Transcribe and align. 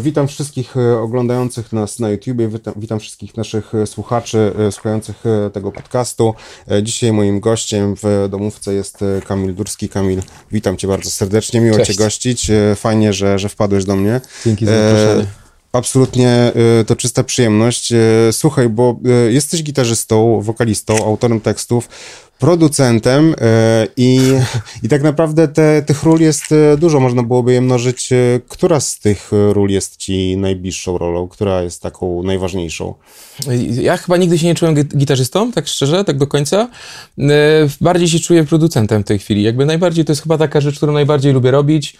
Witam 0.00 0.28
wszystkich 0.28 0.76
e, 0.76 0.98
oglądających 0.98 1.72
nas 1.72 1.98
na 1.98 2.10
YouTubie, 2.10 2.48
witam, 2.48 2.74
witam 2.76 3.00
wszystkich 3.00 3.36
naszych 3.36 3.74
e, 3.74 3.86
słuchaczy 3.86 4.52
e, 4.58 4.72
słuchających 4.72 5.24
tego 5.52 5.72
podcastu. 5.72 6.34
Dzisiaj 6.82 7.12
moim 7.12 7.40
gościem 7.40 7.94
w 8.02 8.28
domówce 8.30 8.74
jest 8.74 9.04
Kamil 9.26 9.54
Durski. 9.54 9.88
Kamil, 9.88 10.22
witam 10.52 10.76
cię 10.76 10.88
bardzo 10.88 11.10
serdecznie, 11.10 11.60
miło 11.60 11.76
Cześć. 11.76 11.90
cię 11.90 11.96
gościć. 11.96 12.50
Fajnie, 12.76 13.12
że, 13.12 13.38
że 13.38 13.48
wpadłeś 13.48 13.84
do 13.84 13.96
mnie. 13.96 14.20
Dzięki 14.44 14.66
za 14.66 14.72
zaproszenie. 14.72 15.26
Absolutnie 15.72 16.52
to 16.86 16.96
czysta 16.96 17.24
przyjemność. 17.24 17.92
Słuchaj, 18.32 18.68
bo 18.68 18.98
jesteś 19.28 19.62
gitarzystą, 19.62 20.40
wokalistą, 20.40 21.04
autorem 21.06 21.40
tekstów 21.40 21.88
producentem 22.42 23.34
e, 23.40 23.86
i, 23.96 24.20
i 24.82 24.88
tak 24.88 25.02
naprawdę 25.02 25.48
te, 25.48 25.82
tych 25.82 26.02
ról 26.02 26.20
jest 26.20 26.52
e, 26.52 26.76
dużo, 26.76 27.00
można 27.00 27.22
byłoby 27.22 27.52
je 27.52 27.60
mnożyć. 27.60 28.12
E, 28.12 28.16
która 28.48 28.80
z 28.80 28.98
tych 28.98 29.30
ról 29.32 29.70
jest 29.70 29.96
ci 29.96 30.36
najbliższą 30.36 30.98
rolą? 30.98 31.28
Która 31.28 31.62
jest 31.62 31.82
taką 31.82 32.22
najważniejszą? 32.22 32.94
Ja 33.70 33.96
chyba 33.96 34.16
nigdy 34.16 34.38
się 34.38 34.46
nie 34.46 34.54
czułem 34.54 34.74
gitarzystą, 34.74 35.52
tak 35.52 35.68
szczerze, 35.68 36.04
tak 36.04 36.18
do 36.18 36.26
końca. 36.26 36.68
Bardziej 37.80 38.08
się 38.08 38.18
czuję 38.18 38.44
producentem 38.44 39.02
w 39.02 39.06
tej 39.06 39.18
chwili. 39.18 39.42
Jakby 39.42 39.66
najbardziej 39.66 40.04
to 40.04 40.12
jest 40.12 40.22
chyba 40.22 40.38
taka 40.38 40.60
rzecz, 40.60 40.76
którą 40.76 40.92
najbardziej 40.92 41.32
lubię 41.32 41.50
robić. 41.50 41.96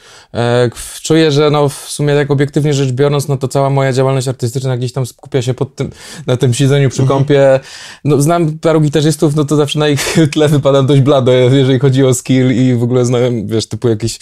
Czuję, 1.03 1.33
że 1.33 1.51
no 1.51 1.69
w 1.69 1.75
sumie 1.75 2.15
tak 2.15 2.31
obiektywnie 2.31 2.75
rzecz 2.75 2.93
biorąc, 2.93 3.29
no 3.29 3.37
to 3.37 3.49
cała 3.49 3.71
moja 3.71 3.93
działalność 3.93 4.29
artystyczna 4.29 4.77
gdzieś 4.77 4.93
tam 4.93 5.07
skupia 5.07 5.43
się 5.43 5.55
pod 5.55 5.77
tym, 5.77 5.91
na 6.27 6.37
tym 6.37 6.55
siedzeniu 6.55 6.91
przy 6.91 7.03
mhm. 7.03 7.19
kąpie. 7.19 7.61
No 8.05 8.23
znam 8.23 8.59
paru 8.59 8.81
gitarzystów, 8.81 9.37
no 9.37 9.45
to 9.45 9.57
zawsze 9.57 9.79
na 9.79 9.89
ich 9.89 10.17
tle 10.33 10.49
wypadam 10.49 10.87
dość 10.87 11.01
blado, 11.01 11.33
jeżeli 11.33 11.79
chodzi 11.79 12.05
o 12.05 12.15
skill 12.15 12.53
i 12.53 12.75
w 12.75 12.83
ogóle 12.83 13.05
znałem, 13.05 13.47
wiesz, 13.47 13.67
typu 13.67 13.89
jakieś 13.89 14.19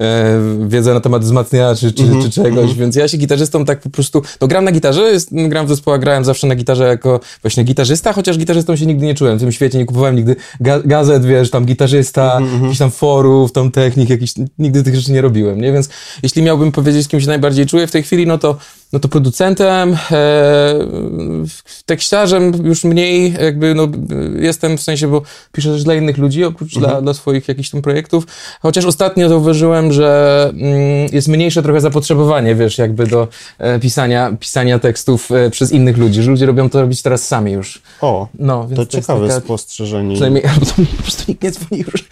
e, 0.00 0.40
wiedzę 0.68 0.94
na 0.94 1.00
temat 1.00 1.22
wzmacniaczy 1.22 1.92
czy, 1.92 2.02
mm 2.02 2.20
-hmm, 2.20 2.22
czy 2.22 2.30
czegoś, 2.30 2.52
mm 2.52 2.68
-hmm. 2.68 2.78
więc 2.78 2.96
ja 2.96 3.08
się 3.08 3.18
gitarzystą 3.18 3.64
tak 3.64 3.80
po 3.80 3.90
prostu, 3.90 4.22
no 4.40 4.46
gram 4.48 4.64
na 4.64 4.72
gitarze, 4.72 5.02
jest, 5.02 5.30
gram 5.48 5.66
w 5.66 5.68
zespołach, 5.68 6.00
grałem 6.00 6.24
zawsze 6.24 6.46
na 6.46 6.54
gitarze 6.54 6.84
jako 6.84 7.20
właśnie 7.42 7.64
gitarzysta, 7.64 8.12
chociaż 8.12 8.38
gitarzystą 8.38 8.76
się 8.76 8.86
nigdy 8.86 9.06
nie 9.06 9.14
czułem, 9.14 9.38
w 9.38 9.40
tym 9.40 9.52
świecie 9.52 9.78
nie 9.78 9.84
kupowałem 9.84 10.16
nigdy 10.16 10.36
ga 10.60 10.80
gazet, 10.80 11.24
wiesz, 11.24 11.50
tam 11.50 11.64
gitarzysta, 11.64 12.36
mm 12.36 12.50
-hmm. 12.50 12.62
jakichś 12.62 12.78
tam 12.78 12.90
forów, 12.90 13.52
tam 13.52 13.70
technik, 13.70 14.10
jakiś, 14.10 14.34
nigdy 14.58 14.82
tych 14.82 14.96
rzeczy 14.96 15.12
nie 15.12 15.20
robiłem, 15.20 15.60
nie, 15.60 15.72
więc 15.72 15.88
jeśli 16.22 16.42
miałbym 16.42 16.72
powiedzieć, 16.72 17.04
z 17.04 17.08
kim 17.08 17.20
się 17.20 17.26
najbardziej 17.26 17.66
czuję 17.66 17.86
w 17.86 17.90
tej 17.90 18.02
chwili, 18.02 18.26
no 18.26 18.38
to 18.38 18.56
no 18.92 18.98
to 18.98 19.08
producentem, 19.08 19.96
e, 20.10 20.74
tekściarzem 21.86 22.66
już 22.66 22.84
mniej, 22.84 23.32
jakby 23.32 23.74
no, 23.74 23.88
jestem 24.40 24.78
w 24.78 24.82
sensie, 24.82 25.08
bo 25.08 25.22
piszę 25.52 25.72
też 25.72 25.84
dla 25.84 25.94
innych 25.94 26.18
ludzi, 26.18 26.44
oprócz 26.44 26.76
mhm. 26.76 26.92
dla, 26.92 27.02
dla 27.02 27.14
swoich 27.14 27.48
jakichś 27.48 27.70
tam 27.70 27.82
projektów. 27.82 28.26
Chociaż 28.60 28.84
ostatnio 28.84 29.28
zauważyłem, 29.28 29.92
że 29.92 30.50
mm, 30.54 31.08
jest 31.12 31.28
mniejsze 31.28 31.62
trochę 31.62 31.80
zapotrzebowanie, 31.80 32.54
wiesz, 32.54 32.78
jakby 32.78 33.06
do 33.06 33.28
e, 33.58 33.78
pisania, 33.78 34.36
pisania 34.40 34.78
tekstów 34.78 35.32
e, 35.32 35.50
przez 35.50 35.72
innych 35.72 35.98
ludzi, 35.98 36.22
że 36.22 36.30
ludzie 36.30 36.46
robią 36.46 36.70
to 36.70 36.80
robić 36.80 37.02
teraz 37.02 37.28
sami 37.28 37.52
już. 37.52 37.82
O, 38.00 38.28
no, 38.38 38.68
więc 38.68 38.76
to, 38.76 38.86
to 38.86 38.92
ciekawe 38.92 39.28
taka, 39.28 39.40
spostrzeżenie. 39.40 40.14
Przynajmniej, 40.14 40.46
albo 40.54 40.66
to 40.66 40.72
po 40.96 41.02
prostu 41.02 41.24
nikt 41.28 41.42
nie 41.42 41.50
dzwoni 41.50 41.84
już. 41.92 42.04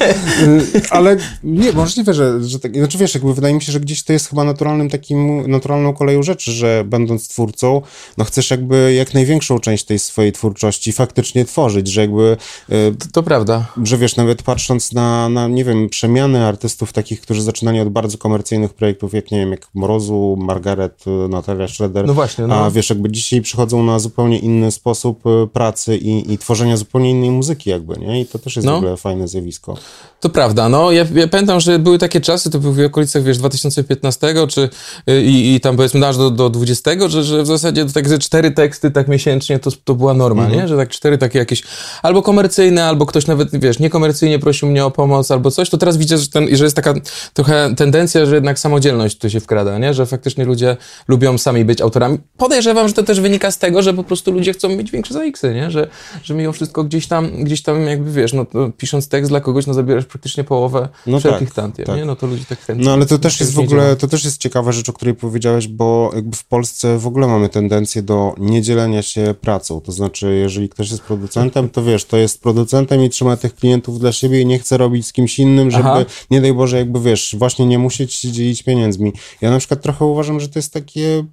Ale 0.90 1.16
nie, 1.44 1.72
możliwe, 1.72 2.14
że, 2.14 2.44
że 2.44 2.58
tak, 2.58 2.76
znaczy 2.76 2.98
wiesz, 2.98 3.14
jakby 3.14 3.34
wydaje 3.34 3.54
mi 3.54 3.62
się, 3.62 3.72
że 3.72 3.80
gdzieś 3.80 4.02
to 4.02 4.12
jest 4.12 4.28
chyba 4.28 4.44
naturalnym 4.44 4.90
takim, 4.90 5.50
naturalną 5.50 5.91
koleją 5.92 6.22
rzeczy, 6.22 6.52
że 6.52 6.84
będąc 6.86 7.28
twórcą, 7.28 7.82
no 8.18 8.24
chcesz 8.24 8.50
jakby 8.50 8.94
jak 8.94 9.14
największą 9.14 9.58
część 9.58 9.84
tej 9.84 9.98
swojej 9.98 10.32
twórczości 10.32 10.92
faktycznie 10.92 11.44
tworzyć, 11.44 11.88
że 11.88 12.00
jakby... 12.00 12.36
E, 12.68 12.92
to, 12.92 13.06
to 13.12 13.22
prawda. 13.22 13.66
Że 13.82 13.98
wiesz, 13.98 14.16
nawet 14.16 14.42
patrząc 14.42 14.92
na, 14.92 15.28
na, 15.28 15.48
nie 15.48 15.64
wiem, 15.64 15.88
przemiany 15.88 16.46
artystów 16.46 16.92
takich, 16.92 17.20
którzy 17.20 17.42
zaczynali 17.42 17.80
od 17.80 17.88
bardzo 17.88 18.18
komercyjnych 18.18 18.74
projektów, 18.74 19.14
jak 19.14 19.30
nie 19.30 19.38
wiem, 19.38 19.50
jak 19.50 19.68
Mrozu, 19.74 20.36
Margaret, 20.38 21.04
Natalia 21.28 21.68
Schroeder. 21.68 22.06
No 22.06 22.14
właśnie, 22.14 22.46
no. 22.46 22.54
A 22.54 22.70
wiesz, 22.70 22.90
jakby 22.90 23.10
dzisiaj 23.10 23.40
przychodzą 23.40 23.82
na 23.82 23.98
zupełnie 23.98 24.38
inny 24.38 24.70
sposób 24.70 25.26
e, 25.26 25.46
pracy 25.46 25.96
i, 25.96 26.32
i 26.32 26.38
tworzenia 26.38 26.76
zupełnie 26.76 27.10
innej 27.10 27.30
muzyki 27.30 27.70
jakby, 27.70 27.96
nie? 27.96 28.20
I 28.20 28.26
to 28.26 28.38
też 28.38 28.56
jest 28.56 28.66
no. 28.66 28.74
w 28.74 28.76
ogóle 28.76 28.96
fajne 28.96 29.28
zjawisko. 29.28 29.76
To 30.22 30.28
prawda, 30.28 30.68
no. 30.68 30.92
Ja, 30.92 31.04
ja 31.14 31.28
pamiętam, 31.28 31.60
że 31.60 31.78
były 31.78 31.98
takie 31.98 32.20
czasy, 32.20 32.50
to 32.50 32.58
były 32.58 32.74
w 32.74 32.86
okolicach, 32.86 33.22
wiesz, 33.22 33.38
2015, 33.38 34.34
czy 34.48 34.68
y, 35.10 35.22
i, 35.22 35.54
i 35.54 35.60
tam 35.60 35.76
powiedzmy 35.76 36.06
aż 36.06 36.16
do, 36.16 36.30
do 36.30 36.50
20, 36.50 36.90
że, 37.08 37.22
że 37.22 37.42
w 37.42 37.46
zasadzie 37.46 37.86
tak 37.86 38.08
ze 38.08 38.18
cztery 38.18 38.50
teksty 38.50 38.90
tak 38.90 39.08
miesięcznie 39.08 39.58
to, 39.58 39.70
to 39.84 39.94
była 39.94 40.14
norma, 40.14 40.42
mhm. 40.42 40.60
nie? 40.60 40.68
Że 40.68 40.76
tak 40.76 40.88
cztery 40.88 41.18
takie 41.18 41.38
jakieś 41.38 41.62
albo 42.02 42.22
komercyjne, 42.22 42.84
albo 42.84 43.06
ktoś 43.06 43.26
nawet, 43.26 43.48
wiesz, 43.60 43.78
niekomercyjnie 43.78 44.38
prosił 44.38 44.68
mnie 44.68 44.84
o 44.84 44.90
pomoc 44.90 45.30
albo 45.30 45.50
coś, 45.50 45.70
to 45.70 45.78
teraz 45.78 45.96
widzę, 45.96 46.18
że, 46.18 46.28
ten, 46.28 46.56
że 46.56 46.64
jest 46.64 46.76
taka 46.76 46.94
trochę 47.34 47.74
tendencja, 47.76 48.26
że 48.26 48.34
jednak 48.34 48.58
samodzielność 48.58 49.18
tu 49.18 49.30
się 49.30 49.40
wkrada, 49.40 49.78
nie? 49.78 49.94
Że 49.94 50.06
faktycznie 50.06 50.44
ludzie 50.44 50.76
lubią 51.08 51.38
sami 51.38 51.64
być 51.64 51.80
autorami. 51.80 52.18
Podejrzewam, 52.36 52.88
że 52.88 52.94
to 52.94 53.02
też 53.02 53.20
wynika 53.20 53.50
z 53.50 53.58
tego, 53.58 53.82
że 53.82 53.94
po 53.94 54.04
prostu 54.04 54.32
ludzie 54.32 54.52
chcą 54.52 54.68
mieć 54.68 54.90
większe 54.90 55.14
zaiksy, 55.14 55.54
nie? 55.54 55.70
Że, 55.70 55.88
że 56.22 56.34
mimo 56.34 56.52
wszystko 56.52 56.84
gdzieś 56.84 57.06
tam, 57.06 57.44
gdzieś 57.44 57.62
tam 57.62 57.86
jakby, 57.86 58.12
wiesz, 58.12 58.32
no, 58.32 58.46
pisząc 58.76 59.08
tekst 59.08 59.30
dla 59.30 59.40
kogoś, 59.40 59.66
no 59.66 59.74
zabierasz 59.74 60.04
praktycznie 60.12 60.44
połowę 60.44 60.88
no 61.06 61.18
wszelkich 61.20 61.48
tak, 61.48 61.54
tantiem, 61.54 61.86
tak. 61.86 61.96
nie? 61.96 62.04
No 62.04 62.16
to 62.16 62.26
ludzie 62.26 62.44
tak 62.44 62.60
chętnie. 62.60 62.84
No 62.84 62.92
ale 62.92 63.06
to 63.06 63.18
też 63.18 63.40
jest 63.40 63.52
w 63.52 63.58
ogóle, 63.58 63.96
to 63.96 64.08
też 64.08 64.24
jest 64.24 64.38
ciekawa 64.38 64.72
rzecz, 64.72 64.88
o 64.88 64.92
której 64.92 65.14
powiedziałeś, 65.14 65.68
bo 65.68 66.10
jakby 66.14 66.36
w 66.36 66.44
Polsce 66.44 66.98
w 66.98 67.06
ogóle 67.06 67.26
mamy 67.26 67.48
tendencję 67.48 68.02
do 68.02 68.34
niedzielenia 68.38 69.02
się 69.02 69.34
pracą. 69.40 69.80
To 69.80 69.92
znaczy, 69.92 70.34
jeżeli 70.34 70.68
ktoś 70.68 70.90
jest 70.90 71.02
producentem, 71.02 71.70
to 71.70 71.82
wiesz, 71.82 72.04
to 72.04 72.16
jest 72.16 72.42
producentem 72.42 73.04
i 73.04 73.10
trzyma 73.10 73.36
tych 73.36 73.54
klientów 73.54 73.98
dla 73.98 74.12
siebie 74.12 74.40
i 74.40 74.46
nie 74.46 74.58
chce 74.58 74.76
robić 74.76 75.06
z 75.06 75.12
kimś 75.12 75.38
innym, 75.38 75.70
żeby, 75.70 75.88
Aha. 75.88 76.04
nie 76.30 76.40
daj 76.40 76.52
Boże, 76.52 76.78
jakby 76.78 77.00
wiesz, 77.00 77.36
właśnie 77.38 77.66
nie 77.66 77.78
musieć 77.78 78.14
się 78.14 78.32
dzielić 78.32 78.62
pieniędzmi. 78.62 79.12
Ja 79.40 79.50
na 79.50 79.58
przykład 79.58 79.82
trochę 79.82 80.04
uważam, 80.04 80.40
że 80.40 80.48
to 80.48 80.58
jest 80.58 80.72
takie 80.72 81.24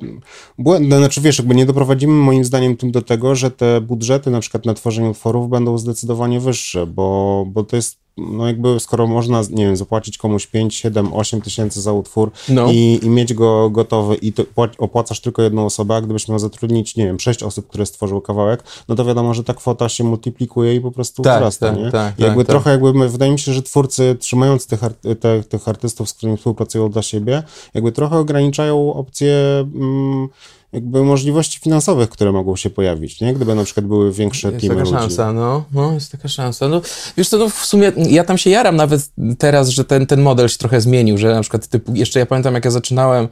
błędne. 0.57 0.97
Znaczy, 0.97 1.21
wiesz, 1.21 1.37
jakby 1.37 1.55
nie 1.55 1.65
doprowadzimy 1.65 2.13
moim 2.13 2.45
zdaniem 2.45 2.77
tym 2.77 2.91
do 2.91 3.01
tego, 3.01 3.35
że 3.35 3.51
te 3.51 3.81
budżety 3.81 4.31
na 4.31 4.39
przykład 4.39 4.65
na 4.65 4.73
tworzenie 4.73 5.09
utworów 5.09 5.49
będą 5.49 5.77
zdecydowanie 5.77 6.39
wyższe, 6.39 6.85
bo, 6.87 7.45
bo 7.47 7.63
to 7.63 7.75
jest 7.75 7.97
no 8.31 8.47
jakby 8.47 8.79
skoro 8.79 9.07
można, 9.07 9.41
nie 9.49 9.65
wiem, 9.65 9.77
zapłacić 9.77 10.17
komuś 10.17 10.47
5, 10.47 10.75
7, 10.75 11.13
8 11.13 11.41
tysięcy 11.41 11.81
za 11.81 11.93
utwór 11.93 12.31
no. 12.49 12.71
i, 12.71 12.99
i 13.03 13.09
mieć 13.09 13.33
go 13.33 13.69
gotowy 13.69 14.15
i 14.21 14.33
opłacasz 14.77 15.21
tylko 15.21 15.41
jedną 15.41 15.65
osobę, 15.65 15.95
a 15.95 16.01
gdybyś 16.01 16.27
miał 16.27 16.39
zatrudnić, 16.39 16.95
nie 16.95 17.05
wiem, 17.05 17.19
6 17.19 17.43
osób, 17.43 17.67
które 17.67 17.85
stworzyły 17.85 18.21
kawałek, 18.21 18.63
no 18.87 18.95
to 18.95 19.05
wiadomo, 19.05 19.33
że 19.33 19.43
ta 19.43 19.53
kwota 19.53 19.89
się 19.89 20.03
multiplikuje 20.03 20.75
i 20.75 20.81
po 20.81 20.91
prostu 20.91 21.21
tak, 21.21 21.37
wzrasta, 21.37 21.69
tak, 21.69 21.79
nie? 21.79 21.91
Tak, 21.91 22.19
jakby 22.19 22.43
tak, 22.43 22.47
trochę 22.47 22.63
tak. 22.63 22.83
jakby, 22.83 23.09
wydaje 23.09 23.31
mi 23.31 23.39
się, 23.39 23.53
że 23.53 23.61
twórcy 23.61 24.15
trzymając 24.19 24.67
tych, 24.67 24.79
te, 25.19 25.43
tych 25.43 25.67
artystów, 25.67 26.09
z 26.09 26.13
którymi 26.13 26.37
współpracują 26.37 26.89
dla 26.89 27.01
siebie, 27.01 27.43
jakby 27.73 27.91
trochę 27.91 28.17
ograniczają 28.17 28.93
opcje 28.93 29.65
mm, 29.75 30.29
jakby 30.73 31.03
możliwości 31.03 31.59
finansowych, 31.59 32.09
które 32.09 32.31
mogą 32.31 32.55
się 32.55 32.69
pojawić, 32.69 33.21
nie? 33.21 33.33
Gdyby 33.33 33.55
na 33.55 33.63
przykład 33.63 33.85
były 33.85 34.13
większe 34.13 34.51
jest 34.51 34.61
teamy 34.61 34.75
taka 34.75 34.89
ludzi. 34.89 35.01
szansa, 35.01 35.33
no, 35.33 35.63
no, 35.73 35.93
jest 35.93 36.11
taka 36.11 36.27
szansa. 36.27 36.67
No, 36.67 36.81
wiesz 37.17 37.29
co, 37.29 37.37
no 37.37 37.49
w 37.49 37.65
sumie 37.65 37.91
ja 38.09 38.23
tam 38.23 38.37
się 38.37 38.49
jaram 38.49 38.75
nawet 38.75 39.09
teraz, 39.37 39.69
że 39.69 39.85
ten, 39.85 40.05
ten 40.05 40.21
model 40.21 40.47
się 40.47 40.57
trochę 40.57 40.81
zmienił, 40.81 41.17
że 41.17 41.33
na 41.33 41.41
przykład 41.41 41.67
typu, 41.67 41.95
jeszcze 41.95 42.19
ja 42.19 42.25
pamiętam 42.25 42.53
jak 42.53 42.65
ja 42.65 42.71
zaczynałem 42.71 43.27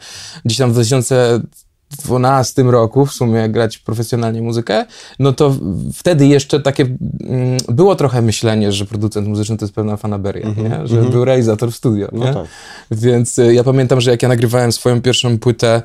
gdzieś 0.46 0.58
tam 0.58 0.70
w 0.70 0.74
2000 0.74 1.42
2012 1.90 2.64
roku 2.64 3.06
w 3.06 3.14
sumie 3.14 3.50
grać 3.50 3.78
profesjonalnie 3.78 4.42
muzykę, 4.42 4.86
no 5.20 5.34
to 5.34 5.56
wtedy 5.94 6.28
jeszcze 6.28 6.60
takie 6.60 6.84
mm, 6.84 7.58
było 7.70 7.96
trochę 7.96 8.22
myślenie, 8.22 8.72
że 8.72 8.86
producent 8.86 9.28
muzyczny 9.28 9.58
to 9.58 9.66
jest 9.66 9.76
pewna 9.76 9.98
fanaberia, 9.98 10.44
mm 10.44 10.56
-hmm, 10.56 10.64
nie? 10.64 10.88
że 10.88 10.96
mm 10.96 11.08
-hmm. 11.08 11.12
był 11.12 11.26
realizator 11.26 11.72
w 11.72 11.76
studio. 11.76 12.08
No 12.12 12.26
nie? 12.26 12.34
Tak. 12.34 12.46
Więc 12.92 13.40
y, 13.40 13.54
ja 13.54 13.64
pamiętam, 13.64 14.02
że 14.02 14.12
jak 14.12 14.22
ja 14.22 14.30
nagrywałem 14.30 14.72
swoją 14.72 15.02
pierwszą 15.02 15.40
płytę 15.40 15.82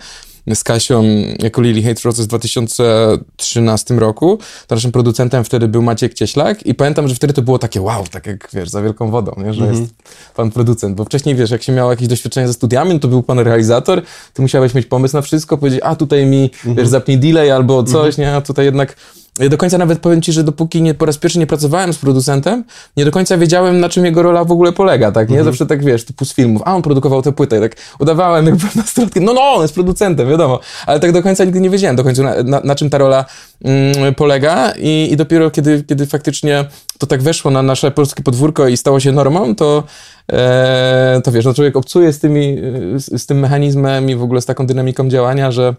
z 0.55 0.65
Kasią 0.65 1.05
jako 1.39 1.63
Lily 1.63 1.83
Hate 1.83 2.01
Roses 2.05 2.25
w 2.25 2.29
2013 2.29 3.95
roku. 3.95 4.39
To 4.67 4.75
naszym 4.75 4.93
producentem 4.93 5.45
wtedy 5.45 5.69
był 5.69 5.83
Maciek 5.83 6.15
Cieślak 6.15 6.67
i 6.67 6.75
pamiętam, 6.75 7.09
że 7.09 7.15
wtedy 7.15 7.33
to 7.33 7.43
było 7.43 7.59
takie 7.59 7.81
wow, 7.81 8.07
tak 8.07 8.27
jak 8.27 8.49
wiesz, 8.53 8.69
za 8.69 8.83
wielką 8.83 9.11
wodą, 9.11 9.35
nie? 9.37 9.55
że 9.55 9.65
mm 9.65 9.77
-hmm. 9.77 9.81
jest 9.81 9.95
pan 10.35 10.51
producent, 10.51 10.97
bo 10.97 11.05
wcześniej 11.05 11.35
wiesz, 11.35 11.51
jak 11.51 11.63
się 11.63 11.73
miało 11.73 11.91
jakieś 11.91 12.09
doświadczenie 12.09 12.47
ze 12.47 12.53
studiami, 12.53 12.93
no 12.93 12.99
to 12.99 13.09
był 13.09 13.23
pan 13.23 13.39
realizator, 13.39 14.03
ty 14.33 14.43
musiałeś 14.43 14.75
mieć 14.75 14.87
pomysł 14.87 15.17
na 15.17 15.23
wszystko, 15.23 15.59
powiedzieć, 15.59 15.81
a 15.83 15.97
tutaj 15.97 16.27
mi, 16.27 16.39
mm 16.39 16.49
-hmm. 16.49 16.65
wiesz, 16.65 16.69
mhm. 16.69 16.89
zapnij 16.89 17.19
delay 17.19 17.51
albo 17.51 17.83
coś, 17.83 17.95
mm 17.95 18.11
-hmm. 18.11 18.19
nie, 18.19 18.37
a 18.37 18.41
tutaj 18.41 18.65
jednak 18.65 18.97
ja 19.39 19.49
do 19.49 19.57
końca 19.57 19.79
nawet 19.79 19.99
powiem 19.99 20.23
ci, 20.23 20.33
że 20.33 20.45
dopóki 20.45 20.83
nie, 20.83 20.95
po 20.95 21.07
raz 21.07 21.19
pierwszy 21.19 21.39
nie 21.39 21.47
pracowałem 21.47 21.93
z 21.93 21.99
producentem, 21.99 22.65
nie 22.97 23.05
do 23.05 23.11
końca 23.11 23.39
wiedziałem, 23.39 23.81
na 23.81 23.89
czym 23.89 24.05
jego 24.05 24.23
rola 24.23 24.45
w 24.45 24.53
ogóle 24.53 24.73
polega, 24.73 25.13
tak, 25.13 25.29
nie? 25.29 25.39
Mhm. 25.39 25.45
Zawsze 25.45 25.67
tak, 25.67 25.85
wiesz, 25.85 26.05
typu 26.05 26.25
z 26.25 26.35
filmów, 26.35 26.63
a 26.65 26.75
on 26.75 26.83
produkował 26.83 27.23
tę 27.23 27.33
płytę 27.33 27.59
i 27.59 27.61
tak 27.61 27.77
udawałem 27.99 28.47
jakby 28.47 28.67
nastolatkiem, 28.77 29.25
no 29.25 29.33
no, 29.33 29.41
on 29.41 29.63
jest 29.63 29.75
producentem, 29.75 30.29
wiadomo, 30.29 30.61
ale 30.87 31.01
tak 31.01 31.13
do 31.13 31.23
końca 31.23 31.45
nigdy 31.45 31.61
nie 31.61 31.71
wiedziałem 31.71 31.97
do 31.97 32.05
końca, 32.05 32.23
na, 32.23 32.43
na, 32.43 32.61
na 32.61 32.75
czym 32.75 32.91
ta 32.91 32.99
rola 32.99 33.25
mm, 33.65 34.15
polega 34.15 34.73
I, 34.79 35.09
i 35.13 35.17
dopiero 35.17 35.51
kiedy, 35.51 35.85
kiedy 35.89 36.07
faktycznie 36.07 36.65
to 36.99 37.07
tak 37.07 37.23
weszło 37.23 37.51
na 37.51 37.63
nasze 37.63 37.91
polskie 37.91 38.23
podwórko 38.23 38.69
i 38.69 38.77
stało 38.77 39.01
się 39.01 39.13
normą, 39.13 39.55
to 39.55 39.85
e, 40.33 41.21
to 41.25 41.33
wiesz, 41.33 41.45
no 41.45 41.55
człowiek 41.55 41.77
obcuje 41.77 42.13
z 42.13 42.19
tymi, 42.19 42.57
z, 42.97 43.23
z 43.23 43.27
tym 43.27 43.39
mechanizmem 43.39 44.11
i 44.11 44.17
w 44.17 44.23
ogóle 44.23 44.41
z 44.41 44.47
taką 44.47 44.67
dynamiką 44.67 45.09
działania, 45.09 45.53
że 45.53 45.75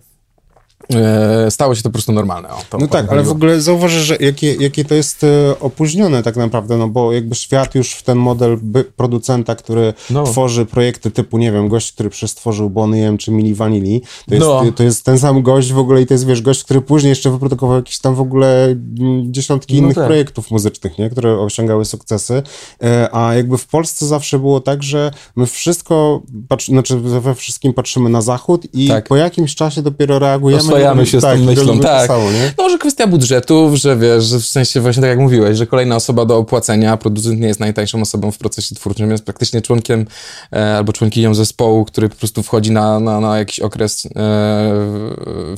stało 1.50 1.76
się 1.76 1.82
to 1.84 1.90
po 1.90 1.94
prostu 1.94 2.12
normalne. 2.12 2.50
O, 2.50 2.78
No 2.80 2.88
tak, 2.88 3.12
ale 3.12 3.24
w 3.24 3.32
ogóle 3.32 3.62
zauważysz, 3.62 4.04
że 4.04 4.16
jakie, 4.20 4.54
jakie 4.56 4.86
to 4.86 4.96
jest 4.96 5.24
e, 5.24 5.60
opóźnione 5.60 6.24
tak 6.24 6.36
naprawdę, 6.36 6.78
no 6.78 6.88
bo 6.88 7.14
jakby 7.14 7.36
świat 7.36 7.76
już 7.76 7.94
w 7.94 8.04
ten 8.04 8.18
model 8.18 8.58
producenta, 8.96 9.56
który 9.56 9.94
No. 10.10 10.24
tworzy 10.24 10.66
projekty 10.66 11.12
typu, 11.12 11.38
nie 11.38 11.52
wiem, 11.52 11.68
gość, 11.68 11.92
który 11.92 12.10
przestworzył 12.10 12.70
Bonnie 12.70 13.08
M 13.08 13.18
czy 13.18 13.32
Mili 13.32 13.54
Vanilli, 13.56 14.02
to 14.28 14.36
jest, 14.36 14.46
No. 14.48 14.64
to 14.76 14.84
jest 14.84 15.06
ten 15.06 15.20
sam 15.20 15.42
gość 15.42 15.74
w 15.74 15.78
ogóle 15.78 16.02
i 16.02 16.06
to 16.06 16.14
jest, 16.14 16.26
wiesz, 16.28 16.42
gość, 16.42 16.64
który 16.64 16.82
później 16.82 17.10
jeszcze 17.10 17.32
wyprodukował 17.32 17.76
jakieś 17.76 18.00
tam 18.00 18.16
w 18.16 18.22
ogóle 18.22 18.66
mm, 18.66 19.34
dziesiątki 19.34 19.74
No 19.74 19.80
innych 19.80 19.96
tak. 19.96 20.06
projektów 20.06 20.52
muzycznych, 20.52 20.98
nie, 20.98 21.10
które 21.10 21.40
osiągały 21.40 21.86
sukcesy, 21.86 22.44
E, 22.84 23.10
a 23.16 23.36
jakby 23.36 23.58
w 23.58 23.68
Polsce 23.68 24.06
zawsze 24.08 24.40
było 24.40 24.60
tak, 24.62 24.84
że 24.84 25.12
my 25.36 25.46
wszystko, 25.46 26.22
patrzy, 26.48 26.72
znaczy 26.72 26.98
we 27.00 27.36
wszystkim 27.36 27.74
patrzymy 27.74 28.10
na 28.10 28.22
zachód 28.22 28.68
i 28.74 28.88
Tak. 28.88 29.08
po 29.08 29.16
jakimś 29.16 29.56
czasie 29.56 29.82
dopiero 29.82 30.20
reagujemy. 30.20 30.64
Oswajamy 30.74 31.06
się 31.06 31.20
z 31.20 31.22
tak, 31.22 31.38
tą 31.38 31.44
i 31.44 31.46
myślą, 31.46 31.80
tak. 31.80 32.08
samo, 32.08 32.32
nie? 32.32 32.54
No 32.58 32.64
może 32.64 32.78
kwestia 32.78 33.08
budżetów, 33.08 33.76
że 33.76 33.98
wiesz, 33.98 34.24
że 34.24 34.40
w 34.40 34.46
sensie 34.46 34.82
właśnie 34.82 35.02
tak 35.02 35.10
jak 35.10 35.20
mówiłeś, 35.20 35.58
że 35.58 35.68
kolejna 35.68 35.96
osoba 35.96 36.26
do 36.26 36.38
opłacenia, 36.38 36.98
producent 36.98 37.40
nie 37.40 37.48
jest 37.48 37.60
najtańszą 37.60 38.02
osobą 38.02 38.32
w 38.32 38.38
procesie 38.38 38.76
twórczym, 38.76 39.12
jest 39.12 39.26
praktycznie 39.26 39.62
członkiem 39.62 40.06
e, 40.54 40.78
albo 40.78 40.94
członkinią 40.94 41.34
zespołu, 41.34 41.86
który 41.86 42.10
po 42.10 42.16
prostu 42.16 42.44
wchodzi 42.44 42.72
na, 42.72 43.00
na, 43.00 43.20
na 43.20 43.38
jakiś 43.38 43.60
okres 43.60 44.06
e, 44.06 44.10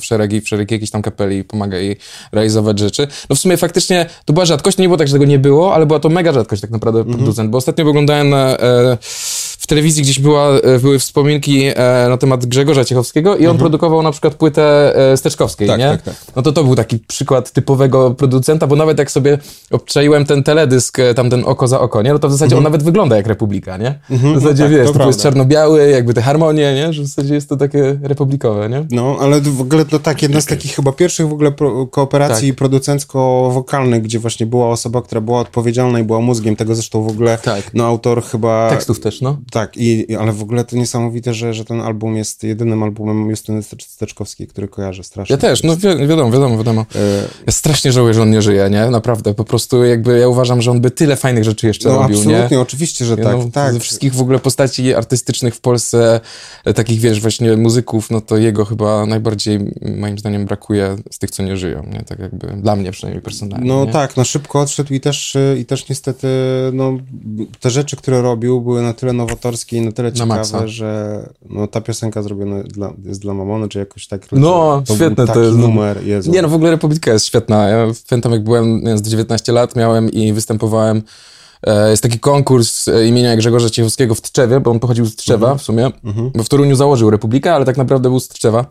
szeregi, 0.02 0.40
w 0.40 0.48
szeregi 0.48 0.74
jakiejś 0.74 0.90
tam 0.90 1.02
kapeli 1.02 1.38
i 1.38 1.44
pomaga 1.44 1.78
jej 1.78 1.96
realizować 2.32 2.78
rzeczy. 2.78 3.08
No 3.30 3.36
w 3.36 3.38
sumie 3.38 3.56
faktycznie 3.56 4.06
to 4.24 4.32
była 4.32 4.46
rzadkość, 4.46 4.78
nie 4.78 4.88
było 4.88 4.98
tak, 4.98 5.08
że 5.08 5.12
tego 5.12 5.24
nie 5.24 5.38
było, 5.38 5.74
ale 5.74 5.86
była 5.86 6.00
to 6.00 6.08
mega 6.08 6.32
rzadkość 6.32 6.62
tak 6.62 6.70
naprawdę 6.70 7.04
producent, 7.04 7.50
bo 7.50 7.58
ostatnio 7.58 7.88
oglądałem 7.88 8.30
na, 8.30 8.58
e, 8.58 8.98
w 9.66 9.68
telewizji 9.68 10.02
gdzieś 10.02 10.18
była, 10.18 10.48
e, 10.48 10.78
były 10.78 10.98
wspominki 10.98 11.62
e, 11.66 11.74
na 12.08 12.16
temat 12.16 12.46
Grzegorza 12.46 12.84
Ciechowskiego 12.84 13.36
i 13.36 13.46
on 13.46 13.58
produkował 13.58 14.02
na 14.02 14.12
przykład 14.12 14.34
płytę 14.34 14.96
e, 15.12 15.16
Steczkowskiej, 15.16 15.68
Tak, 15.68 15.78
nie? 15.78 15.88
tak, 15.88 16.02
tak. 16.02 16.14
No 16.36 16.42
to 16.42 16.52
to 16.52 16.64
był 16.64 16.74
taki 16.74 16.98
przykład 16.98 17.50
typowego 17.52 18.10
producenta, 18.10 18.66
bo 18.66 18.76
nawet 18.76 18.98
jak 18.98 19.10
sobie 19.10 19.38
obczaiłem 19.70 20.24
ten 20.24 20.42
teledysk, 20.42 20.98
tamten 21.16 21.42
oko 21.44 21.68
za 21.68 21.80
oko, 21.80 22.02
nie? 22.02 22.12
No 22.12 22.18
to 22.18 22.28
w 22.28 22.32
zasadzie 22.32 22.56
on 22.56 22.62
nawet 22.62 22.82
wygląda 22.82 23.16
jak 23.16 23.26
Republika, 23.26 23.76
nie? 23.76 23.98
W 24.10 24.40
zasadzie 24.40 24.62
tak, 24.62 24.72
wiesz, 24.72 24.92
to 24.92 24.98
to 24.98 25.06
jest 25.06 25.22
czarno-biały, 25.22 25.90
jakby 25.90 26.14
te 26.14 26.22
harmonie, 26.22 26.74
nie? 26.74 26.92
Że 26.92 27.02
w 27.02 27.06
zasadzie 27.06 27.34
jest 27.34 27.48
to 27.48 27.56
takie 27.56 27.98
republikowe, 28.02 28.68
nie? 28.68 28.86
No, 28.90 29.16
ale 29.20 29.40
w 29.40 29.60
ogóle 29.60 29.84
to 29.84 29.98
tak, 29.98 30.22
jedna 30.22 30.40
z 30.40 30.46
takich 30.46 30.74
chyba 30.74 30.92
pierwszych 30.92 31.28
w 31.28 31.32
ogóle 31.32 31.52
pro, 31.52 31.86
kooperacji 31.86 32.48
Tak. 32.48 32.58
producencko-wokalnych, 32.58 34.02
gdzie 34.02 34.18
właśnie 34.18 34.46
była 34.46 34.68
osoba, 34.68 35.02
która 35.02 35.20
była 35.20 35.40
odpowiedzialna 35.40 36.00
i 36.00 36.04
była 36.04 36.20
mózgiem 36.20 36.56
tego, 36.56 36.74
zresztą 36.74 37.02
w 37.02 37.08
ogóle, 37.08 37.38
Tak. 37.42 37.70
no 37.74 37.86
autor 37.86 38.22
chyba... 38.24 38.70
Tekstów 38.70 39.00
też, 39.00 39.20
no. 39.20 39.36
Tak, 39.56 39.76
i, 39.76 40.16
ale 40.16 40.32
w 40.32 40.42
ogóle 40.42 40.64
to 40.64 40.76
niesamowite, 40.76 41.34
że, 41.34 41.54
że 41.54 41.64
ten 41.64 41.80
album 41.80 42.16
jest 42.16 42.42
jedynym 42.42 42.82
albumem 42.82 43.30
Justyny 43.30 43.60
Stecz- 43.62 43.86
Steczkowskiej, 43.88 44.46
który 44.46 44.68
kojarzę 44.68 45.04
strasznie. 45.04 45.34
Ja 45.34 45.38
też, 45.38 45.62
no 45.62 45.76
wi 45.76 46.06
wiadomo, 46.08 46.30
wiadomo, 46.30 46.56
wiadomo. 46.58 46.80
E, 46.94 46.98
Ja 47.46 47.52
strasznie 47.52 47.92
żałuję, 47.92 48.14
że 48.14 48.22
on 48.22 48.30
nie 48.30 48.42
żyje, 48.42 48.68
nie? 48.70 48.86
Naprawdę, 48.90 49.34
po 49.34 49.44
prostu 49.44 49.84
jakby 49.84 50.18
ja 50.18 50.28
uważam, 50.28 50.62
że 50.62 50.70
on 50.70 50.80
by 50.80 50.90
tyle 50.90 51.16
fajnych 51.16 51.44
rzeczy 51.44 51.66
jeszcze 51.66 51.88
No 51.88 51.94
robił, 51.98 52.16
nie? 52.16 52.34
absolutnie, 52.34 52.60
oczywiście, 52.60 53.04
że 53.04 53.16
tak, 53.16 53.36
no, 53.38 53.48
tak. 53.52 53.72
Ze 53.72 53.80
wszystkich 53.80 54.14
w 54.14 54.20
ogóle 54.20 54.38
postaci 54.38 54.94
artystycznych 54.94 55.54
w 55.54 55.60
Polsce, 55.60 56.20
e, 56.64 56.74
takich 56.74 57.00
wiesz, 57.00 57.20
właśnie 57.20 57.56
muzyków, 57.56 58.10
no 58.10 58.20
to 58.20 58.36
jego 58.36 58.64
chyba 58.64 59.06
najbardziej 59.06 59.58
moim 59.96 60.18
zdaniem 60.18 60.44
brakuje 60.46 60.96
z 61.10 61.18
tych, 61.18 61.30
co 61.30 61.42
nie 61.42 61.56
żyją, 61.56 61.82
nie? 61.92 62.02
Tak 62.02 62.18
jakby 62.18 62.46
dla 62.46 62.76
mnie 62.76 62.92
przynajmniej 62.92 63.22
personalnie. 63.22 63.68
No 63.68 63.84
nie? 63.84 63.92
tak, 63.92 64.16
no 64.16 64.24
szybko 64.24 64.60
odszedł 64.60 64.94
i 64.94 65.00
też, 65.00 65.36
y, 65.36 65.56
i 65.60 65.64
też 65.64 65.88
niestety 65.88 66.26
no, 66.72 66.98
te 67.60 67.70
rzeczy, 67.70 67.96
które 67.96 68.22
robił 68.22 68.60
były 68.60 68.82
na 68.82 68.92
tyle 68.92 69.12
nowatorskie 69.12 69.45
i 69.72 69.80
na 69.80 69.92
tyle 69.92 70.12
Na 70.18 70.26
maksa. 70.26 70.44
ciekawe, 70.44 70.68
że 70.68 71.20
no, 71.50 71.66
ta 71.66 71.80
piosenka 71.80 72.22
zrobiona 72.22 72.62
dla, 72.62 72.92
jest 73.04 73.20
dla 73.20 73.34
Mamony, 73.34 73.68
czy 73.68 73.78
jakoś 73.78 74.06
tak. 74.06 74.32
No, 74.32 74.82
to 74.86 74.94
świetne 74.94 75.26
to 75.26 75.42
jest, 75.42 75.58
numer, 75.58 76.06
Jezu. 76.06 76.30
Nie, 76.30 76.42
no 76.42 76.48
w 76.48 76.54
ogóle 76.54 76.70
Republika 76.70 77.12
jest 77.12 77.26
świetna. 77.26 77.68
Ja 77.68 77.86
pamiętam, 78.08 78.32
jak 78.32 78.44
byłem, 78.44 78.98
z 78.98 79.02
19 79.02 79.52
lat 79.52 79.76
miałem 79.76 80.10
i 80.10 80.32
występowałem. 80.32 81.02
E, 81.66 81.90
jest 81.90 82.02
taki 82.02 82.18
konkurs 82.18 82.88
e, 82.88 83.06
imienia 83.06 83.36
Grzegorza 83.36 83.70
Ciechowskiego 83.70 84.14
w 84.14 84.20
Tczewie, 84.20 84.60
bo 84.60 84.70
on 84.70 84.78
pochodził 84.80 85.06
z 85.06 85.16
Tczewa 85.16 85.46
Mhm. 85.46 85.58
w 85.58 85.62
sumie, 85.62 85.90
bo 86.34 86.42
w 86.44 86.48
Toruniu 86.48 86.76
założył 86.76 87.10
Republikę, 87.10 87.54
ale 87.54 87.64
tak 87.64 87.76
naprawdę 87.76 88.08
był 88.08 88.20
z 88.20 88.28
Tczewa. 88.28 88.66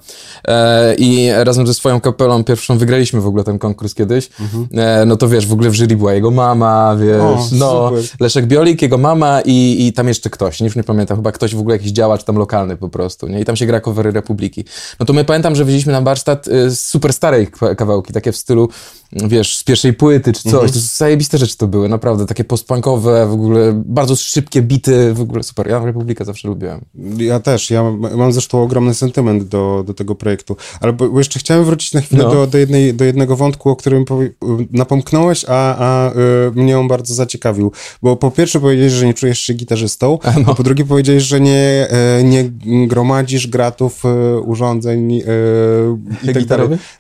E, 0.48 0.96
I 0.96 1.30
razem 1.44 1.68
ze 1.68 1.74
swoją 1.74 2.02
kapelą 2.02 2.44
pierwszą 2.44 2.78
wygraliśmy 2.78 3.22
w 3.22 3.28
ogóle 3.28 3.44
ten 3.44 3.60
konkurs 3.60 3.94
kiedyś. 3.94 4.30
E, 4.74 5.06
no 5.06 5.18
to 5.18 5.28
wiesz, 5.30 5.48
w 5.48 5.54
ogóle 5.54 5.70
w 5.70 5.74
jury 5.76 5.96
była 5.98 6.14
jego 6.14 6.32
mama, 6.32 6.96
wiesz, 6.96 7.16
Mhm. 7.16 7.34
O, 7.36 7.48
no, 7.52 7.90
super. 7.90 8.04
Leszek 8.20 8.46
Biolik, 8.46 8.82
jego 8.82 8.98
mama 8.98 9.42
i, 9.46 9.88
i 9.88 9.94
tam 9.94 10.08
jeszcze 10.08 10.30
ktoś, 10.30 10.62
już 10.62 10.76
nie 10.76 10.84
pamiętam, 10.84 11.18
chyba 11.18 11.32
ktoś 11.32 11.56
w 11.56 11.60
ogóle 11.60 11.76
jakiś 11.76 11.92
działacz 11.92 12.24
tam 12.24 12.36
lokalny 12.36 12.78
po 12.78 12.90
prostu, 12.90 13.28
nie? 13.28 13.40
I 13.42 13.46
tam 13.46 13.56
się 13.56 13.66
gra 13.66 13.82
covery 13.82 14.12
Republiki. 14.12 14.66
No 15.00 15.06
to 15.06 15.14
my 15.14 15.24
pamiętam, 15.26 15.56
że 15.56 15.66
wzięliśmy 15.66 15.92
na 15.94 16.02
warsztat 16.02 16.48
y, 16.48 16.76
super 16.76 17.14
starej 17.14 17.48
kawałki, 17.78 18.14
takie 18.14 18.32
w 18.32 18.38
stylu, 18.38 18.70
wiesz, 19.12 19.58
z 19.58 19.64
pierwszej 19.64 19.94
płyty 19.94 20.34
czy 20.34 20.44
coś. 20.44 20.54
Mhm. 20.54 20.72
To 20.72 20.80
zajebiste 20.80 21.38
rzeczy 21.38 21.58
to 21.58 21.68
były, 21.68 21.90
naprawdę, 21.90 22.26
takie 22.26 22.44
w 23.28 23.32
ogóle 23.34 23.84
bardzo 23.86 24.16
szybkie 24.16 24.62
bity, 24.62 25.14
w 25.14 25.22
ogóle 25.22 25.44
super. 25.44 25.68
Ja 25.68 25.86
Republikę 25.86 26.26
zawsze 26.26 26.48
lubiłem. 26.48 26.82
Ja 27.18 27.40
też, 27.40 27.72
ja 27.72 27.84
mam- 27.84 28.32
zresztą 28.32 28.64
ogromny 28.64 28.94
sentyment 28.94 29.44
do, 29.44 29.84
do 29.88 29.94
tego 29.94 30.16
projektu, 30.16 30.56
ale 30.82 30.94
bo, 30.94 31.18
jeszcze 31.18 31.40
chciałem 31.40 31.66
wrócić 31.66 31.94
na 31.94 32.02
chwilę 32.02 32.24
No. 32.24 32.32
do, 32.32 32.48
do, 32.48 32.58
jednej, 32.58 32.94
do 32.94 33.06
jednego 33.06 33.36
wątku, 33.36 33.70
o 33.70 33.76
którym 33.76 34.06
napomknąłeś, 34.72 35.46
a, 35.48 35.76
a 35.78 36.12
y, 36.12 36.16
mnie 36.56 36.80
on 36.80 36.88
bardzo 36.88 37.14
zaciekawił, 37.14 37.72
bo 38.02 38.16
po 38.16 38.32
pierwsze 38.32 38.60
powiedziałeś, 38.60 38.94
że 38.94 39.06
nie 39.06 39.14
czujesz 39.14 39.40
się 39.40 39.54
gitarzystą, 39.54 40.20
no. 40.46 40.52
a 40.52 40.56
po 40.56 40.64
drugie 40.64 40.86
powiedziałeś, 40.86 41.24
że 41.24 41.42
nie, 41.42 41.88
e, 41.90 42.24
nie 42.24 42.44
gromadzisz 42.88 43.48
gratów, 43.48 44.06
e, 44.06 44.40
urządzeń 44.40 45.12
i 45.12 45.24
tak? 46.48 46.60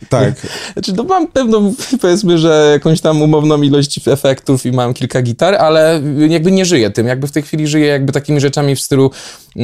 Tak, 0.10 0.34
Znaczy, 0.74 0.94
no 0.94 1.04
mam 1.04 1.28
pewną, 1.28 1.74
powiedzmy, 2.02 2.38
że 2.38 2.70
jakąś 2.74 3.02
tam 3.02 3.22
umowną 3.22 3.62
ilość 3.62 4.08
efektów 4.08 4.66
i 4.66 4.72
mam 4.72 4.94
kilka 4.94 5.22
gitar, 5.22 5.56
ale 5.66 6.02
jakby 6.28 6.52
nie 6.52 6.66
żyję 6.66 6.90
tym. 6.90 7.08
Jakby 7.08 7.28
w 7.28 7.32
tej 7.32 7.44
chwili 7.44 7.68
żyję 7.68 7.88
jakby 7.88 8.12
takimi 8.12 8.40
rzeczami 8.40 8.76
w 8.76 8.82
stylu 8.82 9.12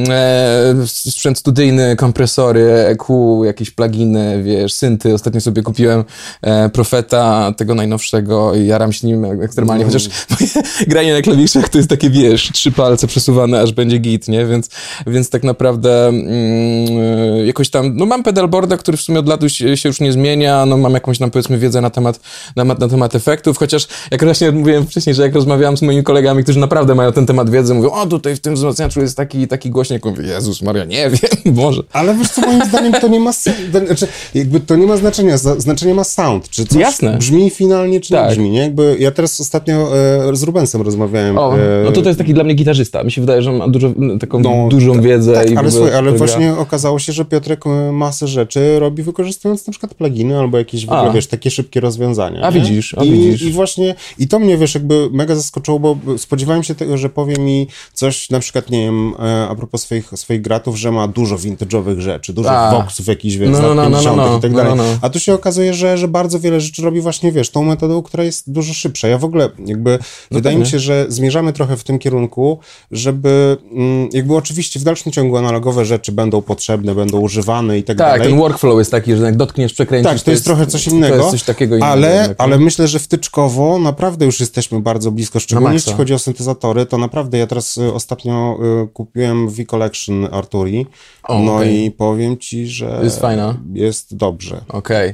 e, 0.09 0.75
sprzęt 0.85 1.37
studyjny, 1.37 1.95
kompresory, 1.95 2.71
EQ, 2.71 3.43
jakieś 3.43 3.71
pluginy, 3.71 4.43
wiesz, 4.43 4.73
synty. 4.73 5.13
Ostatnio 5.13 5.41
sobie 5.41 5.61
kupiłem 5.61 6.03
e, 6.41 6.69
Profeta, 6.69 7.53
tego 7.57 7.75
najnowszego 7.75 8.55
i 8.55 8.67
jaram 8.67 8.93
się 8.93 9.07
nim 9.07 9.41
ekstremalnie, 9.41 9.85
chociaż 9.85 10.09
moje 10.29 10.51
granie 10.87 11.13
na 11.13 11.21
klawiszach 11.21 11.69
to 11.69 11.77
jest 11.77 11.89
takie, 11.89 12.09
wiesz, 12.09 12.49
trzy 12.53 12.71
palce 12.71 13.07
przesuwane, 13.07 13.61
aż 13.61 13.71
będzie 13.71 13.97
git, 13.97 14.27
nie? 14.27 14.45
Więc, 14.45 14.69
więc 15.07 15.29
tak 15.29 15.43
naprawdę 15.43 16.07
mm, 16.07 17.45
jakoś 17.45 17.69
tam, 17.69 17.97
no 17.97 18.05
mam 18.05 18.23
pedalboarda, 18.23 18.77
który 18.77 18.97
w 18.97 19.01
sumie 19.01 19.19
od 19.19 19.27
lat 19.27 19.41
się 19.47 19.77
się 19.77 19.89
już 19.89 19.99
nie 19.99 20.11
zmienia, 20.11 20.65
no 20.65 20.77
mam 20.77 20.93
jakąś 20.93 21.17
tam 21.17 21.31
powiedzmy 21.31 21.57
wiedzę 21.57 21.81
na 21.81 21.89
temat, 21.89 22.19
na, 22.55 22.63
na 22.63 22.87
temat 22.87 23.15
efektów, 23.15 23.57
chociaż 23.57 23.87
jak 24.11 24.23
właśnie 24.23 24.51
mówiłem 24.51 24.87
wcześniej, 24.87 25.15
że 25.15 25.23
jak 25.23 25.35
rozmawiałem 25.35 25.77
z 25.77 25.81
moimi 25.91 26.03
kolegami, 26.03 26.43
którzy 26.43 26.59
naprawdę 26.59 26.95
mają 26.95 27.11
ten 27.11 27.25
temat 27.25 27.49
wiedzy, 27.49 27.73
mówią, 27.73 27.91
o 27.91 28.05
tutaj 28.05 28.35
w 28.35 28.39
tym 28.39 28.55
wzmacniaczu 28.55 29.01
jest 29.01 29.17
taki 29.17 29.47
taki 29.47 29.69
głośnik, 29.69 30.05
mówię, 30.05 30.23
Jezus 30.23 30.61
Maria, 30.61 30.85
nie 30.85 31.09
wiem, 31.45 31.55
może. 31.55 31.81
ale 31.93 32.15
wiesz 32.15 32.29
co, 32.29 32.41
moim 32.41 32.65
zdaniem 32.65 32.93
to 32.93 33.07
nie 33.07 33.19
ma, 33.19 33.31
znaczy, 33.87 34.07
jakby 34.35 34.59
to 34.59 34.75
nie 34.75 34.87
ma 34.87 34.97
znaczenia, 34.97 35.37
znaczenie 35.37 35.93
ma 35.93 36.03
sound, 36.03 36.49
czy 36.49 36.65
coś 36.65 36.79
Jasne. 36.81 37.17
brzmi 37.17 37.49
finalnie, 37.49 37.99
czy 37.99 38.13
Tak. 38.13 38.25
nie 38.29 38.35
brzmi, 38.35 38.49
nie? 38.49 38.59
Jakby 38.59 38.95
ja 38.99 39.11
teraz 39.11 39.41
ostatnio 39.41 39.97
e, 39.97 40.35
z 40.35 40.43
Rubensem 40.43 40.81
rozmawiałem. 40.81 41.37
O, 41.37 41.55
e, 41.57 41.83
no 41.85 41.91
to 41.91 42.01
to 42.01 42.09
jest 42.09 42.19
taki 42.19 42.33
dla 42.33 42.43
mnie 42.43 42.53
gitarzysta, 42.53 43.03
mi 43.03 43.11
się 43.11 43.21
wydaje, 43.21 43.41
że 43.41 43.51
ma 43.51 43.67
dużo, 43.67 43.91
taką 44.19 44.39
No, 44.39 44.67
dużą 44.69 45.01
wiedzę 45.01 45.33
Tak, 45.33 45.51
i 45.51 45.57
ale, 45.57 45.71
słuchaj, 45.71 45.93
ale 45.93 46.11
właśnie 46.11 46.53
okazało 46.53 46.99
się, 46.99 47.13
że 47.13 47.25
Piotrek 47.25 47.67
e, 47.67 47.91
masę 47.91 48.27
rzeczy 48.27 48.79
robi 48.79 49.03
wykorzystując 49.03 49.67
na 49.67 49.71
przykład 49.71 49.93
pluginy 49.93 50.39
albo 50.39 50.57
jakieś 50.57 50.85
w 50.85 50.91
ogóle, 50.91 51.11
wiesz, 51.13 51.27
takie 51.27 51.51
szybkie 51.51 51.79
rozwiązania. 51.79 52.41
A 52.41 52.49
nie? 52.51 52.61
widzisz, 52.61 52.95
a 52.97 53.03
I, 53.03 53.11
widzisz. 53.11 53.41
I 53.41 53.51
właśnie, 53.51 53.95
i 54.19 54.27
to 54.27 54.39
mnie, 54.39 54.57
wiesz, 54.57 54.75
jakby 54.75 55.09
mega 55.11 55.35
zaskoczyło, 55.35 55.79
bo 55.81 55.97
spodziewałem 56.17 56.63
się 56.63 56.75
tego, 56.75 56.97
że 56.97 57.09
powie 57.09 57.35
mi 57.37 57.67
coś, 57.93 58.29
na 58.29 58.39
przykład, 58.39 58.69
nie 58.69 58.85
wiem, 58.85 59.13
e, 59.19 59.47
a 59.49 59.55
propos 59.55 59.81
swoich, 59.81 60.09
swoich 60.15 60.41
gratów, 60.41 60.75
że 60.77 60.91
ma 60.91 61.07
dużo 61.07 61.37
vintage'owych 61.37 61.99
rzeczy, 61.99 62.33
dużo 62.33 62.51
A. 62.51 62.71
voxów 62.71 63.07
jakichś, 63.07 63.35
wiesz, 63.35 63.49
No, 63.49 63.61
no, 63.61 63.75
no, 63.75 63.89
no, 63.89 63.97
50 63.97 64.17
no, 64.17 64.37
i 64.37 64.41
tak 64.41 64.51
no, 64.51 64.57
dalej. 64.57 64.75
no, 64.75 64.83
no. 64.83 64.97
A 65.01 65.09
tu 65.09 65.19
się 65.19 65.33
okazuje, 65.33 65.73
że, 65.73 65.97
że 65.97 66.07
bardzo 66.07 66.39
wiele 66.39 66.61
rzeczy 66.61 66.81
robi 66.81 67.01
właśnie, 67.01 67.31
wiesz, 67.31 67.49
tą 67.49 67.63
metodą, 67.63 68.01
która 68.01 68.23
jest 68.23 68.51
dużo 68.51 68.73
szybsza. 68.73 69.07
Ja 69.07 69.17
w 69.17 69.25
ogóle 69.25 69.49
jakby, 69.65 69.99
wydaje 70.31 70.57
mi 70.57 70.65
się, 70.67 70.79
że 70.79 71.05
zmierzamy 71.09 71.53
trochę 71.53 71.77
w 71.77 71.83
tym 71.83 71.99
kierunku, 71.99 72.59
żeby 72.91 73.57
mm, 73.71 74.09
jakby 74.13 74.35
oczywiście 74.35 74.79
w 74.79 74.83
dalszym 74.83 75.11
ciągu 75.11 75.37
analogowe 75.37 75.85
rzeczy 75.85 76.11
będą 76.11 76.41
potrzebne, 76.41 76.95
będą 76.95 77.19
używane 77.19 77.77
i 77.77 77.83
tak, 77.83 77.97
Tak, 77.97 78.07
dalej. 78.07 78.29
ten 78.29 78.39
workflow 78.39 78.79
jest 78.79 78.91
taki, 78.91 79.15
że 79.15 79.23
jak 79.23 79.37
dotkniesz, 79.37 79.73
przekręcisz... 79.73 80.11
Tak, 80.11 80.21
to 80.21 80.31
jest 80.31 80.43
trochę 80.43 80.67
coś 80.67 80.87
innego, 80.87 81.31
coś 81.31 81.61
innego. 81.61 81.85
ale, 81.85 82.35
ale 82.37 82.59
myślę, 82.59 82.87
że 82.87 82.99
wtyczkowo 82.99 83.79
naprawdę 83.79 84.25
już 84.25 84.39
jesteśmy 84.39 84.79
bardzo 84.79 85.11
blisko, 85.11 85.39
szczególnie 85.39 85.70
ogólnie 85.71 85.75
jeśli 85.77 85.93
chodzi 85.93 86.13
o 86.13 86.19
syntezatory, 86.19 86.85
to 86.85 86.97
naprawdę 86.97 87.37
ja 87.37 87.47
teraz 87.47 87.77
y, 87.77 87.93
ostatnio 87.93 88.57
y, 88.83 88.87
kupiłem 88.87 89.49
V 89.49 89.65
Collection 89.65 90.27
Arturi, 90.31 90.87
O, 91.23 91.39
no 91.39 91.55
okej. 91.55 91.85
i 91.85 91.91
powiem 91.91 92.37
ci, 92.37 92.67
że 92.67 92.99
Jest 93.03 93.19
fajna. 93.21 93.57
jest 93.73 94.15
dobrze. 94.15 94.61
Okej. 94.69 95.09
Y, 95.09 95.13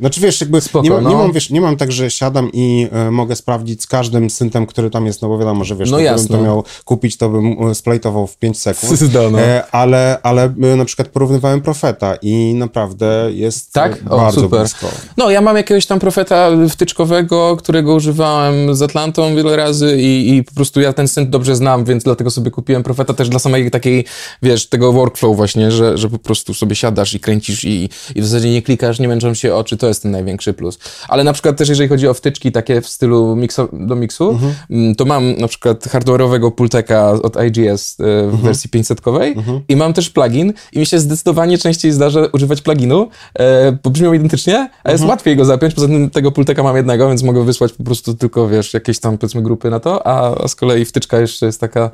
Znaczy 0.00 0.20
wiesz, 0.20 0.40
jakby 0.40 0.60
Spoko, 0.60 0.84
nie, 0.84 0.90
ma, 0.90 0.96
nie 0.96 1.02
no. 1.04 1.14
mam, 1.18 1.32
wiesz, 1.32 1.50
nie 1.50 1.60
mam 1.60 1.76
tak, 1.76 1.92
że 1.92 2.10
siadam 2.10 2.50
i 2.52 2.88
e, 2.92 3.10
mogę 3.10 3.36
sprawdzić 3.36 3.82
z 3.82 3.86
każdym 3.86 4.30
syntem, 4.30 4.66
który 4.66 4.90
tam 4.90 5.06
jest, 5.06 5.22
no 5.22 5.28
bo 5.28 5.38
wiadomo, 5.38 5.64
że 5.64 5.76
wiesz, 5.76 5.90
No 5.90 5.96
gdybym 5.98 6.28
to 6.28 6.40
miał 6.42 6.64
kupić, 6.84 7.16
to 7.16 7.28
bym 7.28 7.74
splajtował 7.74 8.26
w 8.26 8.36
5 8.36 8.58
sekund. 8.60 8.98
Zda, 8.98 9.30
no. 9.30 9.40
E, 9.40 9.66
ale, 9.72 10.18
ale 10.22 10.48
na 10.76 10.84
przykład 10.84 11.08
porównywałem 11.08 11.60
Profeta 11.60 12.14
i 12.22 12.54
naprawdę 12.54 13.28
jest 13.32 13.72
Tak? 13.72 13.98
O, 14.10 14.16
bardzo 14.16 14.40
super. 14.40 14.60
blisko. 14.60 14.86
No, 15.16 15.30
ja 15.30 15.40
mam 15.40 15.56
jakiegoś 15.56 15.86
tam 15.86 16.00
profeta 16.00 16.50
wtyczkowego, 16.70 17.56
którego 17.56 17.94
używałem 17.94 18.74
z 18.74 18.82
Atlantą 18.82 19.34
wiele 19.36 19.56
razy 19.56 19.83
i, 19.96 20.36
i 20.36 20.44
po 20.44 20.54
prostu 20.54 20.80
ja 20.80 20.92
ten 20.92 21.08
synth 21.08 21.30
dobrze 21.30 21.56
znam, 21.56 21.84
więc 21.84 22.04
dlatego 22.04 22.30
sobie 22.30 22.50
kupiłem 22.50 22.82
profeta 22.82 23.14
też 23.14 23.28
dla 23.28 23.38
samej 23.38 23.70
takiej, 23.70 24.04
wiesz, 24.42 24.66
tego 24.66 24.92
workflow 24.92 25.36
właśnie, 25.36 25.70
że, 25.70 25.98
że 25.98 26.10
po 26.10 26.18
prostu 26.18 26.54
sobie 26.54 26.76
siadasz 26.76 27.14
i 27.14 27.20
kręcisz 27.20 27.64
i, 27.64 27.90
i 28.14 28.22
w 28.22 28.26
zasadzie 28.26 28.50
nie 28.50 28.62
klikasz, 28.62 28.98
nie 28.98 29.08
męczą 29.08 29.34
się 29.34 29.54
oczy, 29.54 29.76
to 29.76 29.88
jest 29.88 30.02
ten 30.02 30.10
największy 30.10 30.52
plus. 30.52 30.78
Ale 31.08 31.24
na 31.24 31.32
przykład 31.32 31.56
też 31.56 31.68
jeżeli 31.68 31.88
chodzi 31.88 32.08
o 32.08 32.14
wtyczki 32.14 32.52
takie 32.52 32.80
w 32.80 32.88
stylu 32.88 33.36
mikso, 33.36 33.68
do 33.72 33.96
miksu, 33.96 34.38
mm, 34.70 34.94
to 34.94 35.04
mam 35.04 35.36
na 35.36 35.48
przykład 35.48 35.84
hardware'owego 35.84 36.50
pulteka 36.50 37.10
od 37.10 37.36
IGS 37.42 38.00
e, 38.00 38.04
w 38.28 38.40
wersji 38.40 38.70
500-kowej 38.70 39.34
i 39.68 39.76
mam 39.76 39.92
też 39.92 40.10
plugin 40.10 40.52
i 40.72 40.78
mi 40.78 40.86
się 40.86 40.98
zdecydowanie 40.98 41.58
częściej 41.58 41.92
zdarza 41.92 42.20
używać 42.32 42.62
pluginu, 42.62 43.08
e, 43.38 43.72
bo 43.82 43.90
brzmią 43.90 44.12
identycznie, 44.12 44.70
a 44.84 44.92
jest 44.92 45.04
łatwiej 45.04 45.36
go 45.36 45.44
zapiąć, 45.44 45.74
poza 45.74 45.86
tym 45.86 46.10
tego 46.10 46.32
pulteka 46.32 46.62
mam 46.62 46.76
jednego, 46.76 47.08
więc 47.08 47.22
mogę 47.22 47.44
wysłać 47.44 47.72
po 47.72 47.84
prostu 47.84 48.14
tylko, 48.14 48.48
wiesz, 48.48 48.74
jakieś 48.74 48.98
tam 48.98 49.18
powiedzmy 49.18 49.42
grupy 49.42 49.70
na 49.74 49.80
to, 49.80 50.06
a, 50.06 50.44
a 50.44 50.48
z 50.48 50.54
kolei 50.54 50.84
wtyczka 50.84 51.20
jeszcze 51.20 51.46
jest 51.46 51.60
taka... 51.60 51.90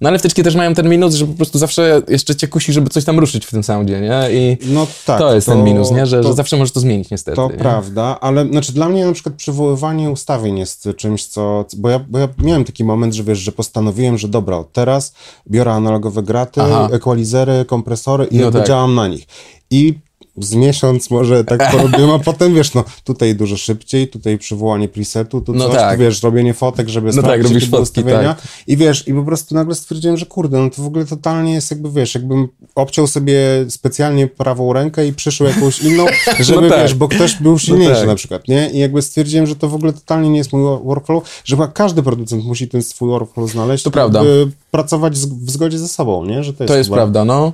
No 0.00 0.08
ale 0.08 0.18
wtyczki 0.18 0.42
też 0.42 0.54
mają 0.54 0.74
ten 0.74 0.88
minus, 0.88 1.14
że 1.14 1.26
po 1.26 1.34
prostu 1.34 1.58
zawsze 1.58 2.02
jeszcze 2.08 2.36
cię 2.36 2.48
kusi, 2.48 2.72
żeby 2.72 2.90
coś 2.90 3.04
tam 3.04 3.18
ruszyć 3.18 3.46
w 3.46 3.50
tym 3.50 3.62
soundzie, 3.62 4.00
nie? 4.00 4.22
I 4.30 4.56
No 4.66 4.86
tak. 5.06 5.18
to 5.18 5.34
jest 5.34 5.46
ten 5.46 5.64
minus, 5.64 5.90
nie? 5.90 6.06
Że, 6.06 6.22
to, 6.22 6.28
że 6.28 6.34
zawsze 6.34 6.56
możesz 6.56 6.72
to 6.72 6.80
zmienić 6.80 7.10
niestety. 7.10 7.36
To 7.36 7.48
nie? 7.48 7.58
prawda, 7.58 8.18
ale 8.20 8.46
znaczy 8.46 8.72
dla 8.72 8.88
mnie 8.88 9.06
na 9.06 9.12
przykład 9.12 9.34
przywoływanie 9.34 10.10
ustawień 10.10 10.58
jest 10.58 10.88
czymś, 10.96 11.24
co. 11.26 11.64
Bo 11.76 11.88
ja, 11.90 11.98
bo 11.98 12.18
ja 12.18 12.28
miałem 12.38 12.64
taki 12.64 12.84
moment, 12.84 13.14
że 13.14 13.24
wiesz, 13.24 13.38
że 13.38 13.52
postanowiłem, 13.52 14.18
że 14.18 14.28
dobra, 14.28 14.64
teraz 14.72 15.12
biorę 15.50 15.72
analogowe 15.72 16.22
graty, 16.22 16.62
Aha. 16.62 16.88
ekwalizery, 16.92 17.64
kompresory 17.64 18.24
i 18.24 18.36
No 18.38 18.50
tak. 18.50 18.66
działam 18.66 18.94
na 18.94 19.08
nich. 19.08 19.26
I 19.70 19.94
z 20.38 20.54
miesiąc 20.54 21.10
może 21.10 21.44
tak 21.44 21.70
porobiłem, 21.70 22.10
a 22.10 22.18
potem 22.18 22.54
wiesz, 22.54 22.74
no 22.74 22.84
tutaj 23.04 23.34
dużo 23.34 23.56
szybciej, 23.56 24.08
tutaj 24.08 24.38
przywołanie 24.38 24.88
presetu, 24.88 25.40
tu 25.40 25.52
No 25.54 25.66
coś, 25.66 25.76
tak. 25.76 25.94
tu 25.96 26.00
wiesz, 26.02 26.22
robienie 26.22 26.54
fotek, 26.54 26.88
żeby 26.88 27.12
No 27.12 27.22
tak, 27.22 27.42
robisz 27.42 27.70
fotki, 27.70 27.82
ustawienia. 27.82 28.34
tak. 28.34 28.42
I 28.66 28.76
wiesz, 28.76 29.08
i 29.08 29.14
po 29.14 29.22
prostu 29.22 29.54
nagle 29.54 29.74
stwierdziłem, 29.74 30.16
że 30.16 30.26
kurde, 30.26 30.58
no 30.58 30.70
to 30.70 30.82
w 30.82 30.86
ogóle 30.86 31.04
totalnie 31.06 31.54
jest 31.54 31.70
jakby, 31.70 31.90
wiesz, 31.90 32.14
jakbym 32.14 32.48
obciął 32.74 33.06
sobie 33.06 33.38
specjalnie 33.68 34.26
prawą 34.26 34.72
rękę 34.72 35.06
i 35.06 35.12
przyszł 35.12 35.44
jakąś 35.44 35.80
inną, 35.80 36.06
żeby, 36.40 36.68
tak. 36.68 36.82
wiesz, 36.82 36.94
bo 36.94 37.08
ktoś 37.08 37.34
był 37.36 37.58
silniejszy 37.58 37.94
tak. 38.00 38.06
na 38.08 38.14
przykład, 38.14 38.48
nie? 38.48 38.70
I 38.70 38.78
jakby 38.78 39.02
stwierdziłem, 39.02 39.46
że 39.46 39.56
to 39.56 39.68
w 39.68 39.74
ogóle 39.74 39.92
totalnie 39.92 40.30
nie 40.30 40.38
jest 40.38 40.52
mój 40.52 40.62
wo- 40.62 40.78
workflow, 40.78 41.42
że 41.44 41.56
chyba 41.56 41.68
każdy 41.68 42.02
producent 42.02 42.44
musi 42.44 42.68
ten 42.68 42.82
swój 42.82 43.08
workflow 43.08 43.50
znaleźć. 43.50 43.84
To 43.84 43.90
prawda. 43.90 44.22
pracować 44.70 45.14
w 45.18 45.50
zgodzie 45.50 45.78
ze 45.78 45.88
sobą, 45.88 46.24
nie? 46.24 46.44
Że 46.44 46.52
to 46.52 46.64
jest, 46.64 46.68
To 46.72 46.76
jest 46.78 46.90
prawda, 46.90 47.24
no. 47.24 47.52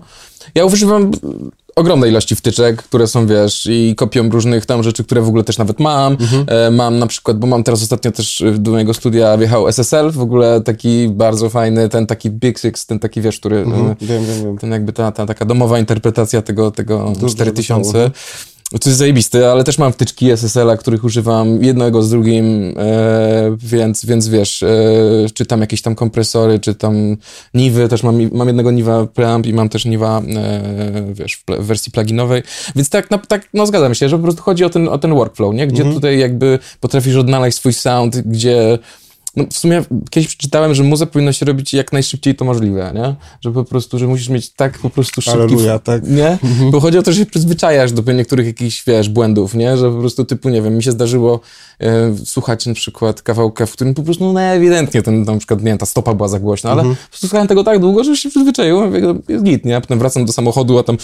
Ja 0.54 0.64
używam 0.64 1.10
ogromnej 1.80 2.10
ilości 2.10 2.36
wtyczek, 2.36 2.82
które 2.82 3.06
są, 3.06 3.26
wiesz, 3.26 3.68
i 3.70 3.94
kopią 3.96 4.30
różnych 4.30 4.66
tam 4.66 4.82
rzeczy, 4.82 5.04
które 5.04 5.20
w 5.20 5.28
ogóle 5.28 5.44
też 5.44 5.58
nawet 5.58 5.80
mam. 5.80 6.12
Mhm. 6.12 6.44
E, 6.48 6.70
mam 6.70 6.98
na 6.98 7.06
przykład, 7.06 7.38
bo 7.38 7.46
mam 7.46 7.64
teraz 7.64 7.82
ostatnio 7.82 8.12
też 8.12 8.40
e, 8.40 8.52
do 8.52 8.70
mojego 8.70 8.94
studia 8.94 9.36
wjechał 9.36 9.68
SSL, 9.68 10.10
w 10.10 10.20
ogóle 10.20 10.60
taki 10.60 11.08
bardzo 11.08 11.50
fajny, 11.50 11.88
ten 11.88 12.06
taki 12.06 12.30
Big 12.30 12.58
Six, 12.58 12.86
ten 12.86 12.98
taki, 12.98 13.20
wiesz, 13.20 13.38
który... 13.38 13.58
Mhm, 13.58 13.90
e, 13.90 13.96
wiem, 14.00 14.26
wiem, 14.26 14.44
wiem. 14.44 14.58
ten 14.58 14.70
jakby 14.70 14.92
ta, 14.92 15.12
ta 15.12 15.26
taka 15.26 15.44
domowa 15.44 15.78
interpretacja 15.78 16.42
tego, 16.42 16.70
tego 16.70 17.12
Dużo 17.20 17.34
4000. 17.34 18.10
To 18.70 18.88
jest 18.88 18.98
zajebiste, 18.98 19.50
ale 19.50 19.64
też 19.64 19.78
mam 19.78 19.92
wtyczki 19.92 20.30
SSL-a, 20.30 20.76
których 20.76 21.04
używam 21.04 21.62
jednego 21.64 22.02
z 22.02 22.10
drugim, 22.10 22.74
e, 22.78 23.56
więc, 23.58 24.04
więc 24.04 24.28
wiesz, 24.28 24.62
e, 24.62 24.68
czy 25.34 25.46
tam 25.46 25.60
jakieś 25.60 25.82
tam 25.82 25.94
kompresory, 25.94 26.58
czy 26.58 26.74
tam 26.74 27.16
niwy, 27.54 27.88
też 27.88 28.02
mam, 28.02 28.30
mam 28.32 28.46
jednego 28.46 28.70
niwa 28.70 29.06
preamp 29.06 29.46
i 29.46 29.52
mam 29.52 29.68
też 29.68 29.84
niwa, 29.84 30.22
e, 30.36 31.12
wiesz, 31.12 31.36
w, 31.36 31.66
wersji 31.66 31.92
pluginowej, 31.92 32.42
więc 32.76 32.90
tak, 32.90 33.10
no, 33.10 33.18
tak, 33.28 33.48
no 33.54 33.66
zgadzam 33.66 33.94
się, 33.94 34.08
że 34.08 34.16
po 34.16 34.22
prostu 34.22 34.42
chodzi 34.42 34.64
o 34.64 34.70
ten, 34.70 34.88
o 34.88 34.98
ten 34.98 35.14
workflow, 35.14 35.54
nie? 35.54 35.66
Gdzie 35.66 35.84
tutaj 35.84 36.18
jakby 36.18 36.58
potrafisz 36.80 37.16
odnaleźć 37.16 37.58
swój 37.58 37.72
sound, 37.72 38.18
gdzie 38.18 38.78
no 39.36 39.44
w 39.50 39.58
sumie 39.58 39.82
kiedyś 40.10 40.28
przeczytałem, 40.28 40.74
że 40.74 40.82
muzę 40.82 41.06
powinno 41.06 41.32
się 41.32 41.46
robić 41.46 41.74
jak 41.74 41.92
najszybciej 41.92 42.34
to 42.34 42.44
możliwe, 42.44 42.92
nie? 42.94 43.14
Że 43.40 43.52
po 43.52 43.64
prostu, 43.64 43.98
że 43.98 44.06
musisz 44.06 44.28
mieć 44.28 44.50
tak 44.50 44.78
po 44.78 44.90
prostu 44.90 45.22
szybki... 45.22 45.38
Aleluja, 45.38 45.78
tak. 45.78 46.08
Nie? 46.08 46.38
Bo 46.70 46.80
chodzi 46.80 46.98
o 46.98 47.02
to, 47.02 47.12
że 47.12 47.18
się 47.18 47.26
przyzwyczajasz 47.26 47.92
do 47.92 48.12
niektórych 48.12 48.46
jakichś, 48.46 48.84
wiesz, 48.86 49.08
błędów, 49.08 49.54
nie? 49.54 49.76
Że 49.76 49.90
po 49.90 49.98
prostu 49.98 50.24
typu, 50.24 50.48
nie 50.48 50.62
wiem, 50.62 50.76
mi 50.76 50.82
się 50.82 50.92
zdarzyło 50.92 51.40
e, 51.80 52.16
słuchać 52.24 52.66
na 52.66 52.74
przykład 52.74 53.22
kawałka, 53.22 53.66
w 53.66 53.72
którym 53.72 53.94
po 53.94 54.02
prostu 54.02 54.32
no 54.32 54.40
ewidentnie 54.40 55.02
ten, 55.02 55.22
na 55.22 55.38
przykład, 55.38 55.60
nie 55.60 55.66
wiem, 55.66 55.78
ta 55.78 55.86
stopa 55.86 56.14
była 56.14 56.28
za 56.28 56.40
głośna, 56.40 56.70
ale 56.70 56.82
prostu 56.82 57.26
słuchałem 57.26 57.48
tego 57.48 57.64
tak 57.64 57.78
długo, 57.78 58.04
że 58.04 58.10
już 58.10 58.20
się 58.20 58.28
przyzwyczaiłem, 58.28 58.86
mówię, 58.86 59.14
jest 59.28 59.44
git, 59.44 59.64
nie? 59.64 59.76
A 59.76 59.80
potem 59.80 59.98
wracam 59.98 60.24
do 60.24 60.32
samochodu, 60.32 60.78
a 60.78 60.82
tam... 60.82 60.96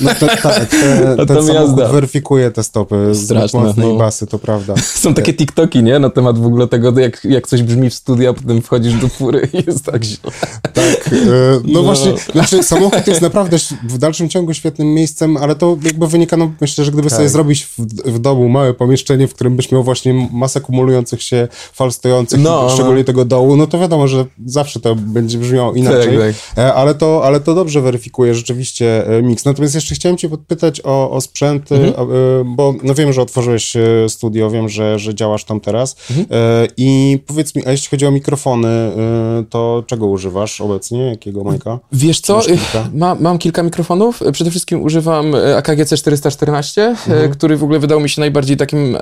No 0.00 0.10
to, 0.20 0.26
tak, 0.42 0.66
te, 0.66 1.16
A 1.18 1.26
ten 1.26 1.46
jazda. 1.46 1.88
weryfikuje 1.88 2.50
te 2.50 2.62
stopy 2.62 3.14
z 3.14 3.24
Straszne, 3.24 3.60
mocnej 3.60 3.88
no. 3.88 3.96
basy, 3.96 4.26
to 4.26 4.38
prawda. 4.38 4.74
Są 4.76 5.14
takie 5.14 5.34
TikToki, 5.34 5.82
nie? 5.82 5.98
Na 5.98 6.10
temat 6.10 6.38
w 6.38 6.46
ogóle 6.46 6.68
tego, 6.68 6.92
jak, 7.00 7.24
jak 7.24 7.46
coś 7.48 7.62
brzmi 7.62 7.90
w 7.90 7.94
studiu, 7.94 8.30
a 8.30 8.32
potem 8.34 8.62
wchodzisz 8.62 8.94
do 8.94 9.08
fury 9.08 9.48
i 9.52 9.64
jest 9.66 9.84
tak 9.84 10.04
źle. 10.04 10.30
Tak, 10.62 11.10
e, 11.12 11.16
no, 11.64 11.72
No. 11.72 11.82
właśnie, 11.82 12.12
znaczy 12.32 12.62
samochód 12.62 13.06
jest 13.06 13.20
naprawdę 13.20 13.56
w 13.82 13.98
dalszym 13.98 14.28
ciągu 14.28 14.54
świetnym 14.54 14.94
miejscem, 14.94 15.36
ale 15.36 15.54
to 15.54 15.76
jakby 15.84 16.06
wynika, 16.08 16.36
no 16.36 16.52
myślę, 16.60 16.84
że 16.84 16.92
gdyby 16.92 17.10
sobie 17.10 17.22
Tak. 17.22 17.30
zrobić 17.32 17.64
w, 17.64 17.78
w 18.06 18.18
domu 18.18 18.48
małe 18.48 18.74
pomieszczenie, 18.74 19.28
w 19.28 19.34
którym 19.34 19.56
byś 19.56 19.72
miał 19.72 19.82
właśnie 19.84 20.28
masę 20.32 20.60
kumulujących 20.60 21.22
się 21.22 21.48
fal 21.72 21.92
stojących, 21.92 22.40
No, 22.40 22.50
no. 22.62 22.70
szczególnie 22.70 23.04
tego 23.04 23.24
dołu, 23.24 23.56
no 23.56 23.66
to 23.66 23.78
wiadomo, 23.78 24.08
że 24.08 24.26
zawsze 24.46 24.80
to 24.80 24.94
będzie 24.94 25.38
brzmiało 25.38 25.72
inaczej, 25.74 26.18
Tak, 26.18 26.58
E, 26.64 26.74
ale, 26.74 26.94
to, 26.94 27.24
ale 27.24 27.40
to 27.40 27.54
dobrze 27.54 27.80
weryfikuje 27.80 28.34
rzeczywiście 28.34 29.06
e, 29.18 29.22
miks. 29.22 29.44
Natomiast 29.44 29.74
jeszcze 29.74 29.94
chciałem 29.94 30.16
cię 30.18 30.28
podpytać 30.28 30.80
o, 30.84 31.10
o 31.10 31.20
sprzęt, 31.20 31.72
Mhm. 31.72 32.54
bo 32.56 32.74
no 32.82 32.94
wiem, 32.94 33.12
że 33.12 33.22
otworzyłeś 33.22 33.72
studio, 34.08 34.50
wiem, 34.50 34.68
że, 34.68 34.98
że 34.98 35.14
działasz 35.14 35.44
tam 35.44 35.60
teraz 35.60 35.96
Mhm. 36.10 36.26
E, 36.30 36.66
i 36.90 37.18
powiedz 37.26 37.54
mi, 37.54 37.66
a 37.66 37.70
jeśli 37.70 37.88
chodzi 37.88 38.06
o 38.06 38.10
mikrofony, 38.10 38.68
e, 38.68 39.44
to 39.50 39.84
czego 39.86 40.06
używasz 40.06 40.60
obecnie? 40.60 41.06
Jakiego 41.06 41.44
majka? 41.44 41.78
Wiesz 41.92 42.20
co, 42.20 42.40
kilka? 42.40 42.88
ma, 42.94 43.14
mam 43.14 43.38
kilka 43.38 43.62
mikrofonów. 43.62 44.20
Przede 44.32 44.50
wszystkim 44.50 44.82
używam 44.82 45.34
e, 45.34 45.56
AKG 45.56 45.78
C414, 45.78 46.94
e, 47.08 47.28
który 47.28 47.56
w 47.56 47.64
ogóle 47.64 47.78
wydał 47.78 48.00
mi 48.00 48.08
się 48.08 48.20
najbardziej 48.20 48.56
takim 48.56 48.96
e, 48.96 49.00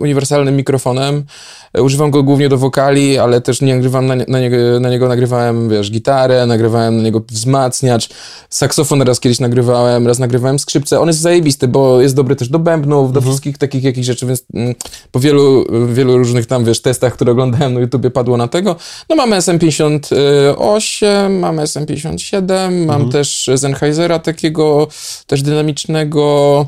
uniwersalnym 0.00 0.56
mikrofonem. 0.56 1.24
E, 1.72 1.82
Używam 1.82 2.10
go 2.10 2.22
głównie 2.22 2.48
do 2.48 2.58
wokali, 2.58 3.18
ale 3.18 3.40
też 3.40 3.60
nie 3.60 3.74
nagrywam 3.74 4.06
na, 4.06 4.14
na, 4.28 4.40
niego, 4.40 4.56
na 4.80 4.90
niego 4.90 5.08
nagrywałem, 5.08 5.68
wiesz, 5.68 5.90
gitarę, 5.90 6.46
nagrywałem 6.46 6.96
na 6.96 7.02
niego 7.02 7.22
wzmacniacz, 7.28 8.08
saksofon 8.50 9.02
raz 9.02 9.20
kiedyś 9.20 9.40
nagrywałem, 9.40 10.06
raz 10.06 10.18
nagrywałem 10.18 10.58
skrzypce. 10.58 11.00
On 11.00 11.08
jest 11.08 11.20
zajebisty, 11.20 11.68
bo 11.68 12.00
jest 12.00 12.14
dobry 12.14 12.36
też 12.36 12.48
do 12.48 12.58
bębnów, 12.58 13.12
do 13.12 13.20
wszystkich 13.20 13.58
takich 13.58 13.84
jakichś 13.84 14.06
rzeczy, 14.06 14.26
więc 14.26 14.44
mm, 14.54 14.74
po 15.12 15.20
wielu, 15.20 15.66
wielu 15.92 16.18
różnych 16.18 16.46
tam, 16.46 16.64
wiesz, 16.64 16.80
testach, 16.80 17.14
które 17.14 17.32
oglądałem 17.32 17.74
na 17.74 17.80
YouTubie 17.80 18.10
padło 18.10 18.36
na 18.36 18.48
tego. 18.48 18.76
No 19.08 19.16
mamy 19.16 19.36
SM58, 19.36 21.30
mamy 21.30 21.62
SM57, 21.62 22.86
mam 22.86 23.10
też 23.10 23.50
Sennheisera 23.56 24.18
takiego 24.18 24.88
też 25.26 25.42
dynamicznego. 25.42 26.66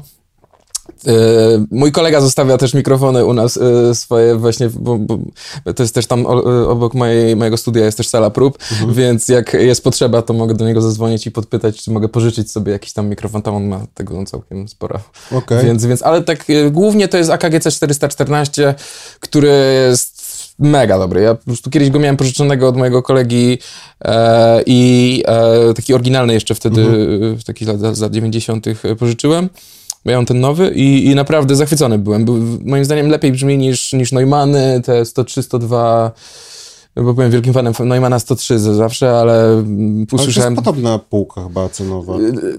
E, 1.07 1.13
Mój 1.71 1.93
kolega 1.93 2.21
zostawia 2.21 2.59
też 2.59 2.75
mikrofony 2.75 3.25
u 3.25 3.33
nas 3.33 3.57
e, 3.57 3.95
swoje 3.95 4.35
właśnie, 4.35 4.69
bo, 4.69 4.99
bo 4.99 5.19
to 5.75 5.83
jest 5.83 5.95
też 5.95 6.07
tam 6.07 6.21
e, 6.21 6.29
obok 6.69 6.95
mojej, 6.95 7.37
mojego 7.37 7.57
studia 7.57 7.85
jest 7.85 7.97
też 7.97 8.09
sala 8.09 8.31
prób, 8.31 8.59
więc 8.89 9.29
jak 9.29 9.55
jest 9.55 9.85
potrzeba, 9.85 10.23
to 10.23 10.33
mogę 10.33 10.55
do 10.55 10.67
niego 10.67 10.81
zadzwonić 10.81 11.27
i 11.27 11.31
podpytać, 11.31 11.83
czy 11.83 11.91
mogę 11.91 12.09
pożyczyć 12.09 12.51
sobie 12.51 12.73
jakiś 12.73 12.93
tam 12.93 13.09
mikrofon, 13.09 13.43
tam 13.43 13.55
on 13.55 13.69
ma 13.69 13.81
tego 13.95 14.25
całkiem 14.25 14.69
sporo. 14.69 15.01
Okej. 15.33 15.65
Więc, 15.65 15.87
więc, 15.87 16.03
ale 16.03 16.23
tak 16.23 16.47
głównie 16.71 17.09
to 17.09 17.19
jest 17.19 17.31
AKG 17.31 17.55
C414, 17.55 18.75
który 19.21 19.49
jest 19.89 20.23
mega 20.59 20.99
dobry. 20.99 21.21
Ja 21.21 21.35
po 21.35 21.45
prostu 21.45 21.71
kiedyś 21.71 21.91
go 21.91 21.99
miałem 21.99 22.17
pożyczonego 22.17 22.69
od 22.69 22.77
mojego 22.77 23.03
kolegi 23.03 23.59
e, 24.05 24.63
i 24.67 25.23
e, 25.27 25.75
taki 25.75 25.95
oryginalny 25.95 26.35
jeszcze 26.35 26.55
wtedy, 26.55 26.85
w 27.37 27.45
takich 27.45 27.69
lat, 27.69 27.99
lat 28.01 28.13
90. 28.13 28.67
pożyczyłem. 28.99 29.49
Mam 30.05 30.27
ten 30.27 30.41
nowy 30.41 30.71
i, 30.75 31.07
i 31.07 31.15
naprawdę 31.15 31.57
zachwycony 31.57 31.99
byłem. 31.99 32.25
Był, 32.25 32.39
moim 32.65 32.85
zdaniem 32.85 33.09
lepiej 33.09 33.33
brzmi 33.33 33.59
niż, 33.59 33.93
niż 33.93 34.13
Neumanny, 34.13 34.81
te 34.85 35.05
103, 35.05 35.43
102 35.43 36.13
bo 36.97 37.15
byłem 37.15 37.31
wielkim 37.31 37.53
fanem 37.53 37.73
Neumana 37.85 38.19
103 38.19 38.59
zawsze, 38.59 39.11
ale 39.19 39.45
mm, 39.53 39.97
Ale 39.99 40.07
to 40.07 40.17
usłyszałem... 40.17 40.55
jest 40.55 40.65
podobna 40.65 40.99
półka 40.99 41.43
chyba 41.43 41.69
cenowa. 41.69 42.15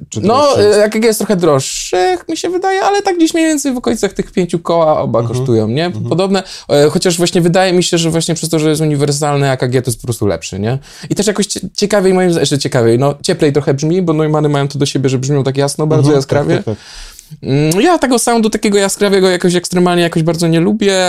Czy 0.10 0.22
No, 0.22 0.58
jest? 0.58 0.78
e, 0.78 0.84
AKG 0.84 1.04
jest 1.04 1.20
trochę 1.20 1.36
droższych, 1.36 2.28
mi 2.30 2.38
się 2.38 2.50
wydaje, 2.50 2.82
ale 2.82 3.02
tak 3.02 3.18
gdzieś 3.18 3.34
mniej 3.34 3.46
więcej 3.46 3.74
w 3.74 3.78
okolicach 3.78 4.14
tych 4.14 4.32
pięciu 4.32 4.60
koła 4.60 5.02
oba 5.02 5.20
Mhm. 5.20 5.38
kosztują, 5.38 5.68
nie? 5.68 5.92
Podobne, 6.10 6.44
e, 6.70 6.90
chociaż 6.90 7.18
właśnie 7.18 7.42
wydaje 7.42 7.74
mi 7.74 7.84
się, 7.84 7.98
że 7.98 8.10
właśnie 8.10 8.36
przez 8.36 8.50
to, 8.50 8.60
że 8.60 8.70
jest 8.70 8.82
uniwersalny 8.82 9.50
AKG, 9.52 9.72
to 9.82 9.92
jest 9.92 10.02
po 10.02 10.08
prostu 10.08 10.28
lepszy, 10.28 10.60
nie? 10.60 10.80
I 11.10 11.16
też 11.16 11.28
jakoś 11.28 11.48
cie- 11.48 11.70
ciekawiej, 11.74 12.14
moim 12.14 12.30
zdaniem, 12.30 12.42
jeszcze 12.42 12.60
ciekawiej, 12.60 13.00
no 13.00 13.16
cieplej 13.22 13.54
trochę 13.54 13.74
brzmi, 13.74 14.02
bo 14.02 14.14
Neumany 14.14 14.50
mają 14.50 14.68
to 14.68 14.80
do 14.80 14.86
siebie, 14.86 15.10
że 15.10 15.18
brzmią 15.20 15.44
tak 15.44 15.58
jasno, 15.58 15.88
bardzo 15.88 16.02
Mhm, 16.04 16.16
jaskrawie. 16.16 16.56
tak, 16.56 16.66
tak, 16.66 16.76
tak. 16.76 16.84
Mm, 17.42 17.82
Ja 17.82 17.98
tego 17.98 18.20
soundu 18.20 18.50
takiego 18.50 18.78
jaskrawego 18.78 19.30
jakoś 19.30 19.56
ekstremalnie 19.56 20.04
jakoś 20.04 20.24
bardzo 20.24 20.48
nie 20.48 20.60
lubię. 20.60 21.00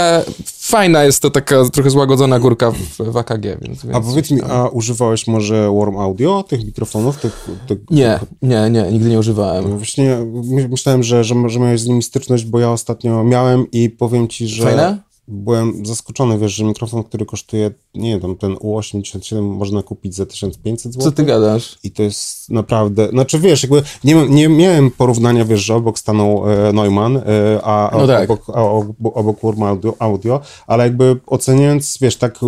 Fajna 0.47 1.05
jest 1.05 1.23
to 1.23 1.31
taka 1.31 1.69
trochę 1.73 1.91
złagodzona 1.91 2.39
górka 2.39 2.71
w, 2.71 2.97
w 3.13 3.17
AKG, 3.17 3.43
więc... 3.63 3.85
A 3.85 3.89
więc 3.89 4.07
powiedz 4.07 4.31
mi, 4.31 4.41
a 4.43 4.69
używałeś 4.69 5.27
może 5.27 5.71
Warm 5.79 5.97
Audio, 5.97 6.43
tych 6.49 6.65
mikrofonów? 6.65 7.17
Tych, 7.17 7.49
tych... 7.67 7.79
Nie, 7.91 8.19
nie, 8.43 8.71
nie, 8.71 8.83
nigdy 8.93 9.09
nie 9.11 9.19
używałem. 9.19 9.77
Właśnie 9.79 10.19
my- 10.45 10.69
myślałem, 10.69 11.03
że, 11.03 11.25
że, 11.25 11.35
że 11.49 11.61
miałeś 11.61 11.81
z 11.81 11.87
nimi 11.87 12.03
styczność, 12.03 12.45
bo 12.45 12.59
ja 12.59 12.71
ostatnio 12.73 13.25
miałem 13.25 13.71
i 13.71 13.91
powiem 13.91 14.29
ci, 14.29 14.49
że 14.49 14.65
Fajne? 14.65 14.99
Byłem 15.29 15.87
zaskoczony, 15.87 16.39
wiesz, 16.39 16.55
że 16.55 16.65
mikrofon, 16.65 17.05
który 17.05 17.27
kosztuje, 17.27 17.71
nie 17.95 18.11
wiem, 18.11 18.21
tam 18.21 18.37
ten 18.37 18.55
U87 18.55 19.43
można 19.43 19.83
kupić 19.83 20.15
za 20.15 20.27
1500 20.27 20.93
zł. 20.93 21.11
Co 21.11 21.13
ty 21.13 21.25
gadasz? 21.25 21.79
I 21.85 21.91
to 21.91 22.03
jest 22.03 22.51
naprawdę, 22.51 23.09
znaczy 23.09 23.39
wiesz, 23.39 23.63
jakby 23.63 23.83
nie, 24.05 24.29
nie 24.29 24.49
miałem 24.49 24.91
porównania, 24.91 25.45
wiesz, 25.45 25.61
że 25.61 25.75
obok 25.75 25.99
stanął 25.99 26.51
e, 26.51 26.73
Neumann, 26.73 27.17
e, 27.17 27.23
a, 27.63 27.91
No 27.99 28.07
tak. 28.07 28.31
obok, 28.31 28.43
a 28.55 28.63
obok, 28.63 29.17
obok 29.17 29.39
Warm 29.43 29.63
audio, 29.63 29.95
audio, 29.99 30.41
ale 30.67 30.85
jakby 30.85 31.17
oceniając, 31.27 31.99
wiesz, 32.01 32.17
tak... 32.17 32.37
e, 32.37 32.39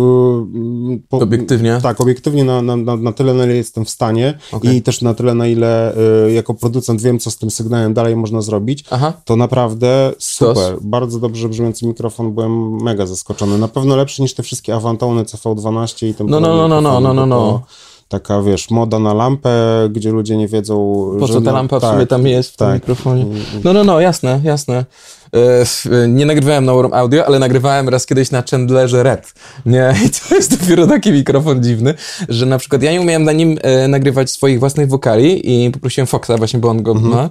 po, 1.09 1.19
Obiektywnie? 1.19 1.79
Tak, 1.83 2.01
obiektywnie 2.01 2.43
na, 2.43 2.61
na, 2.61 2.75
na, 2.75 3.11
tyle, 3.11 3.33
na 3.33 3.45
ile 3.45 3.55
jestem 3.55 3.85
w 3.85 3.89
stanie 3.89 4.37
Okej. 4.51 4.75
i 4.75 4.81
też 4.81 5.01
na 5.01 5.13
tyle, 5.13 5.33
na 5.33 5.47
ile 5.47 5.95
e, 6.25 6.31
jako 6.31 6.53
producent 6.53 7.01
wiem, 7.01 7.19
co 7.19 7.31
z 7.31 7.37
tym 7.37 7.51
sygnałem 7.51 7.93
dalej 7.93 8.15
można 8.15 8.41
zrobić, 8.41 8.85
Aha. 8.91 9.13
to 9.25 9.35
naprawdę 9.35 10.13
super. 10.17 10.77
Bardzo 10.81 11.19
dobrze 11.19 11.49
brzmiący 11.49 11.87
mikrofon, 11.87 12.33
byłem 12.33 12.66
mega 12.69 13.05
zaskoczony. 13.05 13.57
Na 13.57 13.67
pewno 13.67 13.95
lepszy 13.95 14.21
niż 14.21 14.33
te 14.33 14.43
wszystkie 14.43 14.75
Avantony 14.75 15.23
CV12 15.23 16.07
i 16.07 16.13
tym 16.13 16.29
No, 16.29 16.39
no, 16.39 16.67
no, 16.67 16.67
no, 16.67 16.81
no, 16.81 16.99
no, 16.99 17.13
no, 17.13 17.21
bo 17.21 17.25
no. 17.25 17.37
to 17.37 17.61
Taka, 18.07 18.41
wiesz, 18.41 18.69
moda 18.69 18.99
na 18.99 19.13
lampę, 19.13 19.49
gdzie 19.89 20.11
ludzie 20.11 20.37
nie 20.37 20.47
wiedzą, 20.47 20.75
Po 21.19 21.27
co 21.27 21.33
ta 21.33 21.39
no, 21.39 21.51
lampa 21.51 21.79
w 21.79 21.81
tak, 21.81 21.93
sumie 21.93 22.07
tam 22.07 22.27
jest 22.27 22.51
w 22.51 22.57
tym 22.57 22.67
tak. 22.67 22.75
mikrofonie? 22.75 23.25
No, 23.63 23.73
no, 23.73 23.83
no, 23.83 23.99
jasne, 23.99 24.41
jasne. 24.43 24.85
E, 25.33 26.07
Nie 26.07 26.25
nagrywałem 26.25 26.65
na 26.65 26.73
Warm 26.73 26.93
Audio, 26.93 27.25
ale 27.25 27.39
nagrywałem 27.39 27.89
raz 27.89 28.05
kiedyś 28.05 28.31
na 28.31 28.43
Chandlerze 28.51 29.03
Red. 29.03 29.33
Nie, 29.65 29.95
i 30.05 30.09
to 30.09 30.35
jest 30.35 30.59
dopiero 30.59 30.87
taki 30.87 31.11
mikrofon 31.11 31.63
dziwny, 31.63 31.93
że 32.29 32.45
na 32.45 32.57
przykład 32.57 32.83
ja 32.83 32.91
nie 32.91 33.01
umiałem 33.01 33.23
na 33.23 33.31
nim 33.31 33.57
e, 33.61 33.87
nagrywać 33.87 34.31
swoich 34.31 34.59
własnych 34.59 34.87
wokali 34.89 35.65
i 35.65 35.71
poprosiłem 35.71 36.07
Foxa, 36.07 36.31
właśnie, 36.37 36.59
bo 36.59 36.69
on 36.69 36.83
go 36.83 36.91
Mhm, 36.91 37.11
ma, 37.13 37.29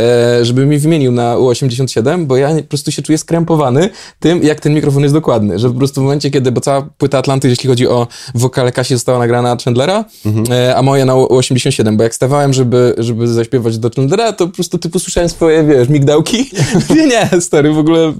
e, 0.00 0.44
żeby 0.44 0.66
mi 0.66 0.78
wymienił 0.78 1.12
na 1.12 1.34
U87, 1.36 2.24
bo 2.26 2.36
ja 2.36 2.54
po 2.56 2.62
prostu 2.62 2.90
się 2.92 3.02
czuję 3.02 3.18
skrępowany 3.18 3.90
tym, 4.20 4.42
jak 4.42 4.60
ten 4.60 4.74
mikrofon 4.74 5.02
jest 5.02 5.14
dokładny, 5.14 5.58
że 5.58 5.68
po 5.68 5.74
prostu 5.74 6.00
w 6.00 6.04
momencie, 6.04 6.30
kiedy, 6.30 6.52
bo 6.52 6.60
cała 6.60 6.82
płyta 6.98 7.18
Atlanty, 7.18 7.48
jeśli 7.48 7.68
chodzi 7.68 7.88
o 7.88 8.06
wokale 8.34 8.72
Kasi, 8.72 8.94
została 8.94 9.18
nagrana 9.18 9.54
na 9.54 9.60
Chandlera, 9.64 10.04
Mhm. 10.26 10.46
e, 10.52 10.76
a 10.76 10.82
moje 10.82 11.04
na 11.04 11.12
U87, 11.12 11.96
bo 11.96 12.02
jak 12.02 12.14
stawałem, 12.14 12.52
żeby, 12.52 12.94
żeby 12.98 13.28
zaśpiewać 13.28 13.78
do 13.78 13.90
Chandlera, 13.96 14.32
to 14.32 14.46
po 14.46 14.52
prostu 14.54 14.78
typu 14.78 14.98
słyszałem 14.98 15.28
swoje, 15.28 15.64
wiesz, 15.64 15.88
migdałki. 15.88 16.50
nie, 16.96 17.06
nie, 17.06 17.28
stary, 17.48 17.72
w 17.72 17.78
ogóle 17.78 18.12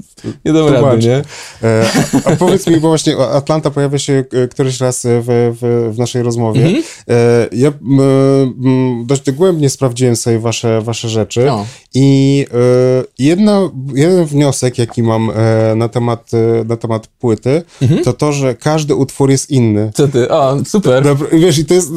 nie 0.44 0.52
dam 0.52 0.62
Tłumacz. 0.66 0.82
rady, 0.82 1.06
nie? 1.06 1.22
E, 1.68 1.86
a, 2.24 2.30
a 2.32 2.36
powiedz 2.36 2.66
mi, 2.66 2.76
bo 2.80 2.88
właśnie 2.88 3.16
Atlanta 3.18 3.70
pojawia 3.70 3.98
się 3.98 4.24
e, 4.32 4.48
któryś 4.48 4.80
raz 4.80 5.02
w, 5.04 5.56
w, 5.60 5.92
w 5.94 5.98
naszej 5.98 6.22
rozmowie. 6.22 6.64
Mhm. 6.64 6.82
E, 7.08 7.48
ja 7.52 7.68
m, 7.68 9.06
dość 9.06 9.22
dogłębnie 9.22 9.70
sprawdziłem 9.70 10.16
sobie 10.16 10.38
wasze, 10.38 10.80
wasze 10.82 11.08
rzeczy 11.08 11.44
No. 11.46 11.66
i 11.94 12.46
e, 12.54 13.04
jedna, 13.18 13.70
jeden 13.94 14.24
wniosek, 14.24 14.78
jaki 14.78 15.02
mam 15.02 15.30
e, 15.30 15.74
na, 15.76 15.88
temat, 15.88 16.30
e, 16.34 16.64
na 16.64 16.76
temat 16.76 17.06
płyty, 17.06 17.62
Mhm. 17.82 18.04
to 18.04 18.12
to, 18.12 18.32
że 18.32 18.54
każdy 18.54 18.94
utwór 18.94 19.30
jest 19.30 19.50
inny. 19.50 19.90
Co 19.94 20.08
ty? 20.08 20.28
O, 20.30 20.56
super. 20.66 21.04
Dobra, 21.04 21.28
wiesz, 21.32 21.58
i 21.58 21.64
to 21.64 21.74
jest, 21.74 21.90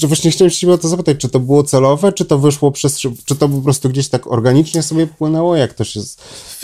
to, 0.00 0.08
właśnie 0.08 0.30
chciałem 0.30 0.50
się 0.50 0.72
o 0.72 0.78
to 0.78 0.88
zapytać, 0.88 1.16
czy 1.18 1.28
to 1.28 1.40
było 1.40 1.62
celowe, 1.62 2.12
czy 2.12 2.24
to 2.24 2.38
wyszło 2.38 2.70
przez, 2.72 2.98
czy 3.24 3.36
to 3.38 3.48
po 3.48 3.58
prostu 3.60 3.88
gdzieś 3.88 4.08
tak 4.08 4.32
organicznie 4.32 4.82
sobie 4.82 5.06
płynęło, 5.06 5.56
jak 5.56 5.74
to 5.74 5.84
się... 5.84 6.00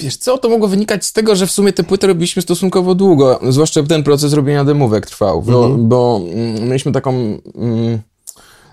Wiesz 0.01 0.17
co, 0.17 0.39
to 0.39 0.49
mogło 0.49 0.69
wynikać 0.69 1.05
z 1.05 1.13
tego, 1.13 1.37
że 1.37 1.47
w 1.47 1.51
sumie 1.51 1.73
te 1.73 1.85
płyty 1.85 2.07
robiliśmy 2.07 2.43
stosunkowo 2.43 2.95
długo, 2.95 3.41
zwłaszcza 3.49 3.83
ten 3.83 4.03
proces 4.03 4.33
robienia 4.33 4.65
demówek 4.65 5.07
trwał, 5.07 5.43
bo, 5.43 5.69
bo 5.69 6.21
mm, 6.33 6.69
mieliśmy 6.69 6.93
taką... 6.93 7.39
Mm, 7.55 7.99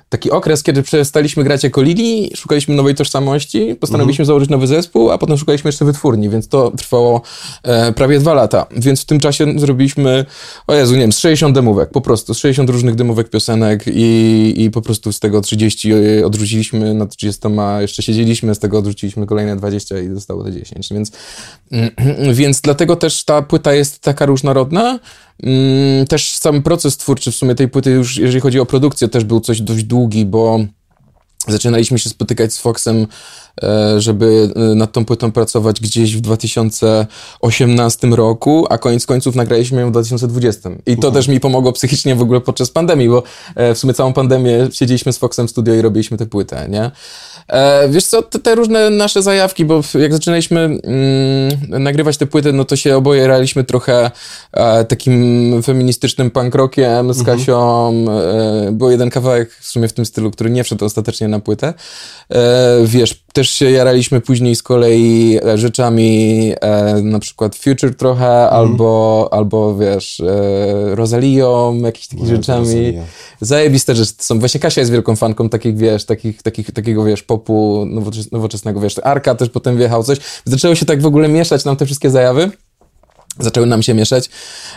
Taki 0.09 0.31
okres, 0.31 0.63
kiedy 0.63 0.83
przestaliśmy 0.83 1.43
grać 1.43 1.63
jako 1.63 1.81
Lili, 1.81 2.31
szukaliśmy 2.35 2.75
nowej 2.75 2.95
tożsamości, 2.95 3.75
postanowiliśmy 3.79 4.25
założyć 4.25 4.49
nowy 4.49 4.67
zespół, 4.67 5.11
a 5.11 5.17
potem 5.17 5.37
szukaliśmy 5.37 5.67
jeszcze 5.67 5.85
wytwórni, 5.85 6.29
więc 6.29 6.47
to 6.47 6.71
trwało 6.71 7.21
e, 7.63 7.93
prawie 7.93 8.19
dwa 8.19 8.33
lata. 8.33 8.65
Więc 8.71 9.01
w 9.01 9.05
tym 9.05 9.19
czasie 9.19 9.59
zrobiliśmy, 9.59 10.25
o 10.67 10.73
Jezu, 10.73 10.93
nie 10.93 10.99
wiem, 10.99 11.11
z 11.11 11.19
60 11.19 11.55
demówek, 11.55 11.89
po 11.89 12.01
prostu, 12.01 12.33
z 12.33 12.37
60 12.37 12.69
różnych 12.69 12.95
demówek 12.95 13.29
piosenek 13.29 13.83
i, 13.87 14.53
i 14.57 14.71
po 14.71 14.81
prostu 14.81 15.13
z 15.13 15.19
tego 15.19 15.41
30 15.41 15.93
odrzuciliśmy, 16.25 16.93
nad 16.93 17.15
30 17.15 17.41
jeszcze 17.79 18.03
siedzieliśmy, 18.03 18.55
z 18.55 18.59
tego 18.59 18.77
odrzuciliśmy 18.77 19.25
kolejne 19.25 19.55
20 19.55 19.99
i 19.99 20.07
zostało 20.07 20.43
te 20.43 20.51
10, 20.51 20.89
więc, 20.91 21.11
więc 22.39 22.61
dlatego 22.61 22.95
też 22.95 23.23
ta 23.23 23.41
płyta 23.41 23.73
jest 23.73 23.99
taka 23.99 24.25
różnorodna. 24.25 24.99
Mm, 25.43 26.07
Też 26.07 26.37
sam 26.37 26.61
proces 26.61 26.97
twórczy 26.97 27.31
w 27.31 27.35
sumie 27.35 27.55
tej 27.55 27.67
płyty 27.67 27.91
już, 27.91 28.17
jeżeli 28.17 28.39
chodzi 28.39 28.59
o 28.59 28.65
produkcję, 28.65 29.07
też 29.07 29.23
był 29.23 29.39
coś 29.39 29.61
dość 29.61 29.83
długi, 29.83 30.25
bo 30.25 30.59
zaczynaliśmy 31.47 31.99
się 31.99 32.09
spotykać 32.09 32.53
z 32.53 32.57
Foxem, 32.57 33.07
e, 33.63 34.01
żeby 34.01 34.53
e, 34.55 34.59
nad 34.75 34.91
tą 34.91 35.05
płytą 35.05 35.31
pracować 35.31 35.81
gdzieś 35.81 36.15
w 36.15 36.21
2018 36.21 38.07
roku, 38.07 38.67
a 38.69 38.77
koniec 38.77 39.05
końców 39.05 39.35
nagraliśmy 39.35 39.81
ją 39.81 39.87
w 39.87 39.91
2020. 39.91 40.69
I 40.85 40.97
to 40.97 41.11
też 41.11 41.27
mi 41.27 41.39
pomogło 41.39 41.71
psychicznie 41.71 42.15
w 42.15 42.21
ogóle 42.21 42.41
podczas 42.41 42.71
pandemii, 42.71 43.09
bo 43.09 43.23
e, 43.55 43.73
w 43.73 43.77
sumie 43.77 43.93
całą 43.93 44.13
pandemię 44.13 44.67
siedzieliśmy 44.71 45.13
z 45.13 45.17
Foxem 45.17 45.47
w 45.47 45.51
studio 45.51 45.73
i 45.73 45.81
robiliśmy 45.81 46.17
tę 46.17 46.25
płytę, 46.25 46.67
nie? 46.69 46.91
E, 47.47 47.89
Wiesz 47.89 48.05
co, 48.05 48.21
te, 48.21 48.39
te 48.39 48.55
różne 48.55 48.89
nasze 48.89 49.21
zajawki, 49.21 49.65
bo 49.65 49.81
jak 49.99 50.13
zaczynaliśmy 50.13 50.59
mm, 50.59 51.83
nagrywać 51.83 52.17
te 52.17 52.25
płyty, 52.25 52.53
no 52.53 52.65
to 52.65 52.75
się 52.75 52.97
oboje 52.97 53.27
raliśmy 53.27 53.63
trochę 53.63 54.11
e, 54.53 54.85
takim 54.85 55.63
feministycznym 55.63 56.31
punk 56.31 56.55
rockiem 56.55 57.13
z 57.13 57.23
Kasią. 57.23 57.93
E, 58.09 58.71
był 58.71 58.91
jeden 58.91 59.09
kawałek 59.09 59.53
w 59.53 59.67
sumie 59.67 59.87
w 59.87 59.93
tym 59.93 60.05
stylu, 60.05 60.31
który 60.31 60.49
nie 60.49 60.63
wszedł 60.63 60.85
ostatecznie 60.85 61.27
na 61.27 61.39
płytę. 61.39 61.73
E, 62.29 62.77
wiesz, 62.85 63.23
też 63.37 63.49
się 63.49 63.71
jaraliśmy 63.71 64.21
później 64.21 64.55
z 64.55 64.63
kolei 64.63 65.39
e, 65.45 65.57
rzeczami 65.57 66.53
e, 66.61 67.01
na 67.01 67.19
przykład 67.19 67.55
Future 67.55 67.95
trochę, 67.95 68.49
albo, 68.49 69.29
albo 69.31 69.77
wiesz, 69.77 70.19
e, 70.19 70.95
Rosalią, 70.95 71.75
jakimiś 71.75 72.07
takimi 72.07 72.29
Jezu, 72.29 72.35
rzeczami. 72.35 72.65
Rosalia. 72.65 73.03
Zajebiste 73.41 73.95
rzeczy 73.95 74.13
są. 74.17 74.39
Właśnie 74.39 74.59
Kasia 74.59 74.81
jest 74.81 74.91
wielką 74.91 75.15
fanką 75.15 75.49
takich, 75.49 75.77
wiesz, 75.77 76.05
takich, 76.05 76.41
takich, 76.41 76.71
takiego, 76.71 77.03
wiesz, 77.03 77.23
popu 77.23 77.85
nowoczes 77.85 78.31
nowoczesnego, 78.31 78.79
wiesz. 78.79 78.95
Arka 79.03 79.35
też 79.35 79.49
potem 79.49 79.77
wjechał 79.77 80.03
coś. 80.03 80.17
Zaczęło 80.45 80.75
się 80.75 80.85
tak 80.85 81.01
w 81.01 81.05
ogóle 81.05 81.27
mieszać 81.27 81.65
nam 81.65 81.75
te 81.75 81.85
wszystkie 81.85 82.09
zajawy. 82.09 82.51
Zaczęły 83.39 83.67
nam 83.67 83.83
się 83.83 83.93
mieszać. 83.93 84.29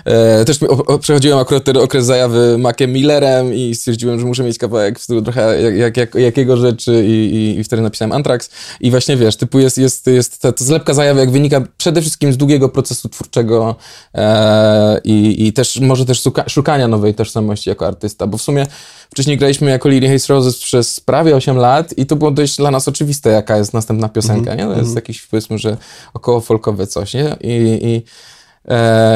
E, 0.04 0.44
też 0.44 0.60
mi- 0.60 0.68
o, 0.68 0.84
o, 0.86 0.98
przechodziłem 0.98 1.38
akurat 1.38 1.64
ten 1.64 1.76
okres 1.76 2.04
zajawy 2.06 2.58
Maciem 2.58 2.92
Millerem 2.92 3.54
i 3.54 3.74
stwierdziłem, 3.74 4.20
że 4.20 4.26
muszę 4.26 4.44
mieć 4.44 4.58
kawałek 4.58 4.98
w 4.98 5.02
stylu 5.02 5.22
trochę 5.22 5.62
jak, 5.62 5.76
jak, 5.76 5.96
jak, 5.96 6.14
jakiego 6.14 6.56
rzeczy 6.56 7.04
i, 7.06 7.34
i, 7.34 7.58
i 7.60 7.64
wtedy 7.64 7.82
napisałem 7.82 8.12
Antrax. 8.12 8.50
I 8.80 8.90
właśnie 8.90 9.16
wiesz, 9.16 9.36
typu 9.36 9.58
jest, 9.58 9.78
jest, 9.78 10.06
jest 10.06 10.42
ta, 10.42 10.52
ta 10.52 10.64
zlepka 10.64 10.94
zajawy, 10.94 11.20
jak 11.20 11.30
wynika 11.30 11.62
przede 11.78 12.00
wszystkim 12.00 12.32
z 12.32 12.36
długiego 12.36 12.68
procesu 12.68 13.08
twórczego 13.08 13.76
e, 14.14 15.00
i, 15.04 15.46
i 15.46 15.52
też 15.52 15.80
może 15.80 16.04
też 16.06 16.22
szuka, 16.22 16.48
szukania 16.48 16.88
nowej 16.88 17.14
tożsamości 17.14 17.68
jako 17.70 17.86
artysta, 17.86 18.26
bo 18.26 18.38
w 18.38 18.42
sumie 18.42 18.66
wcześniej 19.10 19.38
graliśmy 19.38 19.70
jako 19.70 19.88
Lily 19.88 20.06
Hayes 20.06 20.26
Roses 20.26 20.58
przez 20.58 21.00
prawie 21.00 21.36
8 21.36 21.56
lat 21.56 21.98
i 21.98 22.06
to 22.06 22.16
było 22.16 22.30
dość 22.30 22.56
dla 22.56 22.70
nas 22.70 22.88
oczywiste, 22.88 23.30
jaka 23.30 23.56
jest 23.56 23.74
następna 23.74 24.08
piosenka, 24.08 24.54
nie? 24.54 24.64
To 24.64 24.78
jest 24.78 24.94
jakiś, 24.94 25.22
powiedzmy, 25.22 25.58
że 25.58 25.76
około 26.14 26.40
folkowe 26.40 26.86
coś, 26.86 27.14
nie? 27.14 27.36
I, 27.40 27.78
i 27.82 28.02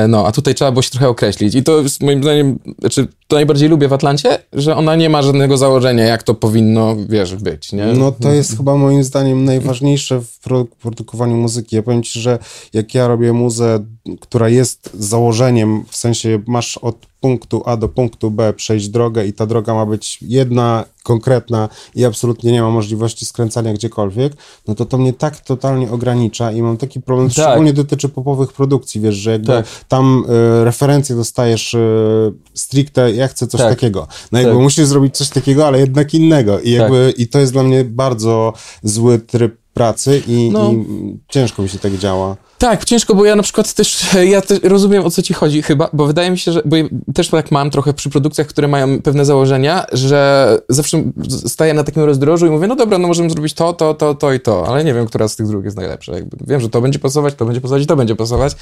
no, 0.08 0.26
a 0.26 0.32
tutaj 0.32 0.54
trzeba 0.54 0.72
było 0.72 0.82
się 0.82 0.90
trochę 0.90 1.08
określić. 1.08 1.54
I 1.54 1.62
to 1.62 1.80
jest 1.80 2.02
moim 2.02 2.22
zdaniem, 2.22 2.58
znaczy, 2.78 3.08
to 3.34 3.38
najbardziej 3.38 3.68
lubię 3.68 3.88
w 3.88 3.92
Atlancie, 3.92 4.38
że 4.52 4.76
ona 4.76 4.96
nie 4.96 5.10
ma 5.10 5.22
żadnego 5.22 5.56
założenia, 5.56 6.04
jak 6.04 6.22
to 6.22 6.34
powinno, 6.34 6.96
wiesz, 7.08 7.36
być, 7.36 7.72
nie? 7.72 7.86
No 7.86 8.12
to 8.12 8.32
jest 8.32 8.56
chyba 8.56 8.76
moim 8.76 9.04
zdaniem 9.04 9.44
najważniejsze 9.44 10.20
w 10.20 10.38
produkowaniu 10.80 11.36
muzyki. 11.36 11.76
Ja 11.76 11.82
powiem 11.82 12.02
ci, 12.02 12.20
że 12.20 12.38
jak 12.72 12.94
ja 12.94 13.08
robię 13.08 13.32
muzę, 13.32 13.84
która 14.20 14.48
jest 14.48 14.90
założeniem, 14.94 15.84
w 15.88 15.96
sensie 15.96 16.42
masz 16.46 16.78
od 16.78 16.96
punktu 17.24 17.62
A 17.66 17.76
do 17.76 17.88
punktu 17.88 18.30
B 18.30 18.52
przejść 18.52 18.88
drogę 18.88 19.26
i 19.26 19.32
ta 19.32 19.46
droga 19.46 19.74
ma 19.74 19.86
być 19.86 20.18
jedna, 20.22 20.84
konkretna 21.02 21.68
i 21.94 22.04
absolutnie 22.04 22.52
nie 22.52 22.62
ma 22.62 22.70
możliwości 22.70 23.26
skręcania 23.26 23.72
gdziekolwiek, 23.72 24.32
no 24.68 24.74
to 24.74 24.86
to 24.86 24.98
mnie 24.98 25.12
tak 25.12 25.40
totalnie 25.40 25.90
ogranicza 25.90 26.52
i 26.52 26.62
mam 26.62 26.76
taki 26.76 27.00
problem, 27.00 27.28
tak. 27.28 27.32
szczególnie 27.34 27.72
dotyczy 27.72 28.08
popowych 28.08 28.52
produkcji, 28.52 29.00
wiesz, 29.00 29.14
że 29.14 29.30
jakby 29.32 29.46
tak. 29.46 29.66
tam 29.88 30.24
y, 30.60 30.64
referencje 30.64 31.16
dostajesz 31.16 31.74
y, 31.74 32.32
stricte, 32.54 33.12
ja 33.24 33.28
chcę 33.28 33.46
coś 33.46 33.60
tak. 33.60 33.70
takiego. 33.70 34.06
No 34.32 34.38
jakby 34.38 34.54
tak. 34.54 34.62
musisz 34.62 34.86
zrobić 34.86 35.16
coś 35.16 35.28
takiego, 35.28 35.66
ale 35.66 35.78
jednak 35.78 36.14
innego 36.14 36.60
i 36.60 36.70
jakby, 36.70 37.12
tak. 37.12 37.20
i 37.20 37.28
to 37.28 37.38
jest 37.38 37.52
dla 37.52 37.62
mnie 37.62 37.84
bardzo 37.84 38.52
zły 38.82 39.18
tryb 39.18 39.56
pracy 39.74 40.22
i, 40.26 40.50
no. 40.52 40.72
i 40.72 40.86
ciężko 41.28 41.62
mi 41.62 41.68
się 41.68 41.78
tak 41.78 41.98
działa. 41.98 42.36
Tak, 42.58 42.84
ciężko, 42.84 43.14
bo 43.14 43.24
ja 43.24 43.36
na 43.36 43.42
przykład 43.42 43.72
też, 43.74 44.06
ja 44.34 44.42
też 44.42 44.58
rozumiem 44.62 45.04
o 45.04 45.10
co 45.10 45.22
ci 45.22 45.34
chodzi 45.34 45.62
chyba, 45.62 45.88
bo 45.92 46.06
wydaje 46.06 46.30
mi 46.30 46.38
się, 46.38 46.52
że, 46.52 46.62
bo 46.64 46.76
też 47.14 47.28
tak 47.28 47.50
mam 47.50 47.70
trochę 47.70 47.94
przy 47.94 48.10
produkcjach, 48.10 48.46
które 48.46 48.68
mają 48.68 49.02
pewne 49.02 49.24
założenia, 49.24 49.86
że 49.92 50.58
zawsze 50.68 51.04
staję 51.28 51.74
na 51.74 51.84
takim 51.84 52.02
rozdrożu 52.02 52.46
i 52.46 52.50
mówię, 52.50 52.66
no 52.66 52.76
dobra, 52.76 52.98
no 52.98 53.08
możemy 53.08 53.30
zrobić 53.30 53.54
to, 53.54 53.72
to, 53.72 53.94
to, 53.94 54.14
to 54.14 54.32
i 54.32 54.40
to, 54.40 54.68
ale 54.68 54.84
nie 54.84 54.94
wiem, 54.94 55.06
która 55.06 55.28
z 55.28 55.36
tych 55.36 55.46
dróg 55.46 55.64
jest 55.64 55.76
najlepsza. 55.76 56.12
Jakby 56.12 56.36
wiem, 56.46 56.60
że 56.60 56.68
to 56.68 56.80
będzie 56.80 56.98
pasować, 56.98 57.34
to 57.34 57.44
będzie 57.44 57.60
pasować 57.60 57.82
i 57.82 57.86
to 57.86 57.96
będzie 57.96 58.16
pasować, 58.16 58.56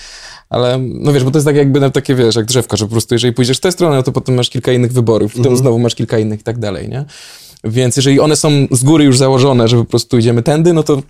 ale 0.51 0.79
no 0.79 1.13
wiesz, 1.13 1.25
bo 1.25 1.31
to 1.31 1.39
jest 1.39 1.47
tak 1.47 1.57
jakby 1.57 1.81
na 1.81 1.91
takie, 1.91 2.15
wiesz, 2.15 2.37
jak 2.37 2.47
drzewka, 2.47 2.77
że 2.77 2.85
po 2.85 2.91
prostu 2.91 3.15
jeżeli 3.15 3.35
pójdziesz 3.35 3.59
w 3.59 3.61
tę 3.61 3.73
stronę, 3.73 3.97
no 3.97 4.03
to 4.03 4.13
potem 4.13 4.35
masz 4.35 4.51
kilka 4.51 4.73
innych 4.73 4.93
wyborów, 4.93 5.33
potem 5.33 5.47
mm 5.47 5.53
znowu 5.63 5.79
masz 5.79 5.95
kilka 5.95 6.19
innych 6.19 6.41
i 6.41 6.43
tak 6.43 6.59
dalej, 6.59 6.89
nie? 6.89 7.05
Więc 7.65 7.97
jeżeli 7.97 8.21
one 8.21 8.37
są 8.37 8.51
z 8.71 8.85
góry 8.85 9.05
już 9.05 9.19
założone, 9.19 9.69
że 9.69 9.77
po 9.77 9.85
prostu 9.85 10.19
idziemy 10.19 10.43
tędy, 10.43 10.73
no 10.73 10.83
to 10.83 11.03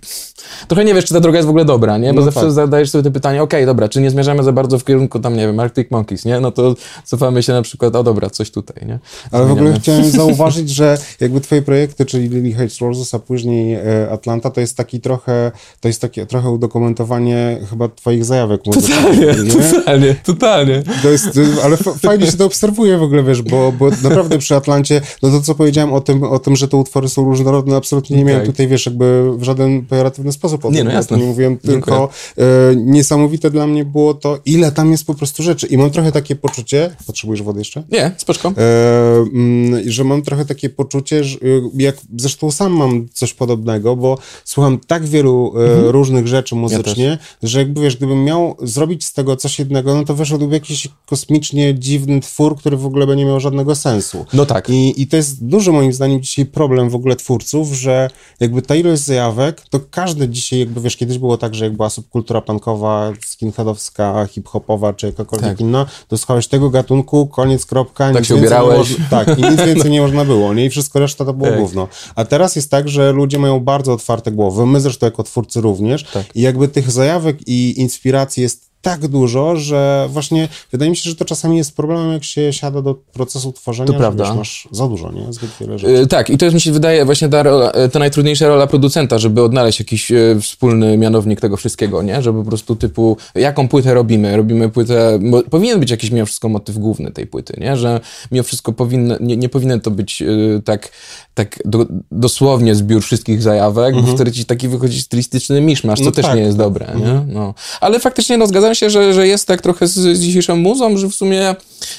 trochę 0.67 0.85
nie 0.85 0.93
wiesz, 0.93 1.05
czy 1.05 1.13
ta 1.13 1.19
droga 1.19 1.37
jest 1.37 1.47
w 1.47 1.49
ogóle 1.49 1.65
dobra, 1.65 1.97
nie? 1.97 2.13
Bo 2.13 2.19
no 2.19 2.25
zawsze 2.25 2.41
tak. 2.41 2.51
zadajesz 2.51 2.89
sobie 2.89 3.03
to 3.03 3.11
pytanie, 3.11 3.43
okej, 3.43 3.59
okay, 3.59 3.65
dobra, 3.65 3.89
czy 3.89 4.01
nie 4.01 4.09
zmierzamy 4.09 4.43
za 4.43 4.51
bardzo 4.51 4.79
w 4.79 4.85
kierunku 4.85 5.19
tam, 5.19 5.37
nie 5.37 5.47
wiem, 5.47 5.59
Arctic 5.59 5.91
Monkeys, 5.91 6.25
nie? 6.25 6.39
No 6.39 6.51
to 6.51 6.75
cofamy 7.05 7.43
się 7.43 7.53
na 7.53 7.61
przykład, 7.61 7.95
o 7.95 8.03
dobra, 8.03 8.29
coś 8.29 8.51
tutaj, 8.51 8.87
nie? 8.87 8.99
Ale 9.31 9.45
w 9.45 9.51
ogóle 9.51 9.73
chciałem 9.79 10.09
zauważyć, 10.21 10.69
że 10.69 10.97
jakby 11.19 11.41
twoje 11.41 11.61
projekty, 11.61 12.05
czyli 12.05 12.29
Lily 12.29 12.53
Hates 12.53 12.81
Roses, 12.81 13.13
a 13.13 13.19
później 13.19 13.73
e, 13.73 14.09
Atlanta, 14.11 14.49
to 14.49 14.61
jest 14.61 14.77
taki 14.77 15.01
trochę, 15.01 15.51
to 15.79 15.87
jest 15.87 16.01
takie 16.01 16.25
trochę 16.25 16.49
udokumentowanie 16.49 17.59
chyba 17.69 17.89
twoich 17.89 18.25
zajawek 18.25 18.61
Totalnie, 18.63 19.35
totalnie, 19.73 20.15
totalnie. 20.23 20.83
To 21.01 21.09
jest, 21.09 21.39
ale 21.63 21.77
fajnie 21.77 22.25
się 22.25 22.37
to 22.37 22.45
obserwuje 22.45 22.97
w 22.97 23.03
ogóle, 23.03 23.23
wiesz, 23.23 23.41
bo, 23.41 23.71
bo 23.71 23.89
naprawdę 24.03 24.37
przy 24.37 24.55
Atlancie, 24.55 25.01
no 25.21 25.29
to 25.29 25.41
co 25.41 25.55
powiedziałem 25.55 25.93
o 25.93 26.01
tym, 26.01 26.23
o 26.23 26.39
tym, 26.43 26.55
że 26.55 26.67
te 26.67 26.77
utwory 26.77 27.09
są 27.09 27.25
różnorodne, 27.25 27.75
absolutnie 27.75 28.17
nie 28.17 28.25
miałem 28.25 28.41
tak. 28.41 28.51
tutaj, 28.51 28.67
wiesz, 28.67 28.85
jakby 28.85 29.37
w 29.37 29.43
żaden 29.43 29.85
pejoratywny 29.85 30.31
sposób 30.31 30.65
o 30.65 30.71
nie, 30.71 30.77
tym, 30.77 30.87
no 30.87 30.93
jasne. 30.93 31.17
nie 31.17 31.25
mówiłem, 31.25 31.57
tylko 31.57 32.09
e, 32.37 32.43
niesamowite 32.75 33.51
dla 33.51 33.67
mnie 33.67 33.85
było 33.85 34.13
to, 34.13 34.39
ile 34.45 34.71
tam 34.71 34.91
jest 34.91 35.05
po 35.05 35.15
prostu 35.15 35.43
rzeczy 35.43 35.67
i 35.67 35.77
mam 35.77 35.91
trochę 35.91 36.11
takie 36.11 36.35
poczucie, 36.35 36.95
potrzebujesz 37.07 37.41
wody 37.41 37.59
jeszcze? 37.59 37.83
Nie, 37.91 38.11
spoczko. 38.17 38.53
E, 38.57 39.17
m, 39.17 39.29
mm, 39.33 39.91
że 39.91 40.03
mam 40.03 40.21
trochę 40.21 40.45
takie 40.45 40.69
poczucie, 40.69 41.23
że 41.23 41.37
jak 41.77 41.95
zresztą 42.17 42.51
sam 42.51 42.73
mam 42.73 43.07
coś 43.13 43.33
podobnego, 43.33 43.95
bo 43.95 44.17
słucham 44.45 44.79
tak 44.87 45.05
wielu 45.05 45.53
e, 45.55 45.59
mhm. 45.59 45.87
różnych 45.87 46.27
rzeczy 46.27 46.55
muzycznie, 46.55 47.05
ja 47.41 47.49
że 47.49 47.59
jakby, 47.59 47.81
wiesz, 47.81 47.97
gdybym 47.97 48.23
miał 48.23 48.57
zrobić 48.61 49.05
z 49.05 49.13
tego 49.13 49.35
coś 49.35 49.59
jednego, 49.59 49.95
no 49.95 50.05
to 50.05 50.15
wyszedłby 50.15 50.53
jakiś 50.53 50.87
kosmicznie 51.05 51.75
dziwny 51.79 52.19
twór, 52.19 52.57
który 52.57 52.77
w 52.77 52.85
ogóle 52.85 53.07
by 53.07 53.15
nie 53.15 53.25
miał 53.25 53.39
żadnego 53.39 53.75
sensu. 53.75 54.25
No 54.33 54.45
tak. 54.45 54.69
I, 54.69 55.01
i 55.01 55.07
to 55.07 55.17
jest 55.17 55.45
duży 55.45 55.71
moim 55.71 55.93
zdaniem 55.93 56.21
dzisiaj 56.33 56.45
problem 56.45 56.89
w 56.89 56.95
ogóle 56.95 57.15
twórców, 57.15 57.73
że 57.73 58.09
jakby 58.39 58.61
ta 58.61 58.75
ilość 58.75 59.01
zajawek, 59.01 59.61
to 59.69 59.79
każdy 59.91 60.29
dzisiaj 60.29 60.59
jakby, 60.59 60.81
wiesz, 60.81 60.97
kiedyś 60.97 61.17
było 61.17 61.37
tak, 61.37 61.55
że 61.55 61.65
jak 61.65 61.73
była 61.75 61.89
subkultura 61.89 62.41
punkowa, 62.41 63.11
skinheadowska, 63.25 64.25
hip-hopowa, 64.25 64.93
czy 64.93 65.05
jakakolwiek 65.05 65.49
tak. 65.49 65.59
inna, 65.59 65.85
to 66.07 66.17
słuchałeś 66.17 66.47
tego 66.47 66.69
gatunku, 66.69 67.27
koniec, 67.27 67.65
kropka. 67.65 68.13
Tak 68.13 68.25
się 68.25 68.35
ubierałeś. 68.35 68.95
tak, 69.09 69.39
i 69.39 69.41
nic 69.41 69.61
więcej 69.65 69.91
nie 69.91 70.01
można 70.01 70.25
było, 70.25 70.53
nie? 70.53 70.65
I 70.65 70.69
wszystko 70.69 70.99
reszta 70.99 71.25
to 71.25 71.33
było 71.33 71.49
tak. 71.49 71.59
gówno. 71.59 71.87
A 72.15 72.25
teraz 72.25 72.55
jest 72.55 72.71
tak, 72.71 72.89
że 72.89 73.11
ludzie 73.11 73.39
mają 73.39 73.59
bardzo 73.59 73.93
otwarte 73.93 74.31
głowy, 74.31 74.65
my 74.65 74.81
zresztą 74.81 75.05
jako 75.05 75.23
twórcy 75.23 75.61
również 75.61 76.03
tak. 76.03 76.35
i 76.35 76.41
jakby 76.41 76.67
tych 76.67 76.91
zajawek 76.91 77.37
i 77.47 77.81
inspiracji 77.81 78.43
jest 78.43 78.72
tak 78.83 79.07
dużo, 79.07 79.55
że 79.55 80.07
właśnie 80.09 80.47
wydaje 80.71 80.91
mi 80.91 80.97
się, 80.97 81.09
że 81.09 81.15
to 81.15 81.25
czasami 81.25 81.57
jest 81.57 81.75
problemem, 81.75 82.11
jak 82.11 82.23
się 82.23 82.53
siada 82.53 82.81
do 82.81 82.95
procesu 82.95 83.51
tworzenia, 83.51 83.91
to 83.91 83.97
prawda. 83.97 84.35
Masz 84.35 84.67
za 84.71 84.87
dużo, 84.87 85.11
nie? 85.11 85.33
Zbyt 85.33 85.49
wiele 85.61 85.79
rzeczy. 85.79 85.93
Yy, 85.93 86.07
tak, 86.07 86.29
i 86.29 86.37
to 86.37 86.45
jest 86.45 86.53
mi 86.53 86.61
się 86.61 86.71
wydaje 86.71 87.05
właśnie 87.05 87.29
ta, 87.29 87.43
rola, 87.43 87.71
e, 87.71 87.89
ta 87.89 87.99
najtrudniejsza 87.99 88.47
rola 88.47 88.67
producenta, 88.67 89.19
żeby 89.19 89.43
odnaleźć 89.43 89.79
jakiś 89.79 90.11
yy, 90.11 90.41
wspólny 90.41 90.97
mianownik 90.97 91.41
tego 91.41 91.57
wszystkiego, 91.57 92.01
nie? 92.01 92.21
Żeby 92.21 92.43
po 92.43 92.49
prostu 92.49 92.75
typu, 92.75 93.17
jaką 93.35 93.67
płytę 93.67 93.93
robimy? 93.93 94.37
Robimy 94.37 94.69
płytę, 94.69 95.19
powinien 95.49 95.79
być 95.79 95.91
jakiś 95.91 96.11
mimo 96.11 96.25
wszystko 96.25 96.49
motyw 96.49 96.77
główny 96.77 97.11
tej 97.11 97.27
płyty, 97.27 97.53
nie? 97.57 97.77
Że 97.77 97.99
mimo 98.31 98.43
wszystko 98.43 98.73
powinno, 98.73 99.15
nie, 99.19 99.37
nie 99.37 99.49
powinien 99.49 99.81
to 99.81 99.91
być 99.91 100.21
yy, 100.21 100.61
tak, 100.65 100.89
tak 101.33 101.59
do, 101.65 101.85
dosłownie 102.11 102.75
zbiór 102.75 103.01
wszystkich 103.01 103.41
zajawek, 103.41 103.95
mhm. 103.95 104.05
bo 104.05 104.15
wtedy 104.15 104.31
ci 104.31 104.45
taki 104.45 104.67
wychodzi 104.67 105.01
stylistyczny 105.01 105.61
miszmasz, 105.61 105.99
co 105.99 106.05
no 106.05 106.11
też 106.11 106.25
tak, 106.25 106.35
nie 106.35 106.41
jest 106.41 106.57
tak. 106.57 106.67
dobre, 106.67 106.87
mhm. 106.87 107.27
nie? 107.27 107.33
No. 107.33 107.53
Ale 107.81 107.99
faktycznie, 107.99 108.37
no 108.37 108.47
zgadzam 108.47 108.72
się, 108.75 108.89
że, 108.89 109.13
że 109.13 109.27
jest 109.27 109.47
tak 109.47 109.61
trochę 109.61 109.87
z, 109.87 109.93
z 109.93 110.19
dzisiejszą 110.19 110.55
muzą, 110.55 110.97
że 110.97 111.09
w 111.09 111.15
sumie 111.15 111.55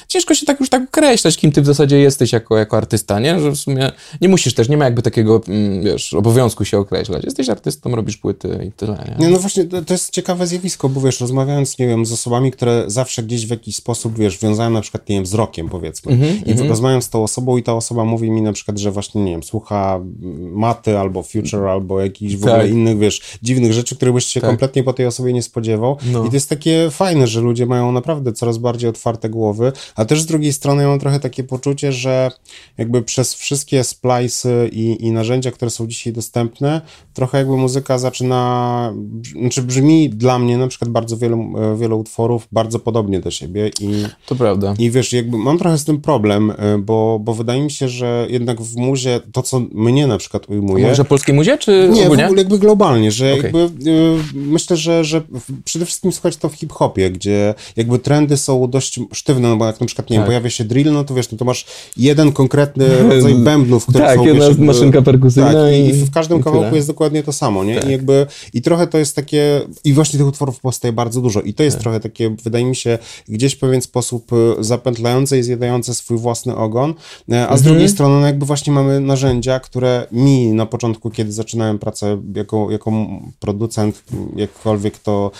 ciężko 0.08 0.34
się 0.34 0.46
tak 0.46 0.60
już 0.60 0.68
tak 0.68 0.82
określać, 0.82 1.36
kim 1.36 1.52
ty 1.52 1.62
w 1.62 1.66
zasadzie 1.66 1.98
jesteś 1.98 2.32
jako, 2.32 2.58
jako 2.58 2.76
artysta, 2.76 3.20
nie? 3.20 3.40
Że 3.40 3.50
w 3.50 3.56
sumie 3.56 3.92
nie 4.20 4.28
musisz 4.28 4.54
też, 4.54 4.68
nie 4.68 4.76
ma 4.76 4.84
jakby 4.84 5.02
takiego, 5.02 5.40
mm, 5.48 5.82
wiesz, 5.82 6.14
obowiązku 6.14 6.64
się 6.64 6.78
określać. 6.78 7.24
Jesteś 7.24 7.48
artystą, 7.48 7.96
robisz 7.96 8.16
płyty 8.16 8.64
i 8.68 8.72
tyle, 8.72 9.04
nie? 9.08 9.26
nie 9.26 9.32
no 9.32 9.38
właśnie, 9.38 9.64
to, 9.64 9.82
to, 9.82 9.94
jest 9.94 10.10
ciekawe 10.10 10.46
zjawisko, 10.46 10.88
bo 10.88 11.00
wiesz, 11.00 11.20
rozmawiając, 11.20 11.78
nie 11.78 11.86
wiem, 11.86 12.06
z 12.06 12.12
osobami, 12.12 12.50
które 12.50 12.84
zawsze 12.86 13.22
gdzieś 13.22 13.46
w 13.46 13.50
jakiś 13.50 13.76
sposób, 13.76 14.18
wiesz, 14.18 14.38
wiązają 14.38 14.70
na 14.70 14.80
przykład, 14.80 15.08
nie 15.08 15.16
wiem, 15.16 15.24
wzrokiem, 15.24 15.68
powiedzmy. 15.68 16.12
Mm 16.12 16.24
-hmm, 16.24 16.48
I 16.48 16.50
mm 16.52 16.64
-hmm. 16.64 16.68
rozmawiam 16.68 17.02
z 17.02 17.08
tą 17.08 17.22
osobą 17.22 17.56
i 17.56 17.62
ta 17.62 17.74
osoba 17.74 18.04
mówi 18.04 18.30
mi 18.30 18.42
na 18.42 18.52
przykład, 18.52 18.78
że 18.78 18.90
właśnie, 18.90 19.24
nie 19.24 19.30
wiem, 19.30 19.42
słucha 19.42 20.00
maty 20.40 20.98
albo 20.98 21.22
future, 21.22 21.64
albo 21.64 22.00
jakichś 22.00 22.36
w 22.36 22.44
ogóle 22.44 22.60
tak. 22.60 22.70
innych, 22.70 22.98
wiesz, 22.98 23.20
dziwnych 23.42 23.72
rzeczy, 23.72 23.96
których 23.96 24.14
byś 24.14 24.26
się 24.26 24.40
tak. 24.40 24.50
kompletnie 24.50 24.82
po 24.82 24.92
tej 24.92 25.06
osobie 25.06 25.32
nie 25.32 25.42
spodziewał. 25.42 25.96
No. 26.12 26.24
I 26.24 26.28
to 26.28 26.36
jest 26.36 26.48
takie 26.64 26.90
fajne, 26.90 27.26
że 27.26 27.40
ludzie 27.40 27.66
mają 27.66 27.92
naprawdę 27.92 28.32
coraz 28.32 28.58
bardziej 28.58 28.90
otwarte 28.90 29.28
głowy, 29.28 29.72
a 29.96 30.04
też 30.04 30.22
z 30.22 30.26
drugiej 30.26 30.52
strony 30.52 30.82
ja 30.82 30.88
mam 30.88 30.98
trochę 30.98 31.20
takie 31.20 31.44
poczucie, 31.44 31.92
że 31.92 32.30
jakby 32.78 33.02
przez 33.02 33.34
wszystkie 33.34 33.82
splice'y 33.82 34.68
i, 34.72 35.06
i 35.06 35.12
narzędzia, 35.12 35.50
które 35.50 35.70
są 35.70 35.86
dzisiaj 35.86 36.12
dostępne, 36.12 36.80
trochę 37.14 37.38
jakby 37.38 37.56
muzyka 37.56 37.98
zaczyna, 37.98 38.92
znaczy 39.40 39.62
brzmi 39.62 40.10
dla 40.10 40.38
mnie 40.38 40.58
na 40.58 40.68
przykład 40.68 40.90
bardzo 40.90 41.16
wielu, 41.16 41.54
wielu 41.76 41.98
utworów 41.98 42.48
bardzo 42.52 42.78
podobnie 42.78 43.20
do 43.20 43.30
siebie 43.30 43.70
i... 43.80 44.04
To 44.26 44.34
prawda. 44.34 44.74
I 44.78 44.90
wiesz, 44.90 45.12
jakby 45.12 45.38
mam 45.38 45.58
trochę 45.58 45.78
z 45.78 45.84
tym 45.84 46.00
problem, 46.00 46.52
bo, 46.78 47.18
bo 47.22 47.34
wydaje 47.34 47.62
mi 47.62 47.70
się, 47.70 47.88
że 47.88 48.26
jednak 48.30 48.62
w 48.62 48.76
muzie 48.76 49.20
to, 49.32 49.42
co 49.42 49.60
mnie 49.72 50.06
na 50.06 50.18
przykład 50.18 50.48
ujmuje... 50.48 50.88
Może 50.88 51.04
polskiej 51.04 51.34
muzie, 51.34 51.58
czy 51.58 51.88
Nie, 51.92 52.04
ogólnie? 52.04 52.22
w 52.22 52.26
ogóle 52.26 52.42
jakby 52.42 52.58
globalnie, 52.58 53.12
że 53.12 53.32
okay. 53.32 53.42
jakby 53.42 53.90
y, 53.90 54.16
myślę, 54.34 54.76
że, 54.76 55.04
że 55.04 55.22
przede 55.64 55.86
wszystkim 55.86 56.12
słuchać 56.12 56.36
to 56.36 56.48
w 56.54 56.58
hip-hopie, 56.58 57.10
gdzie 57.10 57.54
jakby 57.76 57.98
trendy 57.98 58.36
są 58.36 58.70
dość 58.70 59.00
sztywne, 59.12 59.48
no 59.48 59.56
bo 59.56 59.66
jak 59.66 59.80
na 59.80 59.86
przykład, 59.86 60.10
nie 60.10 60.16
tak. 60.16 60.22
wiem, 60.22 60.26
pojawia 60.26 60.50
się 60.50 60.64
drill, 60.64 60.92
no 60.92 61.04
to 61.04 61.14
wiesz, 61.14 61.32
no 61.32 61.38
to 61.38 61.44
masz 61.44 61.66
jeden 61.96 62.32
konkretny 62.32 62.88
rodzaj 63.08 63.34
bębnów, 63.34 63.86
które 63.86 64.04
tak, 64.04 64.16
są... 64.16 64.24
Tak, 64.24 64.34
jedna 64.34 64.64
maszynka 64.64 65.02
perkusyjna 65.02 65.52
tak, 65.52 65.74
i, 65.74 65.88
i 65.88 65.92
w 65.92 66.10
każdym 66.10 66.40
i 66.40 66.42
kawałku 66.42 66.64
tyle. 66.64 66.76
jest 66.76 66.88
dokładnie 66.88 67.22
to 67.22 67.32
samo, 67.32 67.64
nie? 67.64 67.74
Tak. 67.74 67.88
I 67.88 67.92
jakby, 67.92 68.26
i 68.52 68.62
trochę 68.62 68.86
to 68.86 68.98
jest 68.98 69.16
takie, 69.16 69.60
i 69.84 69.92
właśnie 69.92 70.18
tych 70.18 70.28
utworów 70.28 70.60
powstaje 70.60 70.92
bardzo 70.92 71.20
dużo 71.20 71.40
i 71.40 71.54
to 71.54 71.62
jest 71.62 71.76
tak. 71.76 71.82
trochę 71.82 72.00
takie, 72.00 72.36
wydaje 72.44 72.64
mi 72.64 72.76
się, 72.76 72.98
gdzieś 73.28 73.54
w 73.54 73.58
pewien 73.58 73.82
sposób 73.82 74.32
y, 74.32 74.64
zapętlające 74.64 75.38
i 75.38 75.42
zjadające 75.42 75.94
swój 75.94 76.18
własny 76.18 76.56
ogon, 76.56 76.94
e, 77.30 77.48
a 77.48 77.56
z 77.56 77.60
mhm. 77.60 77.62
drugiej 77.62 77.88
strony, 77.88 78.20
no 78.20 78.26
jakby 78.26 78.46
właśnie 78.46 78.72
mamy 78.72 79.00
narzędzia, 79.00 79.60
które 79.60 80.06
mi 80.12 80.52
na 80.52 80.66
początku, 80.66 81.10
kiedy 81.10 81.32
zaczynałem 81.32 81.78
pracę 81.78 82.22
jako, 82.34 82.70
jako 82.70 82.92
producent, 83.40 84.02
jakkolwiek 84.36 84.98
to 84.98 85.30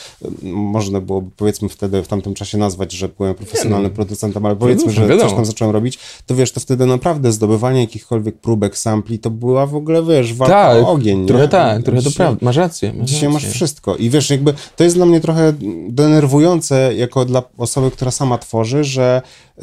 można 0.43 1.01
byłoby 1.05 1.31
powiedzmy 1.37 1.69
wtedy 1.69 2.03
w 2.03 2.09
tamtym 2.09 2.35
czasie 2.35 2.59
nazwać, 2.59 2.93
że 2.93 3.09
byłem 3.09 3.35
profesjonalnym 3.35 3.91
no. 3.91 3.97
producentem, 3.97 4.47
ale 4.47 4.57
powiedzmy, 4.57 4.93
że 4.93 5.01
wiadomo. 5.01 5.23
coś 5.23 5.37
tam 5.37 5.45
zacząłem 5.45 5.75
robić, 5.75 5.99
to 6.27 6.35
wiesz, 6.35 6.53
to 6.53 6.61
wtedy 6.61 6.87
naprawdę 6.87 7.33
zdobywanie 7.33 7.81
jakichkolwiek 7.81 8.39
próbek, 8.39 8.79
sampli, 8.79 9.19
to 9.19 9.31
była 9.31 9.67
w 9.67 9.77
ogóle, 9.77 10.03
wiesz, 10.03 10.35
walka 10.35 10.55
tak, 10.55 10.85
o 10.85 10.89
ogień. 10.89 11.27
Trochę 11.27 11.43
nie? 11.43 11.49
tak, 11.49 11.83
trochę 11.83 11.99
dzisiaj, 11.99 12.13
to 12.13 12.17
prawda, 12.17 12.39
masz 12.43 12.57
rację. 12.57 12.93
Masz 12.93 13.09
dzisiaj 13.09 13.29
rację. 13.29 13.49
masz 13.49 13.55
wszystko 13.55 13.97
i 13.97 14.11
wiesz, 14.11 14.31
jakby 14.31 14.55
to 14.77 14.85
jest 14.85 14.97
dla 14.97 15.07
mnie 15.07 15.21
trochę 15.21 15.53
denerwujące 15.89 16.95
jako 16.95 17.25
dla 17.25 17.43
osoby, 17.59 17.91
która 17.91 18.11
sama 18.11 18.39
tworzy, 18.39 18.85
że 18.85 19.23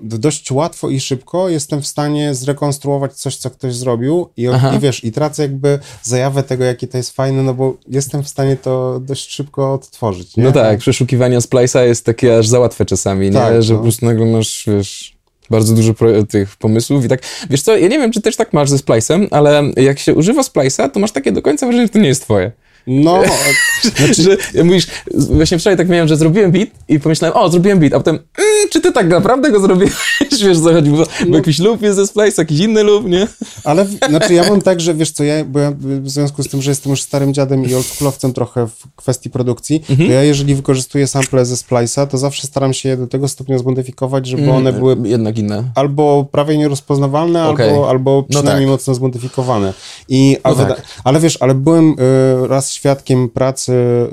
dość 0.00 0.50
łatwo 0.50 0.88
i 0.88 1.00
szybko 1.00 1.48
jestem 1.48 1.82
w 1.82 1.86
stanie 1.86 2.34
zrekonstruować 2.34 3.14
coś, 3.14 3.36
co 3.36 3.50
ktoś 3.50 3.74
zrobił 3.74 4.28
i, 4.36 4.42
i 4.76 4.78
wiesz, 4.78 5.04
i 5.04 5.12
tracę 5.12 5.42
jakby 5.42 5.78
zajawę 6.02 6.42
tego, 6.42 6.64
jakie 6.64 6.86
to 6.86 6.96
jest 6.96 7.10
fajne, 7.10 7.42
no 7.42 7.54
bo 7.54 7.76
jestem 7.88 8.22
w 8.22 8.28
stanie 8.28 8.56
to 8.56 9.00
dość 9.00 9.30
szybko 9.30 9.72
odtworzyć. 9.72 10.36
Nie? 10.36 10.44
No 10.44 10.52
tak, 10.52 10.77
przeszukiwanie 10.78 11.38
Splice'a 11.38 11.80
jest 11.80 12.04
takie 12.04 12.38
aż 12.38 12.48
za 12.48 12.58
łatwe 12.58 12.84
czasami, 12.84 13.30
tak, 13.30 13.54
nie? 13.54 13.62
że 13.62 13.72
no. 13.72 13.78
po 13.78 13.82
prostu 13.82 14.06
nagle 14.06 14.26
masz, 14.26 14.64
wiesz... 14.66 15.16
bardzo 15.50 15.74
dużo 15.74 15.94
tych 16.28 16.56
pomysłów 16.56 17.04
i 17.04 17.08
tak, 17.08 17.20
wiesz 17.50 17.62
co, 17.62 17.76
ja 17.76 17.88
nie 17.88 17.98
wiem, 17.98 18.12
czy 18.12 18.20
też 18.20 18.36
tak 18.36 18.52
masz 18.52 18.70
ze 18.70 18.76
Splice'em, 18.76 19.26
ale 19.30 19.62
jak 19.76 19.98
się 19.98 20.14
używa 20.14 20.42
Splice'a, 20.42 20.90
to 20.90 21.00
masz 21.00 21.12
takie 21.12 21.32
do 21.32 21.42
końca 21.42 21.66
wrażenie, 21.66 21.86
że 21.86 21.92
to 21.92 21.98
nie 21.98 22.08
jest 22.08 22.22
twoje. 22.22 22.52
No, 22.88 23.22
znaczy, 23.96 24.22
że 24.22 24.64
mówisz, 24.64 24.86
właśnie 25.14 25.58
wczoraj 25.58 25.76
tak 25.76 25.88
miałem, 25.88 26.08
że 26.08 26.16
zrobiłem 26.16 26.52
beat 26.52 26.68
i 26.88 27.00
pomyślałem, 27.00 27.36
o, 27.36 27.48
zrobiłem 27.48 27.78
beat, 27.78 27.92
a 27.92 27.96
potem, 27.96 28.14
mm, 28.14 28.68
czy 28.70 28.80
ty 28.80 28.92
tak 28.92 29.08
naprawdę 29.08 29.50
go 29.50 29.60
zrobiłeś? 29.60 29.92
wiesz, 30.44 30.60
co 30.60 30.72
chodzi, 30.72 30.90
bo, 30.90 30.96
no. 30.96 31.06
bo 31.28 31.36
jakiś 31.36 31.58
loop 31.58 31.82
jest 31.82 31.96
ze 31.96 32.06
Splice, 32.06 32.42
jakiś 32.42 32.60
inny 32.60 32.82
loop, 32.82 33.04
nie? 33.04 33.26
Ale, 33.64 33.86
znaczy 34.08 34.34
ja 34.34 34.48
mam 34.48 34.60
tak, 34.60 34.80
że 34.80 34.94
wiesz 34.94 35.10
co, 35.10 35.24
ja, 35.24 35.44
bo 35.44 35.58
ja 35.58 35.72
w 35.80 36.10
związku 36.10 36.42
z 36.42 36.48
tym, 36.48 36.62
że 36.62 36.70
jestem 36.70 36.90
już 36.90 37.02
starym 37.02 37.34
dziadem 37.34 37.64
i 37.64 37.74
oldschoolowcem 37.74 38.32
trochę 38.32 38.66
w 38.66 38.96
kwestii 38.96 39.30
produkcji, 39.30 39.82
mhm. 39.90 40.08
to 40.08 40.14
ja 40.14 40.22
jeżeli 40.22 40.54
wykorzystuję 40.54 41.06
sample 41.06 41.44
ze 41.44 41.54
Splice'a, 41.54 42.06
to 42.06 42.18
zawsze 42.18 42.46
staram 42.46 42.72
się 42.72 42.88
je 42.88 42.96
do 42.96 43.06
tego 43.06 43.28
stopnia 43.28 43.58
zmodyfikować, 43.58 44.26
żeby 44.26 44.42
mm, 44.42 44.54
one 44.54 44.72
były 44.72 44.96
jednak 45.04 45.38
inne. 45.38 45.64
Albo 45.74 46.28
prawie 46.32 46.58
nierozpoznawalne, 46.58 47.48
okay. 47.48 47.70
albo, 47.70 47.90
albo 47.90 48.22
przynajmniej 48.22 48.66
no 48.66 48.72
tak. 48.72 48.80
mocno 48.80 48.94
zmodyfikowane. 48.94 49.74
I, 50.08 50.36
no 50.44 50.50
ale, 50.50 50.66
tak. 50.66 50.82
ale 51.04 51.20
wiesz, 51.20 51.38
ale 51.40 51.54
byłem 51.54 51.96
y, 52.44 52.48
raz 52.48 52.77
świadkiem 52.78 53.28
pracy 53.28 53.72
y, 53.72 54.08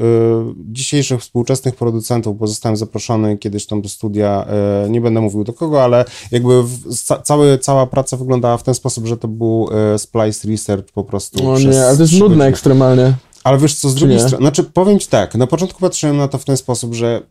dzisiejszych 0.72 1.22
współczesnych 1.22 1.76
producentów, 1.76 2.38
bo 2.38 2.48
zostałem 2.48 2.78
zaproszony 2.78 3.38
kiedyś 3.38 3.66
tam 3.66 3.82
do 3.82 3.90
studia, 3.90 4.48
y, 4.86 4.90
nie 4.90 5.02
będę 5.02 5.22
mówił 5.22 5.44
do 5.44 5.54
kogo, 5.54 5.84
ale 5.84 6.06
jakby 6.32 6.64
cały, 7.24 7.58
cała 7.58 7.88
praca 7.88 8.18
wyglądała 8.18 8.58
w 8.58 8.64
ten 8.64 8.74
sposób, 8.74 9.06
że 9.06 9.18
to 9.18 9.28
był 9.28 9.70
y, 9.96 10.00
splice 10.00 10.48
research 10.48 10.92
po 10.94 11.04
prostu. 11.04 11.44
No 11.44 11.60
nie, 11.60 11.86
ale 11.86 11.96
to 11.96 12.02
jest 12.02 12.20
nudne 12.20 12.46
ekstremalnie. 12.46 13.14
Ale 13.44 13.58
wiesz 13.58 13.76
co, 13.76 13.90
z 13.90 13.96
drugiej 13.96 14.20
strony, 14.20 14.38
znaczy 14.38 14.64
powiem 14.64 15.00
ci 15.00 15.08
tak, 15.08 15.36
na 15.36 15.48
początku 15.48 15.80
patrzyłem 15.80 16.18
na 16.18 16.28
to 16.28 16.38
w 16.38 16.46
ten 16.46 16.58
sposób, 16.58 16.94
że 16.94 17.22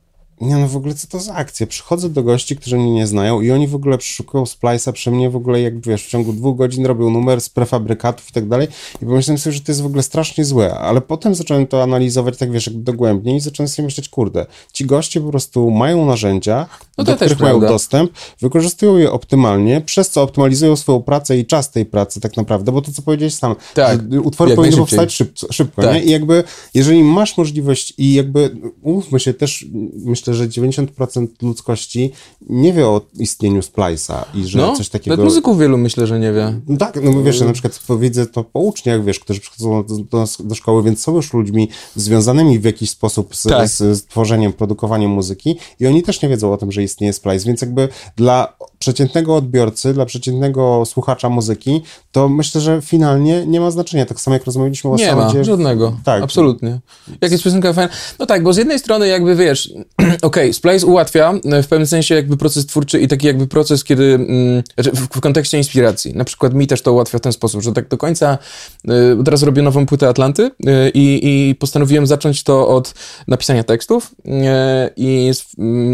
nie 0.41 0.57
no, 0.57 0.69
w 0.69 0.77
ogóle 0.77 0.95
co 0.95 1.07
to 1.07 1.21
za 1.21 1.35
akcja? 1.35 1.67
Przychodzę 1.67 2.09
do 2.09 2.23
gości, 2.23 2.57
którzy 2.57 2.77
mnie 2.77 2.91
nie 2.91 3.07
znają 3.07 3.41
i 3.41 3.51
oni 3.51 3.69
w 3.69 3.75
ogóle 3.75 3.99
przeszukują 3.99 4.45
Splice'a 4.45 4.93
przy 4.93 5.11
mnie 5.11 5.31
w 5.31 5.37
ogóle, 5.37 5.61
jak 5.61 5.81
wiesz, 5.87 6.05
w 6.05 6.09
ciągu 6.09 6.33
dwóch 6.33 6.57
godzin 6.57 6.87
robią 6.87 7.11
numer 7.11 7.41
z 7.41 7.49
prefabrykatów 7.49 8.29
i 8.31 8.33
tak 8.33 8.49
dalej 8.49 8.69
i 9.03 9.07
pomyślałem 9.07 9.39
sobie, 9.39 9.55
że 9.55 9.61
to 9.61 9.73
jest 9.73 9.83
w 9.83 9.87
ogóle 9.87 10.03
strasznie 10.03 10.45
złe, 10.45 10.75
ale 10.75 11.01
potem 11.01 11.35
zacząłem 11.35 11.67
to 11.67 11.83
analizować 11.83 12.37
tak, 12.37 12.51
wiesz, 12.51 12.67
jakby 12.67 12.83
dogłębnie 12.83 13.37
i 13.37 13.41
zacząłem 13.41 13.69
sobie 13.69 13.87
myśleć, 13.87 14.09
kurde, 14.09 14.47
ci 14.73 14.87
goście 14.87 15.21
po 15.21 15.31
prostu 15.31 15.71
mają 15.71 16.07
narzędzia, 16.07 16.67
no 16.99 17.05
do 17.05 17.17
których 17.17 17.41
mają 17.41 17.61
dostęp, 17.61 18.13
wykorzystują 18.41 18.97
je 18.97 19.13
optymalnie, 19.13 19.81
przez 19.81 20.11
co 20.11 20.23
optymalizują 20.23 20.77
swoją 20.77 21.03
pracę 21.03 21.39
i 21.39 21.47
czas 21.47 21.71
tej 21.71 21.87
pracy 21.87 22.21
tak 22.21 22.37
naprawdę, 22.37 22.73
bo 22.73 22.83
to, 22.83 22.93
co 22.93 23.03
powiedziałeś 23.03 23.35
sam, 23.35 23.55
tak, 23.75 24.01
utwory 24.23 24.57
powinny 24.57 24.77
powstać 24.77 25.15
szybko, 25.15 25.53
szybko 25.53 25.83
tak. 25.83 25.95
nie? 25.95 26.03
I 26.03 26.11
jakby, 26.11 26.45
jeżeli 26.75 27.03
masz 27.03 27.37
możliwość 27.37 27.95
i 27.99 28.15
jakby, 28.15 28.57
umówmy 28.83 29.21
się 29.21 29.35
też, 29.35 29.67
myślę, 30.05 30.24
że 30.33 30.49
90% 30.49 31.27
ludzkości 31.43 32.13
nie 32.49 32.73
wie 32.73 32.87
o 32.87 33.01
istnieniu 33.19 33.61
Splice'a 33.61 34.25
i 34.35 34.45
że 34.45 34.59
no, 34.59 34.77
coś 34.77 34.89
takiego... 34.89 35.17
Nawet 35.17 35.25
muzyków 35.25 35.59
wielu 35.59 35.79
myślę, 35.79 36.07
że 36.07 36.21
nie 36.21 36.33
wie. 36.33 36.61
Tak, 36.79 36.99
no 37.03 37.23
wiesz, 37.23 37.41
ja 37.41 37.47
na 37.47 37.53
przykład 37.53 37.81
widzę 38.01 38.27
to 38.27 38.45
po 38.45 38.61
uczniach, 38.61 39.05
wiesz, 39.05 39.21
którzy 39.21 39.41
przychodzą 39.41 39.85
do, 39.85 39.99
do, 39.99 40.25
do 40.45 40.55
szkoły, 40.55 40.83
więc 40.83 41.03
są 41.03 41.17
już 41.17 41.33
ludźmi 41.33 41.69
związanymi 41.97 42.59
w 42.59 42.65
jakiś 42.65 42.91
sposób 42.91 43.37
z, 43.37 43.43
tak. 43.43 43.69
z, 43.69 43.99
z 43.99 44.07
tworzeniem, 44.07 44.53
produkowaniem 44.53 45.11
muzyki 45.11 45.57
i 45.81 45.87
oni 45.87 46.03
też 46.03 46.23
nie 46.23 46.29
wiedzą 46.29 46.53
o 46.53 46.57
tym, 46.57 46.73
że 46.73 46.83
istnieje 46.83 47.13
Splice, 47.13 47.47
więc 47.47 47.61
jakby 47.61 47.89
dla 48.17 48.57
przeciętnego 48.79 49.37
odbiorcy, 49.37 49.95
dla 49.95 50.07
przeciętnego 50.07 50.83
słuchacza 50.87 51.29
muzyki, 51.29 51.83
to 52.13 52.29
myślę, 52.29 52.61
że 52.61 52.83
finalnie 52.83 53.47
nie 53.47 53.61
ma 53.61 53.71
znaczenia. 53.71 54.07
Tak 54.07 54.21
samo 54.21 54.35
jak 54.35 54.45
rozmawialiśmy 54.45 54.91
o 54.91 54.97
nie 54.97 55.07
soundzie. 55.07 55.33
Nie 55.33 55.39
ma, 55.39 55.45
żadnego. 55.45 55.97
Tak. 56.05 56.23
Absolutnie. 56.23 56.81
Jak 57.21 57.33
jest 57.33 57.45
piosenka 57.45 57.73
fajna. 57.73 57.93
No 58.19 58.27
tak, 58.27 58.43
bo 58.43 58.53
z 58.53 58.57
jednej 58.57 58.79
strony 58.79 59.09
jakby 59.09 59.37
wiesz, 59.37 59.73
okej, 60.23 60.45
okay, 60.45 60.53
Splice 60.53 60.87
ułatwia 60.87 61.35
e, 61.45 61.63
w 61.63 61.69
pewnym 61.69 61.87
sensie 61.87 62.15
jakby 62.15 62.37
proces 62.37 62.67
twórczy 62.67 63.01
i 63.01 63.09
taki 63.09 63.27
jakby 63.27 63.47
proces, 63.47 63.85
kiedy 63.85 64.15
mm, 64.15 64.63
w, 64.95 65.21
kontekście 65.21 65.59
inspiracji. 65.59 66.15
Na 66.15 66.25
przykład 66.25 66.55
mi 66.55 66.67
też 66.67 66.83
to 66.83 66.93
ułatwia 66.93 67.19
w 67.19 67.21
ten 67.21 67.33
sposób, 67.33 67.63
że 67.63 67.73
tak 67.73 67.89
do 67.89 67.97
końca 67.97 68.39
teraz 69.25 69.43
robię 69.43 69.63
nową 69.63 69.87
płytę 69.87 70.09
Atlanty 70.09 70.43
y, 70.43 70.51
i, 70.95 71.55
postanowiłem 71.59 72.07
zacząć 72.07 72.43
to 72.43 72.69
od 72.69 72.95
napisania 73.29 73.65
tekstów 73.65 74.11
y, 74.25 74.31
i, 74.97 75.33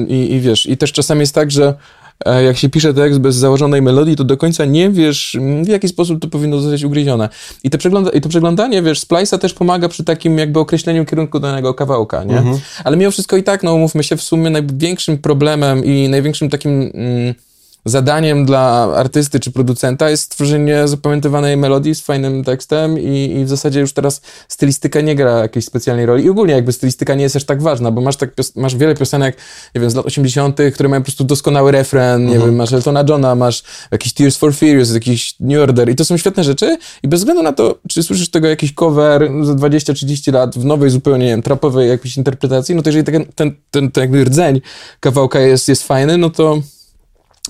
i, 0.09 0.33
i 0.33 0.41
wiesz, 0.41 0.67
i 0.67 0.77
też 0.77 0.93
czasami 0.93 1.21
jest 1.21 1.35
tak, 1.35 1.51
że 1.51 1.75
E, 2.00 2.00
jak 2.27 2.57
się 2.57 2.69
pisze 2.69 2.95
tekst 2.95 3.19
bez 3.19 3.37
założonej 3.37 3.83
melodii, 3.83 4.17
to 4.17 4.25
do 4.25 4.37
końca 4.37 4.65
nie 4.65 4.91
wiesz, 4.91 5.37
w 5.65 5.69
jaki 5.69 5.89
sposób 5.89 6.23
to 6.23 6.29
powinno 6.29 6.59
zostać 6.59 6.85
ugryzione. 6.85 7.29
I, 7.65 7.71
te 7.71 7.79
przegląda 7.79 8.11
i 8.11 8.21
to 8.21 8.29
przeglądanie, 8.29 8.83
wiesz, 8.83 9.01
Splice'a 9.01 9.39
też 9.39 9.55
pomaga 9.55 9.89
przy 9.89 10.05
takim 10.05 10.39
jakby 10.39 10.61
określeniu 10.61 11.05
kierunku 11.05 11.41
danego 11.41 11.75
kawałka, 11.75 12.25
nie? 12.25 12.39
Mhm. 12.39 12.59
Ale 12.85 12.97
mimo 12.97 13.11
wszystko 13.11 13.37
i 13.37 13.43
tak, 13.43 13.63
no 13.63 13.75
umówmy 13.75 14.05
się, 14.05 14.17
w 14.17 14.23
sumie 14.23 14.51
największym 14.51 15.19
problemem 15.19 15.85
i 15.85 16.09
największym 16.09 16.51
takim... 16.51 16.91
Mm, 16.95 17.35
zadaniem 17.85 18.47
dla 18.47 18.93
artysty 18.97 19.41
czy 19.41 19.51
producenta 19.51 20.11
jest 20.11 20.23
stworzenie 20.23 20.89
zapamiętywanej 20.89 21.57
melodii 21.57 21.95
z 21.95 22.01
fajnym 22.01 22.45
tekstem 22.45 22.99
i, 22.99 23.37
i, 23.41 23.45
w 23.45 23.49
zasadzie 23.49 23.81
już 23.81 23.93
teraz 23.93 24.21
stylistyka 24.49 25.01
nie 25.01 25.15
gra 25.15 25.39
jakiejś 25.39 25.65
specjalnej 25.65 26.07
roli. 26.07 26.25
I 26.25 26.31
ogólnie 26.31 26.55
jakby 26.55 26.73
stylistyka 26.73 27.15
nie 27.15 27.23
jest 27.23 27.37
aż 27.37 27.45
tak 27.45 27.63
ważna, 27.63 27.91
bo 27.91 28.01
masz, 28.01 28.17
tak, 28.17 28.31
masz 28.57 28.77
wiele 28.77 28.95
piosenek, 28.95 29.37
nie 29.75 29.81
wiem, 29.81 29.91
z 29.91 29.95
lat 29.95 30.07
80., 30.07 30.59
które 30.75 30.89
mają 30.89 31.03
po 31.03 31.07
prostu 31.07 31.25
doskonały 31.25 31.73
refren, 31.73 32.27
nie 32.27 32.33
mhm. 32.33 32.51
wiem, 32.51 32.57
masz 32.57 32.73
Eltona 32.73 33.05
Johna, 33.09 33.35
masz 33.35 33.63
jakiś 33.91 34.13
Tears 34.13 34.37
for 34.37 34.55
Fears, 34.55 34.95
jakiś 34.95 35.35
New 35.41 35.63
Order 35.63 35.91
i 35.91 35.95
to 35.95 36.05
są 36.05 36.17
świetne 36.17 36.45
rzeczy 36.45 36.79
i 37.03 37.09
bez 37.09 37.21
względu 37.21 37.43
na 37.43 37.53
to, 37.53 37.79
czy 37.89 38.03
słyszysz 38.03 38.31
tego 38.31 38.49
jakiś 38.49 38.75
cover 38.75 39.31
za 39.43 39.53
20-30 39.53 40.33
lat 40.33 40.59
w 40.59 40.65
nowej 40.65 40.91
zupełnie, 40.91 41.25
nie 41.25 41.31
wiem, 41.31 41.43
trapowej 41.43 41.89
jakiejś 41.89 42.17
interpretacji, 42.17 42.75
no 42.75 42.83
to 42.83 42.89
jeżeli 42.89 43.05
ten, 43.05 43.25
ten, 43.35 43.55
ten, 43.71 43.91
ten 43.91 44.03
jakby 44.03 44.25
rdzeń 44.25 44.61
kawałka 45.01 45.41
jest, 45.41 45.69
jest 45.69 45.87
fajny, 45.87 46.19
no 46.19 46.31
to 46.31 46.61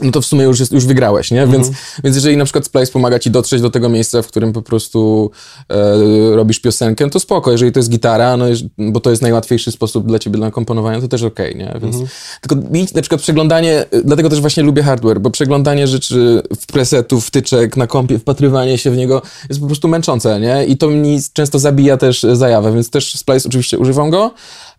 no 0.02 0.10
to 0.12 0.20
w 0.20 0.26
sumie 0.26 0.44
już, 0.44 0.60
jest, 0.60 0.72
już 0.72 0.86
wygrałeś, 0.86 1.30
nie? 1.30 1.46
Więc, 1.46 1.68
mhm. 1.68 1.74
więc 2.04 2.16
jeżeli 2.16 2.36
na 2.36 2.44
przykład 2.44 2.64
Splice 2.64 2.92
pomaga 2.92 3.18
ci 3.18 3.30
dotrzeć 3.30 3.62
do 3.62 3.70
tego 3.70 3.88
miejsca, 3.88 4.22
w 4.22 4.26
którym 4.26 4.52
po 4.52 4.62
prostu 4.62 5.30
e, 5.68 6.36
robisz 6.36 6.60
piosenkę, 6.60 7.10
to 7.10 7.20
spoko. 7.20 7.52
Jeżeli 7.52 7.72
to 7.72 7.78
jest 7.78 7.90
gitara, 7.90 8.36
no, 8.36 8.44
bo 8.78 9.00
to 9.00 9.10
jest 9.10 9.22
najłatwiejszy 9.22 9.72
sposób 9.72 10.06
dla 10.06 10.18
ciebie 10.18 10.38
na 10.38 10.50
komponowanie, 10.50 11.00
to 11.00 11.08
też 11.08 11.22
okej, 11.22 11.54
okay, 11.54 11.64
nie? 11.64 11.80
Więc, 11.80 11.94
mhm. 11.94 12.08
Tylko 12.40 12.56
mi 12.70 12.86
na 12.94 13.02
przykład 13.02 13.20
przeglądanie, 13.20 13.84
dlatego 14.04 14.28
też 14.28 14.40
właśnie 14.40 14.62
lubię 14.62 14.82
hardware, 14.82 15.20
bo 15.20 15.30
przeglądanie 15.30 15.86
rzeczy 15.86 16.42
w 16.60 16.66
presetów, 16.66 17.26
wtyczek 17.26 17.76
na 17.76 17.86
kompie, 17.86 18.18
wpatrywanie 18.18 18.78
się 18.78 18.90
w 18.90 18.96
niego 18.96 19.22
jest 19.48 19.60
po 19.60 19.66
prostu 19.66 19.88
męczące, 19.88 20.40
nie? 20.40 20.64
I 20.64 20.76
to 20.76 20.90
mi 20.90 21.18
często 21.32 21.58
zabija 21.58 21.96
też 21.96 22.26
zajawę, 22.32 22.72
więc 22.72 22.90
też 22.90 23.14
Splice 23.14 23.48
oczywiście 23.48 23.78
używam 23.78 24.10
go, 24.10 24.30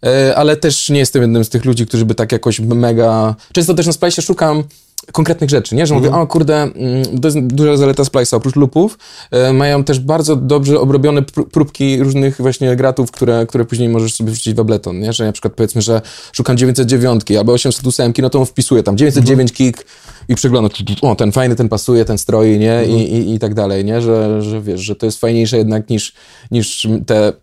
e, 0.05 0.35
ale 0.35 0.57
też 0.57 0.89
nie 0.89 0.99
jestem 0.99 1.21
jednym 1.21 1.43
z 1.45 1.49
tych 1.49 1.65
ludzi, 1.65 1.87
którzy 1.87 2.05
by 2.05 2.15
tak 2.15 2.31
jakoś 2.31 2.59
mega... 2.59 3.35
Często 3.53 3.73
też 3.73 3.85
na 3.85 3.93
Splice 3.93 4.21
szukam 4.21 4.63
konkretnych 5.11 5.49
rzeczy, 5.49 5.75
nie? 5.75 5.87
Że 5.87 5.95
mówię, 5.95 6.07
mhm. 6.07 6.23
o 6.23 6.27
kurde, 6.27 6.55
mm, 6.55 7.19
to 7.21 7.27
jest 7.27 7.39
duża 7.39 7.77
zaleta 7.77 8.03
Splice'a, 8.03 8.35
oprócz 8.35 8.55
loopów 8.55 8.97
e, 9.31 9.53
mają 9.53 9.83
też 9.83 9.99
bardzo 9.99 10.35
dobrze 10.35 10.79
obrobione 10.79 11.21
próbki 11.51 12.03
różnych 12.03 12.37
właśnie 12.41 12.75
gratów, 12.75 13.11
które, 13.11 13.45
które 13.45 13.65
później 13.65 13.89
możesz 13.89 14.13
sobie 14.13 14.31
wrzucić 14.31 14.55
w 14.55 14.59
Ableton, 14.59 14.99
nie? 14.99 15.13
Że 15.13 15.25
na 15.25 15.31
przykład 15.31 15.53
powiedzmy, 15.53 15.81
że 15.81 16.01
szukam 16.31 16.57
909 16.57 17.31
albo 17.39 17.53
808, 17.53 18.13
no 18.21 18.29
to 18.29 18.45
wpisuję 18.45 18.83
tam 18.83 18.97
909 18.97 19.51
mhm. 19.51 19.55
kick 19.55 19.85
i 20.27 20.35
przeglądam, 20.35 20.71
o, 21.01 21.15
ten 21.15 21.31
fajny, 21.31 21.55
ten 21.55 21.69
pasuje, 21.69 22.05
ten 22.05 22.17
stroi, 22.17 22.59
nie? 22.59 22.73
Mhm. 22.73 22.99
I, 22.99 23.01
i, 23.01 23.33
I 23.33 23.39
tak 23.39 23.53
dalej, 23.53 23.85
nie? 23.85 24.01
Że, 24.01 24.41
że 24.41 24.61
wiesz, 24.61 24.81
że 24.81 24.95
to 24.95 25.05
jest 25.05 25.19
fajniejsze 25.19 25.57
jednak 25.57 25.89
niż, 25.89 26.13
niż 26.51 26.87
te 27.05 27.33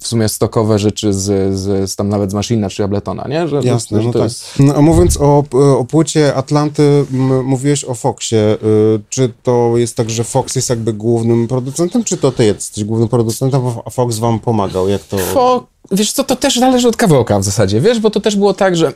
w 0.00 0.06
sumie 0.06 0.28
stokowe 0.28 0.78
rzeczy 0.78 1.12
z, 1.12 1.54
z, 1.54 1.90
z 1.90 1.96
tam 1.96 2.08
nawet 2.08 2.30
z 2.30 2.34
Machina 2.34 2.70
czy 2.70 2.84
Abletona, 2.84 3.28
nie? 3.28 3.48
Że, 3.48 3.60
Jasne, 3.62 4.00
że 4.00 4.06
no 4.06 4.12
tak. 4.12 4.22
Jest... 4.22 4.44
No, 4.58 4.74
a 4.74 4.80
mówiąc 4.80 5.18
o, 5.20 5.44
o 5.78 5.84
płycie 5.84 6.34
Atlanty, 6.34 7.06
mówiłeś 7.44 7.84
o 7.84 7.94
Foxie. 7.94 8.56
Y, 8.62 9.00
czy 9.08 9.32
to 9.42 9.72
jest 9.76 9.96
tak, 9.96 10.10
że 10.10 10.24
Fox 10.24 10.56
jest 10.56 10.70
jakby 10.70 10.92
głównym 10.92 11.48
producentem, 11.48 12.04
czy 12.04 12.16
to 12.16 12.32
ty 12.32 12.44
jesteś 12.44 12.84
głównym 12.84 13.08
producentem, 13.08 13.62
a 13.84 13.90
Fox 13.90 14.18
wam 14.18 14.40
pomagał? 14.40 14.88
Jak 14.88 15.04
to... 15.04 15.18
Fo 15.18 15.66
Wiesz 15.92 16.12
co, 16.12 16.24
to 16.24 16.36
też 16.36 16.56
zależy 16.56 16.88
od 16.88 16.96
kawałka 16.96 17.38
w 17.38 17.44
zasadzie, 17.44 17.80
wiesz, 17.80 18.00
bo 18.00 18.10
to 18.10 18.20
też 18.20 18.36
było 18.36 18.54
tak, 18.54 18.76
że 18.76 18.86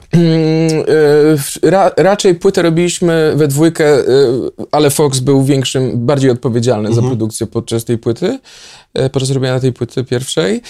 yy, 1.62 1.70
ra, 1.70 1.90
raczej 1.96 2.34
płytę 2.34 2.62
robiliśmy 2.62 3.32
we 3.36 3.48
dwójkę, 3.48 3.84
yy, 3.84 4.50
ale 4.72 4.90
Fox 4.90 5.18
był 5.20 5.44
większym, 5.44 6.06
bardziej 6.06 6.30
odpowiedzialny 6.30 6.88
mhm. 6.88 7.04
za 7.04 7.08
produkcję 7.08 7.46
podczas 7.46 7.84
tej 7.84 7.98
płyty, 7.98 8.38
yy, 8.94 9.10
podczas 9.10 9.30
robienia 9.30 9.60
tej 9.60 9.72
płyty 9.72 10.04
pierwszej, 10.04 10.62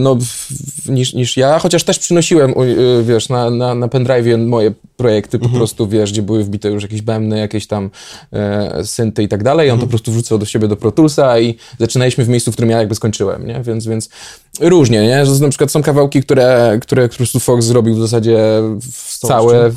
no, 0.00 0.14
w, 0.14 0.48
niż, 0.88 1.14
niż 1.14 1.36
ja, 1.36 1.58
chociaż 1.58 1.84
też 1.84 1.98
przynosiłem, 1.98 2.54
wiesz, 3.02 3.28
na, 3.28 3.50
na, 3.50 3.74
na 3.74 3.86
pendrive'ie 3.86 4.46
moje 4.46 4.72
projekty 4.96 5.38
po 5.38 5.44
mhm. 5.44 5.60
prostu, 5.60 5.88
wiesz, 5.88 6.12
gdzie 6.12 6.22
były 6.22 6.44
wbite 6.44 6.70
już 6.70 6.82
jakieś 6.82 7.02
bębny, 7.02 7.38
jakieś 7.38 7.66
tam 7.66 7.90
e, 8.32 8.84
synty 8.84 9.22
i 9.22 9.28
tak 9.28 9.42
dalej, 9.42 9.70
on 9.70 9.74
mhm. 9.74 9.80
to 9.80 9.86
po 9.86 9.90
prostu 9.90 10.12
wrzucał 10.12 10.38
do 10.38 10.46
siebie 10.46 10.68
do 10.68 10.76
Pro 10.76 10.92
Toolsa 10.92 11.40
i 11.40 11.54
zaczynaliśmy 11.78 12.24
w 12.24 12.28
miejscu, 12.28 12.52
w 12.52 12.54
którym 12.54 12.70
ja 12.70 12.78
jakby 12.78 12.94
skończyłem, 12.94 13.46
nie? 13.46 13.62
Więc, 13.62 13.86
więc 13.86 14.08
różnie, 14.60 15.02
nie? 15.02 15.26
Że 15.26 15.32
na 15.32 15.48
przykład 15.48 15.70
są 15.70 15.82
kawałki, 15.82 16.22
które, 16.22 16.78
które 16.82 17.08
po 17.08 17.16
prostu 17.16 17.40
Fox 17.40 17.64
zrobił 17.64 17.94
w 17.94 18.00
zasadzie 18.00 18.38
w 18.92 19.18
całe 19.18 19.70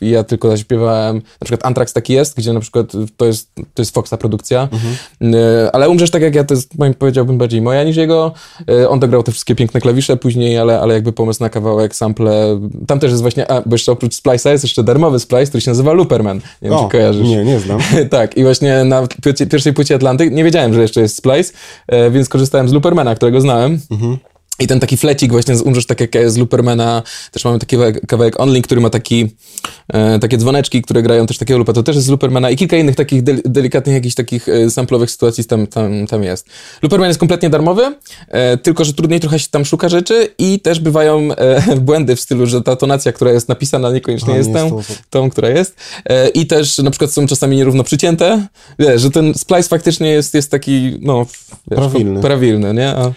i 0.00 0.10
ja 0.10 0.24
tylko 0.24 0.48
zaśpiewałem. 0.48 1.16
Na 1.16 1.44
przykład 1.44 1.66
Antrax 1.66 1.92
taki 1.92 2.12
jest, 2.12 2.36
gdzie 2.36 2.52
na 2.52 2.60
przykład 2.60 2.92
to 3.16 3.26
jest, 3.26 3.50
to 3.74 3.82
jest 3.82 3.94
Foxa 3.94 4.16
produkcja, 4.18 4.68
mhm. 4.72 4.94
E, 5.34 5.72
ale 5.72 5.88
umrzesz 5.88 6.10
tak 6.10 6.22
jak 6.22 6.34
ja, 6.34 6.44
to 6.44 6.54
jest 6.54 6.78
moim, 6.78 6.94
powiedziałbym 6.94 7.38
bardziej 7.38 7.62
moja 7.62 7.84
niż 7.84 7.96
jego. 7.96 8.32
E, 8.68 8.88
on 8.88 9.00
dograł 9.00 9.22
te 9.22 9.32
wszystkie 9.32 9.54
piękne 9.54 9.80
klawisze 9.80 10.16
później, 10.16 10.58
ale, 10.58 10.80
ale 10.80 10.94
jakby 10.94 11.12
pomysł 11.12 11.42
na 11.42 11.48
kawałek, 11.48 11.96
sample, 11.96 12.60
tam 12.86 13.00
też 13.00 13.10
jest 13.10 13.22
właśnie, 13.22 13.50
a, 13.50 13.62
bo 13.66 13.74
jeszcze 13.74 13.92
oprócz 13.92 14.14
Splice'a 14.14 14.50
jest 14.62 14.72
jeszcze 14.72 14.84
darmowy 14.84 15.18
splice, 15.20 15.46
który 15.46 15.60
się 15.60 15.70
nazywa 15.70 15.92
Looperman. 15.92 16.36
Nie 16.36 16.70
wiem, 16.70 16.78
O, 16.78 16.84
czy 16.84 16.90
kojarzysz. 16.90 17.28
nie, 17.28 17.44
nie 17.44 17.60
znam. 17.60 17.80
tak, 18.10 18.36
i 18.36 18.42
właśnie 18.42 18.84
na 18.84 19.06
pierwszej 19.50 19.72
płycie 19.72 19.94
Atlantyk 19.94 20.32
nie 20.32 20.44
wiedziałem, 20.44 20.74
że 20.74 20.82
jeszcze 20.82 21.00
jest 21.00 21.16
splice, 21.16 21.52
e, 21.86 22.10
więc 22.10 22.28
korzystałem 22.28 22.68
z 22.68 22.72
Loopermana, 22.72 23.14
którego 23.14 23.40
znałem. 23.40 23.80
I 24.62 24.66
ten 24.66 24.80
taki 24.80 24.96
flecik 24.96 25.32
właśnie 25.32 25.56
z 25.56 25.62
Umrzesz 25.62 25.86
tak 25.86 26.00
jak 26.00 26.14
ja 26.14 26.30
z 26.30 26.36
Loopermana, 26.36 27.02
też 27.30 27.44
mamy 27.44 27.58
taki 27.58 27.76
kawałek, 28.08 28.40
Onlink, 28.40 28.66
który 28.66 28.80
ma 28.80 28.90
taki, 28.90 29.36
e, 29.88 30.18
takie 30.18 30.38
dzwoneczki, 30.38 30.82
które 30.82 31.02
grają 31.02 31.26
też 31.26 31.38
takiego 31.38 31.58
loopa, 31.58 31.72
to 31.72 31.82
też 31.82 31.96
jest 31.96 32.06
z 32.06 32.10
Loopermana 32.10 32.50
i 32.50 32.56
kilka 32.56 32.76
innych 32.76 32.96
takich 32.96 33.22
del, 33.22 33.40
delikatnych 33.44 33.94
jakichś 33.94 34.14
takich 34.14 34.48
e, 34.48 34.70
samplowych 34.70 35.10
sytuacji 35.10 35.44
tam, 35.44 35.66
tam, 35.66 36.06
tam 36.06 36.22
jest. 36.22 36.46
Looperman 36.82 37.08
jest 37.08 37.20
kompletnie 37.20 37.50
darmowy, 37.50 37.94
e, 38.28 38.56
tylko 38.56 38.84
że 38.84 38.94
trudniej 38.94 39.20
trochę 39.20 39.38
się 39.38 39.48
tam 39.50 39.64
szuka 39.64 39.88
rzeczy 39.88 40.34
i 40.38 40.60
też 40.60 40.80
bywają 40.80 41.28
e, 41.36 41.76
błędy 41.86 42.16
w 42.16 42.20
stylu, 42.20 42.46
że 42.46 42.62
ta 42.62 42.76
tonacja, 42.76 43.12
która 43.12 43.32
jest 43.32 43.48
napisana 43.48 43.90
niekoniecznie 43.90 44.34
A, 44.34 44.36
jest 44.36 44.48
nie 44.48 44.54
tą, 44.54 44.76
jest 44.78 45.02
tą, 45.10 45.30
która 45.30 45.48
jest. 45.48 45.76
E, 46.04 46.28
I 46.28 46.46
też 46.46 46.78
na 46.78 46.90
przykład 46.90 47.12
są 47.12 47.26
czasami 47.26 47.56
nierówno 47.56 47.84
przycięte. 47.84 48.46
Wiesz, 48.78 49.02
że 49.02 49.10
ten 49.10 49.34
splice 49.34 49.68
faktycznie 49.68 50.10
jest, 50.10 50.34
jest 50.34 50.50
taki, 50.50 50.98
no, 51.00 51.26
wiesz, 51.70 51.80
Prawilny. 51.80 52.20
prawilny, 52.20 52.74
nie? 52.74 52.88
A, 52.88 53.12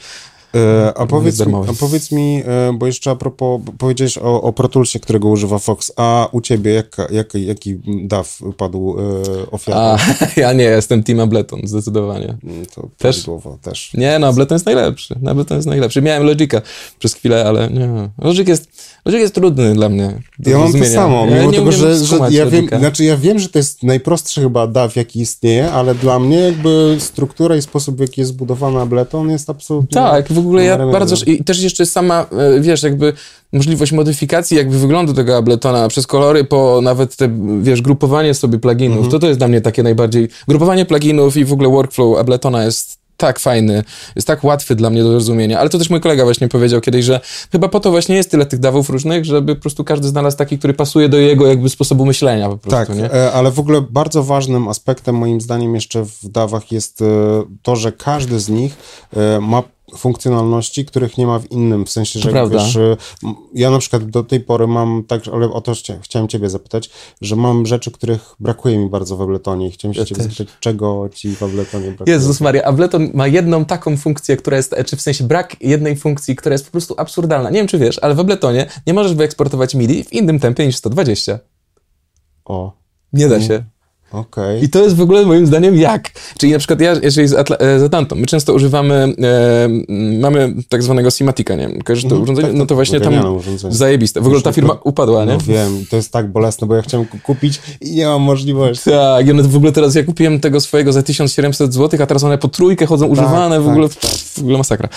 a, 0.95 1.05
powiedz, 1.05 1.41
a 1.41 1.73
powiedz 1.79 2.11
mi, 2.11 2.43
e, 2.45 2.73
bo 2.73 2.87
jeszcze 2.87 3.11
a 3.11 3.15
propos, 3.15 3.61
powiedziałeś 3.77 4.17
o, 4.17 4.41
o 4.41 4.53
Pro 4.53 4.67
Toolsie, 4.67 4.99
którego 4.99 5.29
używa 5.29 5.59
Fox, 5.59 5.91
a 5.95 6.29
u 6.31 6.41
ciebie 6.41 6.73
jaka, 6.73 7.07
jak, 7.11 7.33
jaki 7.33 7.75
DAW 7.85 8.39
padł 8.57 8.95
e, 8.99 9.51
ofiarą? 9.51 9.77
a 9.77 9.97
ja 10.41 10.53
nie, 10.53 10.63
jestem 10.63 11.03
Team 11.03 11.19
Ableton, 11.19 11.61
zdecydowanie. 11.63 12.37
Mm, 12.43 12.65
To 12.75 12.81
Też? 12.81 12.89
prawidłowo 12.97 13.57
też. 13.61 13.93
Nie, 13.93 14.19
no, 14.19 14.27
Ableton 14.27 14.55
jest 14.55 14.65
najlepszy. 14.65 15.15
Ableton 15.27 15.57
jest 15.57 15.67
najlepszy. 15.67 16.01
Miałem 16.01 16.23
Logica 16.23 16.61
przez 16.99 17.13
chwilę, 17.13 17.45
ale 17.47 17.69
nie. 17.69 18.09
Logic 18.17 18.47
jest, 18.47 18.67
Logic 19.05 19.21
jest 19.21 19.35
trudny 19.35 19.73
dla 19.73 19.89
mnie. 19.89 20.21
Ja 20.45 20.57
mam 20.57 20.73
to 20.73 20.85
samo, 20.85 21.25
mimo 21.25 21.51
tego, 21.51 21.71
że, 21.71 21.95
że 21.95 22.17
ja 22.29 22.45
wiem, 22.45 22.67
znaczy 22.79 23.03
ja 23.03 23.17
wiem, 23.17 23.39
że 23.39 23.49
to 23.49 23.59
jest 23.59 23.83
najprostszy 23.83 24.41
chyba 24.41 24.67
DAW, 24.67 24.95
jaki 24.95 25.21
istnieje, 25.21 25.71
ale 25.71 25.95
dla 25.95 26.19
mnie 26.19 26.37
jakby 26.37 26.95
struktura 26.99 27.55
i 27.55 27.61
sposób, 27.61 27.97
w 27.97 27.99
jaki 27.99 28.21
jest 28.21 28.31
zbudowany 28.31 28.79
Ableton 28.81 29.29
jest 29.29 29.49
absolutnie... 29.49 29.95
Tak, 29.95 30.29
w 30.29 30.37
ogóle 30.45 30.63
ja 30.63 30.87
bardzo. 30.87 31.15
I 31.25 31.43
też 31.43 31.61
jeszcze 31.61 31.85
sama, 31.85 32.25
e, 32.55 32.59
wiesz, 32.61 32.83
jakby 32.83 33.13
możliwość 33.53 33.91
modyfikacji 33.91 34.57
jakby 34.57 34.79
wyglądu 34.79 35.13
tego 35.13 35.37
Abletona 35.37 35.87
przez 35.87 36.07
kolory, 36.07 36.43
po 36.43 36.79
nawet 36.83 37.15
te, 37.15 37.29
wiesz, 37.61 37.81
grupowanie 37.81 38.33
sobie 38.33 38.59
pluginów, 38.59 38.97
Mhm. 38.97 39.11
to 39.11 39.19
to 39.19 39.27
jest 39.27 39.39
dla 39.39 39.47
mnie 39.47 39.61
takie 39.61 39.83
najbardziej. 39.83 40.27
Grupowanie 40.47 40.85
pluginów 40.85 41.37
i 41.37 41.45
w 41.45 41.53
ogóle 41.53 41.69
workflow 41.69 42.17
Abletona 42.17 42.63
jest 42.63 42.97
tak 43.17 43.39
fajny, 43.39 43.83
jest 44.15 44.27
tak 44.27 44.43
łatwy 44.43 44.75
dla 44.75 44.89
mnie 44.89 45.03
do 45.03 45.09
zrozumienia. 45.09 45.59
Ale 45.59 45.69
to 45.69 45.77
też 45.77 45.89
mój 45.89 46.01
kolega 46.01 46.23
właśnie 46.23 46.47
powiedział 46.47 46.81
kiedyś, 46.81 47.05
że 47.05 47.19
chyba 47.51 47.67
po 47.67 47.79
to 47.79 47.91
właśnie 47.91 48.15
jest 48.15 48.31
tyle 48.31 48.45
tych 48.45 48.59
dawów 48.59 48.89
różnych, 48.89 49.25
żeby 49.25 49.55
po 49.55 49.61
prostu 49.61 49.83
każdy 49.83 50.07
znalazł 50.07 50.37
taki, 50.37 50.57
który 50.59 50.73
pasuje 50.73 51.09
do 51.09 51.17
jego 51.17 51.47
jakby 51.47 51.69
sposobu 51.69 52.05
myślenia 52.05 52.49
po 52.49 52.57
prostu, 52.57 52.79
Tak, 52.93 52.97
nie? 52.97 53.11
e, 53.13 53.31
ale 53.31 53.51
w 53.51 53.59
ogóle 53.59 53.81
bardzo 53.81 54.23
ważnym 54.23 54.67
aspektem 54.67 55.15
moim 55.15 55.41
zdaniem 55.41 55.75
jeszcze 55.75 56.05
w 56.05 56.27
DAWach 56.29 56.71
jest 56.71 57.01
e, 57.01 57.05
to, 57.61 57.75
że 57.75 57.91
każdy 57.91 58.39
z 58.39 58.49
nich 58.49 58.75
ma 59.41 59.63
funkcjonalności, 59.97 60.85
których 60.85 61.17
nie 61.17 61.27
ma 61.27 61.39
w 61.39 61.51
innym, 61.51 61.85
w 61.85 61.89
sensie, 61.89 62.19
że 62.19 62.29
prawda. 62.31 62.57
wiesz, 62.57 62.75
e, 62.75 62.97
m- 63.23 63.35
ja 63.53 63.69
na 63.71 63.79
przykład 63.79 64.03
do 64.09 64.23
tej 64.23 64.39
pory 64.39 64.67
mam 64.67 65.03
tak, 65.07 65.21
ale 65.33 65.51
o 65.51 65.61
to 65.61 65.73
chcia, 65.73 65.99
chciałem 66.01 66.27
ciebie 66.27 66.49
zapytać, 66.49 66.89
że 67.21 67.35
mam 67.35 67.65
rzeczy, 67.65 67.91
których 67.91 68.35
brakuje 68.39 68.77
mi 68.77 68.89
bardzo 68.89 69.17
w 69.17 69.21
Abletonie 69.21 69.67
i 69.67 69.71
chciałem 69.71 69.93
się 69.93 69.99
Ja 69.99 70.05
ciebie 70.05 70.23
też. 70.23 70.31
zapytać, 70.37 70.55
czego 70.59 71.09
ci 71.13 71.35
w 71.35 71.43
Abletonie 71.43 71.87
brakuje? 71.87 72.11
Jezus 72.15 72.41
Maria, 72.41 72.63
Ableton 72.63 73.11
ma 73.13 73.27
jedną 73.27 73.65
taką 73.65 73.97
funkcję, 73.97 74.37
która 74.37 74.57
jest, 74.57 74.75
czy 74.85 74.95
w 74.95 75.01
sensie 75.01 75.23
brak 75.23 75.55
jednej 75.61 75.95
funkcji, 75.95 76.35
która 76.35 76.53
jest 76.53 76.65
po 76.65 76.71
prostu 76.71 76.93
absurdalna. 76.97 77.49
Nie 77.49 77.57
wiem, 77.59 77.67
czy 77.67 77.77
wiesz, 77.77 77.99
ale 77.99 78.15
w 78.15 78.19
Abletonie 78.19 78.65
nie 78.87 78.93
możesz 78.93 79.13
wyeksportować 79.13 79.75
MIDI 79.75 80.03
w 80.03 80.13
innym 80.13 80.39
tempie 80.39 80.65
niż 80.67 80.75
120. 80.75 81.39
O, 82.45 82.71
Nie 83.13 83.27
da 83.27 83.41
się. 83.41 83.63
Okej. 84.19 84.63
I 84.63 84.69
to 84.69 84.83
jest 84.83 84.95
w 84.95 85.01
ogóle 85.01 85.25
moim 85.25 85.47
zdaniem 85.47 85.75
jak? 85.75 86.11
Czyli 86.37 86.51
na 86.51 86.57
przykład 86.59 86.81
ja, 86.81 86.93
jeżeli 87.03 87.27
z, 87.27 87.33
Atla- 87.33 87.55
e, 87.59 87.79
z 87.79 87.83
Atlantą, 87.83 88.15
my 88.15 88.25
często 88.25 88.53
używamy, 88.53 88.93
e, 88.95 89.69
mamy 90.19 90.53
tak 90.69 90.83
zwanego 90.83 91.11
Simatica, 91.11 91.55
nie 91.55 91.67
wiem, 91.67 91.81
kojarzysz 91.81 92.09
to 92.09 92.15
urządzenie? 92.19 92.47
tak, 92.47 92.57
no 92.57 92.63
to 92.63 92.67
tak, 92.69 92.75
właśnie 92.75 92.99
tam 93.01 93.35
urządzenie. 93.35 93.73
zajebiste. 93.73 94.21
W 94.21 94.25
ogóle 94.25 94.41
ta 94.41 94.51
firma 94.51 94.77
upadła, 94.83 95.25
nie? 95.25 95.33
No 95.33 95.39
wiem, 95.47 95.85
to 95.89 95.95
jest 95.95 96.11
tak 96.11 96.31
bolesne, 96.31 96.67
bo 96.67 96.75
ja 96.75 96.81
chciałem 96.81 97.05
ku- 97.07 97.19
kupić 97.23 97.61
i 97.81 97.91
nie 97.95 98.05
mam 98.07 98.21
możliwości. 98.21 98.89
Tak, 98.89 99.29
one 99.29 99.43
w 99.43 99.55
ogóle 99.55 99.71
teraz, 99.71 99.95
ja 99.95 100.03
kupiłem 100.03 100.39
tego 100.39 100.61
swojego 100.61 100.93
za 100.93 101.03
1700 101.03 101.73
zł, 101.73 101.99
a 102.03 102.05
teraz 102.05 102.23
one 102.23 102.37
po 102.37 102.47
trójkę 102.47 102.85
chodzą 102.85 103.07
używane, 103.07 103.59
w 103.59 103.63
tak. 103.63 103.71
ogóle, 103.71 103.89
w 103.89 104.39
ogóle 104.39 104.57
masakra. 104.57 104.89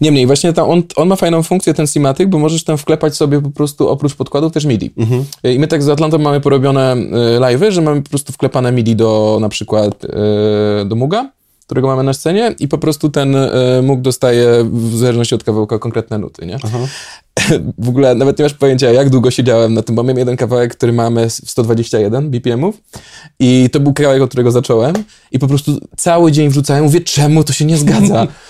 Niemniej, 0.00 0.26
właśnie 0.26 0.52
tam 0.52 0.70
on, 0.70 0.82
on 0.96 1.08
ma 1.08 1.16
fajną 1.16 1.42
funkcję, 1.42 1.74
ten 1.74 1.86
Simatic, 1.86 2.28
bo 2.28 2.38
możesz 2.38 2.64
tam 2.64 2.78
wklepać 2.78 3.16
sobie 3.16 3.42
po 3.42 3.50
prostu 3.50 3.88
oprócz 3.88 4.14
podkładów 4.14 4.52
też 4.52 4.64
MIDI. 4.64 4.90
Mhm. 4.96 5.24
I 5.44 5.58
my 5.58 5.66
tak 5.66 5.82
z 5.82 5.88
Atlantą 5.88 6.18
mamy 6.18 6.40
porobione 6.40 6.96
y, 6.96 7.40
live'y, 7.40 7.70
że 7.70 7.82
mamy 7.82 8.02
po 8.02 8.10
prostu 8.10 8.32
wklepane 8.32 8.72
MIDI 8.72 8.96
do 8.96 9.38
na 9.40 9.48
przykład 9.48 10.04
y, 10.04 10.08
do 10.84 10.96
Muga, 10.96 11.30
którego 11.66 11.88
mamy 11.88 12.02
na 12.02 12.12
scenie 12.12 12.54
i 12.58 12.68
po 12.68 12.78
prostu 12.78 13.08
ten 13.08 13.34
y, 13.34 13.48
Mug 13.82 14.00
dostaje 14.00 14.64
w 14.72 14.96
zależności 14.96 15.34
od 15.34 15.44
kawałka 15.44 15.78
konkretne 15.78 16.18
nuty, 16.18 16.46
nie? 16.46 16.58
Aha. 16.64 16.78
w 17.78 17.88
ogóle 17.88 18.14
nawet 18.14 18.38
nie 18.38 18.42
masz 18.42 18.54
pojęcia, 18.54 18.90
jak 18.90 19.10
długo 19.10 19.30
siedziałem 19.30 19.74
na 19.74 19.82
tym, 19.82 19.94
bo 19.94 20.02
miałem 20.02 20.18
jeden 20.18 20.36
kawałek, 20.36 20.76
który 20.76 20.92
mamy 20.92 21.30
w 21.30 21.50
121 21.50 22.30
BPM-ów 22.30 22.76
i 23.38 23.68
to 23.72 23.80
był 23.80 23.92
kawałek, 23.92 24.22
od 24.22 24.28
którego 24.28 24.50
zacząłem 24.50 24.94
i 25.32 25.38
po 25.38 25.48
prostu 25.48 25.80
cały 25.96 26.32
dzień 26.32 26.48
wrzucałem, 26.48 26.84
mówię, 26.84 27.00
czemu 27.00 27.44
to 27.44 27.52
się 27.52 27.64
nie 27.64 27.76
zgadza? 27.76 28.26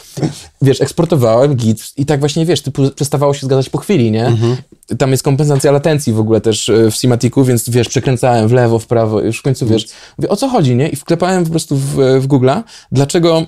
wiesz, 0.62 0.80
eksportowałem 0.80 1.54
git 1.54 1.92
i 1.96 2.06
tak 2.06 2.20
właśnie, 2.20 2.46
wiesz, 2.46 2.62
typu 2.62 2.90
przestawało 2.90 3.34
się 3.34 3.46
zgadzać 3.46 3.68
po 3.68 3.78
chwili, 3.78 4.10
nie? 4.10 4.36
Tam 4.98 5.10
jest 5.10 5.22
kompensacja 5.22 5.72
latencji 5.72 6.12
w 6.12 6.20
ogóle 6.20 6.40
też 6.40 6.68
e, 6.68 6.90
w 6.90 6.96
Simatiku, 6.96 7.44
więc 7.44 7.70
wiesz, 7.70 7.88
przekręcałem 7.88 8.48
w 8.48 8.52
lewo, 8.52 8.78
w 8.78 8.86
prawo 8.86 9.22
i 9.22 9.26
już 9.26 9.38
w 9.38 9.42
końcu, 9.42 9.66
wiesz, 9.66 9.86
mówię, 10.18 10.28
o 10.28 10.36
co 10.36 10.48
chodzi, 10.48 10.76
nie? 10.76 10.88
I 10.88 10.96
wklepałem 10.96 11.44
po 11.44 11.50
prostu 11.50 11.76
w, 11.76 11.96
w 12.20 12.26
Google'a, 12.28 12.62
dlaczego 12.92 13.46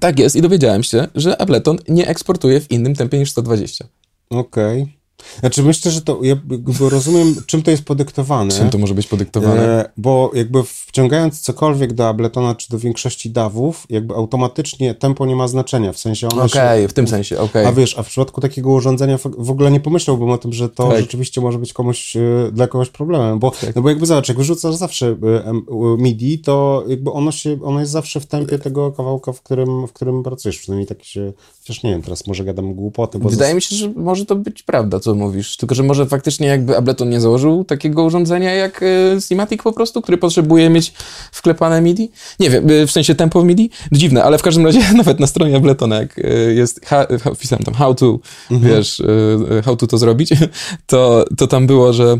tak 0.00 0.18
jest 0.18 0.36
i 0.36 0.42
dowiedziałem 0.42 0.82
się, 0.82 1.06
że 1.14 1.40
Ableton 1.40 1.78
nie 1.88 2.08
eksportuje 2.08 2.60
w 2.60 2.70
innym 2.70 2.94
tempie 2.94 3.18
niż 3.18 3.30
120. 3.30 3.84
Okej. 4.30 4.93
Znaczy 5.40 5.62
myślę, 5.62 5.90
że 5.90 6.02
to, 6.02 6.18
ja 6.22 6.36
rozumiem, 6.80 7.34
czym 7.46 7.62
to 7.62 7.70
jest 7.70 7.84
podyktowane. 7.84 8.50
Czym 8.50 8.70
to 8.70 8.78
może 8.78 8.94
być 8.94 9.06
podyktowane? 9.06 9.80
E, 9.84 9.90
bo 9.96 10.30
jakby 10.34 10.62
wciągając 10.62 11.40
cokolwiek 11.40 11.92
do 11.92 12.08
Abletona 12.08 12.54
czy 12.54 12.70
do 12.70 12.78
większości 12.78 13.30
dawów, 13.30 13.86
jakby 13.90 14.14
automatycznie 14.14 14.94
tempo 14.94 15.26
nie 15.26 15.36
ma 15.36 15.48
znaczenia, 15.48 15.92
w 15.92 15.98
sensie 15.98 16.28
ono 16.28 16.44
Okej, 16.44 16.82
się... 16.82 16.88
w 16.88 16.92
tym 16.92 17.08
sensie, 17.08 17.38
okej. 17.38 17.66
A 17.66 17.72
wiesz, 17.72 17.98
a 17.98 18.02
w 18.02 18.06
przypadku 18.06 18.40
takiego 18.40 18.70
urządzenia 18.70 19.18
w- 19.18 19.50
ogóle 19.50 19.70
nie 19.70 19.80
pomyślałbym 19.80 20.30
o 20.30 20.38
tym, 20.38 20.52
że 20.52 20.68
to 20.68 20.88
Tak. 20.88 21.00
rzeczywiście 21.00 21.40
może 21.40 21.58
być 21.58 21.72
komuś, 21.72 22.16
e, 22.16 22.20
dla 22.52 22.66
kogoś 22.66 22.90
problemem, 22.90 23.38
bo, 23.38 23.52
no 23.76 23.82
bo 23.82 23.88
jakby 23.88 24.06
zobacz, 24.06 24.28
jak 24.28 24.38
wyrzucasz 24.38 24.74
zawsze 24.74 25.06
e, 25.06 25.52
MIDI, 25.98 26.38
to 26.38 26.84
jakby 26.88 27.10
ono 27.12 27.32
się, 27.32 27.58
ono 27.62 27.80
jest 27.80 27.92
zawsze 27.92 28.20
w 28.20 28.26
tempie 28.26 28.58
tego 28.58 28.92
kawałka, 28.92 29.32
w 29.32 29.42
którym, 29.42 29.86
w 29.86 29.92
którym 29.92 30.22
pracujesz, 30.22 30.58
przynajmniej 30.58 30.86
tak 30.86 31.04
się, 31.04 31.32
chociaż 31.60 31.82
nie 31.82 31.90
wiem, 31.90 32.02
teraz 32.02 32.26
może 32.26 32.44
gadam 32.44 32.74
głupoty, 32.74 33.18
bo 33.18 33.28
Wydaje 33.28 33.54
mi 33.54 33.62
się, 33.62 33.76
że 33.76 33.92
może 33.96 34.26
to 34.26 34.36
być 34.36 34.62
prawda, 34.62 35.00
co 35.04 35.14
mówisz. 35.14 35.56
Tylko, 35.56 35.74
że 35.74 35.82
może 35.82 36.06
faktycznie 36.06 36.46
jakby 36.46 36.76
Ableton 36.76 37.10
nie 37.10 37.20
założył 37.20 37.64
takiego 37.64 38.04
urządzenia 38.04 38.54
jak 38.54 38.82
y, 38.82 39.16
Simatic 39.20 39.62
po 39.62 39.72
prostu, 39.72 40.02
który 40.02 40.18
potrzebuje 40.18 40.70
mieć 40.70 40.92
wklepane 41.32 41.80
MIDI. 41.80 42.10
Nie 42.40 42.50
wiem, 42.50 42.70
y, 42.70 42.86
w 42.86 42.90
sensie 42.90 43.14
tempo 43.14 43.40
w 43.40 43.44
MIDI. 43.44 43.70
Dziwne, 43.92 44.24
ale 44.24 44.38
w 44.38 44.42
każdym 44.42 44.66
razie 44.66 44.80
nawet 44.96 45.20
na 45.20 45.26
stronie 45.26 45.56
Abletona, 45.56 45.96
jak 45.96 46.18
y, 46.18 46.54
jest, 46.54 46.80
ha, 46.86 47.06
wpisałem 47.34 47.64
tam 47.64 47.74
how 47.74 47.94
to, 47.94 48.18
wiesz, 48.50 49.00
y, 49.00 49.04
y, 49.58 49.62
how 49.62 49.76
to 49.76 49.86
to 49.86 49.98
zrobić, 49.98 50.30
to, 50.86 51.24
to 51.36 51.46
tam 51.46 51.66
było, 51.66 51.92
że 51.92 52.18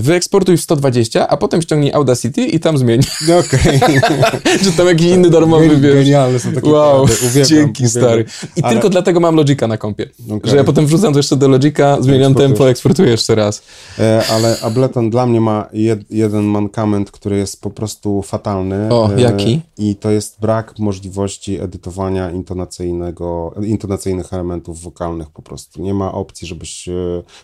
wyeksportuj 0.00 0.56
w 0.56 0.60
120, 0.60 1.28
a 1.28 1.36
potem 1.36 1.62
ściągnij 1.62 1.92
Audacity 1.92 2.46
i 2.46 2.60
tam 2.60 2.78
zmień. 2.78 3.00
No 3.28 3.38
okej. 3.38 3.80
Że 4.64 4.72
tam 4.72 4.86
jakiś 4.86 5.06
inny 5.06 5.30
darmowy, 5.30 5.68
Gen- 5.68 5.80
wiesz. 5.80 5.94
Genialne 5.94 6.38
są 6.38 6.52
takie 6.52 6.70
Wow. 6.70 7.02
Uwielbiam, 7.02 7.44
dzięki 7.48 7.84
uwielbiam. 7.84 7.88
stary. 8.02 8.24
I 8.56 8.62
Ale- 8.62 8.72
tylko 8.72 8.88
dlatego 8.88 9.20
mam 9.20 9.34
Logica 9.36 9.66
na 9.66 9.76
kompie. 9.76 10.08
Okej. 10.30 10.50
Że 10.50 10.56
ja 10.56 10.64
potem 10.64 10.86
wrzucam 10.86 11.12
to 11.12 11.18
jeszcze 11.18 11.36
do 11.36 11.48
Logica, 11.48 12.02
zmieniam 12.02 12.34
tempo, 12.34 12.70
eksportuję 12.70 13.10
jeszcze 13.10 13.34
raz. 13.34 13.62
E, 13.98 14.22
ale 14.30 14.56
Ableton 14.62 15.10
dla 15.10 15.26
mnie 15.26 15.40
ma 15.40 15.66
jed, 15.72 16.00
jeden 16.10 16.44
mankament, 16.44 17.10
który 17.10 17.36
jest 17.36 17.60
po 17.60 17.70
prostu 17.70 18.22
fatalny. 18.22 18.88
O, 18.90 19.10
E, 19.16 19.20
jaki? 19.20 19.60
I 19.78 19.96
to 19.96 20.10
jest 20.10 20.36
brak 20.40 20.78
możliwości 20.78 21.60
edytowania 21.60 22.30
intonacyjnego, 22.30 23.54
intonacyjnych 23.62 24.32
elementów 24.32 24.82
wokalnych 24.82 25.30
po 25.30 25.42
prostu. 25.42 25.82
Nie 25.82 25.94
ma 25.94 26.12
opcji, 26.12 26.48
żebyś... 26.48 26.88
e, 26.88 26.92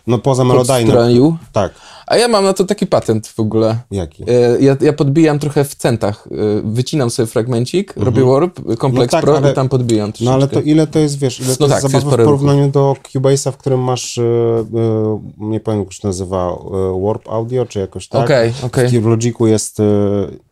No 0.07 0.17
poza 0.17 0.43
melodajnym. 0.43 0.91
Podstroił. 0.93 1.37
Tak. 1.53 1.71
A 2.07 2.17
ja 2.17 2.27
mam 2.27 2.43
na 2.43 2.53
to 2.53 2.63
taki 2.65 2.87
patent 2.87 3.27
w 3.27 3.39
ogóle. 3.39 3.77
Jaki? 3.91 4.23
E, 4.23 4.59
Ja, 4.61 4.77
ja 4.81 4.93
podbijam 4.93 5.39
trochę 5.39 5.63
w 5.63 5.75
centach. 5.75 6.27
E, 6.31 6.35
Wycinam 6.63 7.09
sobie 7.09 7.27
fragmencik, 7.27 7.93
robię 7.97 8.23
warp, 8.25 8.59
Complex 8.81 9.11
No 9.13 9.17
tak, 9.17 9.23
Pro 9.25 9.37
ale- 9.37 9.51
i 9.51 9.55
tam 9.55 9.69
podbijam 9.69 10.11
No 10.21 10.31
ale 10.33 10.41
to 10.41 10.47
troszeczkę. 10.47 10.71
ile 10.71 10.87
to 10.87 10.99
jest, 10.99 11.19
wiesz, 11.19 11.39
ile 11.39 11.49
No 11.49 11.55
to 11.55 11.67
tak, 11.67 11.83
jest 11.83 11.91
to 11.91 11.97
jest 11.97 12.07
w 12.07 12.09
porównaniu 12.09 12.67
do 12.71 12.95
Cubase'a, 13.13 13.51
w 13.51 13.57
którym 13.57 13.79
masz, 13.79 14.17
e, 14.17 14.21
nie 15.37 15.59
pamiętam 15.59 15.79
jak 15.79 15.93
się 15.93 16.07
nazywa, 16.07 16.55
Warp 17.05 17.29
Audio, 17.29 17.65
czy 17.65 17.79
jakoś 17.79 18.07
tak? 18.07 18.23
Okej, 18.25 18.53
okej. 18.63 19.01
W 19.01 19.05
Logiku 19.05 19.47
jest, 19.47 19.77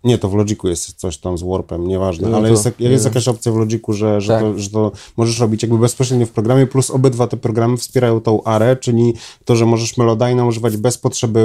nie, 0.04 0.18
to 0.18 0.30
w 0.30 0.36
Logiku 0.36 0.68
jest 0.68 0.94
coś 0.94 1.18
tam 1.18 1.38
z 1.38 1.44
Warpem, 1.44 1.88
nieważne, 1.88 2.30
No 2.30 2.38
ale 2.38 2.48
to 2.48 2.52
jest, 2.54 2.70
jest 2.80 3.06
jakaś 3.06 3.28
opcja 3.28 3.52
w 3.52 3.56
Logiku, 3.56 3.94
że, 3.94 4.22
że, 4.22 4.34
Tak. 4.34 4.42
to, 4.42 4.60
że 4.60 4.70
to 4.70 4.92
możesz 5.18 5.40
robić 5.40 5.64
jakby 5.64 5.78
bezpośrednio 5.78 6.26
w 6.26 6.30
programie, 6.32 6.68
plus 6.68 6.90
obydwa 6.92 7.28
te 7.28 7.38
programy 7.38 7.78
wspierają 7.78 8.22
tą 8.22 8.44
ARę, 8.44 8.76
czyli 8.76 9.14
to, 9.46 9.56
że 9.56 9.66
możesz 9.66 9.98
Melodyna 9.98 10.46
używać 10.46 10.78
bez 10.78 10.98
potrzeby 10.98 11.43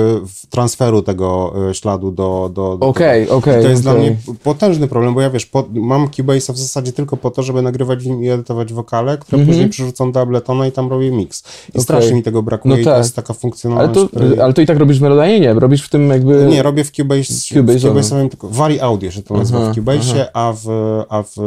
transferu 0.51 1.03
tego 1.03 1.55
e, 1.71 1.75
śladu 1.75 2.11
do... 2.11 2.51
do, 2.55 2.77
do 2.77 2.87
okej, 2.87 3.29
okej. 3.29 3.63
To 3.63 3.69
jest 3.69 3.87
okay. 3.87 3.93
dla 3.93 4.03
mnie 4.03 4.17
potężny 4.43 4.89
problem, 4.89 5.15
bo 5.15 5.21
ja 5.21 5.31
wiesz, 5.31 5.47
po, 5.47 5.65
mam 5.73 6.07
Cubase'a 6.07 6.53
w 6.53 6.59
zasadzie 6.59 6.93
tylko 6.93 7.17
po 7.17 7.31
to, 7.31 7.43
żeby 7.43 7.63
nagrywać 7.63 8.05
i 8.05 8.29
edytować 8.29 8.73
wokale, 8.73 9.19
które 9.19 9.37
mm 9.37 9.47
-hmm. 9.47 9.51
później 9.51 9.69
przerzucam 9.69 10.13
do 10.13 10.21
Abletona 10.21 10.67
i 10.67 10.73
tam 10.73 10.91
robię 10.91 11.11
mix. 11.11 11.43
I 11.69 11.71
okay. 11.71 11.83
strasznie 11.83 12.15
mi 12.15 12.23
tego 12.23 12.43
brakuje 12.43 12.77
no 12.77 12.77
tak. 12.77 12.83
i 12.83 12.85
to 12.85 12.99
jest 12.99 13.17
taka 13.17 13.35
funkcjonalność. 13.35 13.99
Ale 13.99 14.09
to, 14.09 14.17
której... 14.17 14.41
ale 14.41 14.53
to 14.53 14.63
i 14.63 14.67
tak 14.67 14.79
robisz 14.79 14.99
w 14.99 15.03
Melodanie? 15.03 15.41
Nie, 15.41 15.55
robisz 15.55 15.83
w 15.83 15.89
tym 15.89 16.11
jakby... 16.11 16.47
Nie, 16.47 16.63
robię 16.63 16.85
w 16.85 16.91
Cubase, 16.91 17.55
Cubase, 17.55 18.13
w 18.13 18.13
mam 18.13 18.29
tylko 18.29 18.49
Vari 18.49 18.81
Audio 18.81 19.11
się 19.11 19.23
to 19.23 19.37
nazywa 19.37 19.61
aha, 19.61 19.73
w 19.73 19.77
Cubase'ie, 19.77 20.25
a 20.35 20.53
w, 20.53 20.69
a 21.09 21.23
w, 21.23 21.39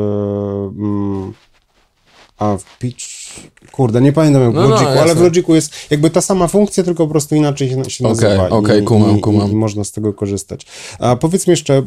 mm, 0.77 1.33
a 2.37 2.57
w 2.57 2.79
Pitch 2.79 3.20
Kurde, 3.71 4.01
nie 4.01 4.13
pamiętam 4.13 4.41
jak 4.41 4.51
w 4.51 4.55
no, 4.55 4.69
Logiku, 4.69 4.91
no, 4.95 5.01
ale 5.01 5.15
w 5.15 5.21
Logiku 5.21 5.55
jest 5.55 5.73
jakby 5.89 6.09
ta 6.09 6.21
sama 6.21 6.47
funkcja, 6.47 6.83
tylko 6.83 7.05
po 7.05 7.11
prostu 7.11 7.35
inaczej 7.35 7.69
się, 7.69 7.89
się 7.89 8.03
nazywa. 8.03 8.33
Okej, 8.33 8.45
okay, 8.45 8.57
okay, 8.57 8.81
kumam, 8.81 9.17
i, 9.17 9.21
kumam. 9.21 9.49
I, 9.49 9.51
I, 9.51 9.55
można 9.55 9.83
z 9.83 9.91
tego 9.91 10.13
korzystać. 10.13 10.65
A 10.99 11.15
powiedzmy 11.15 11.53
jeszcze 11.53 11.73
e, 11.73 11.83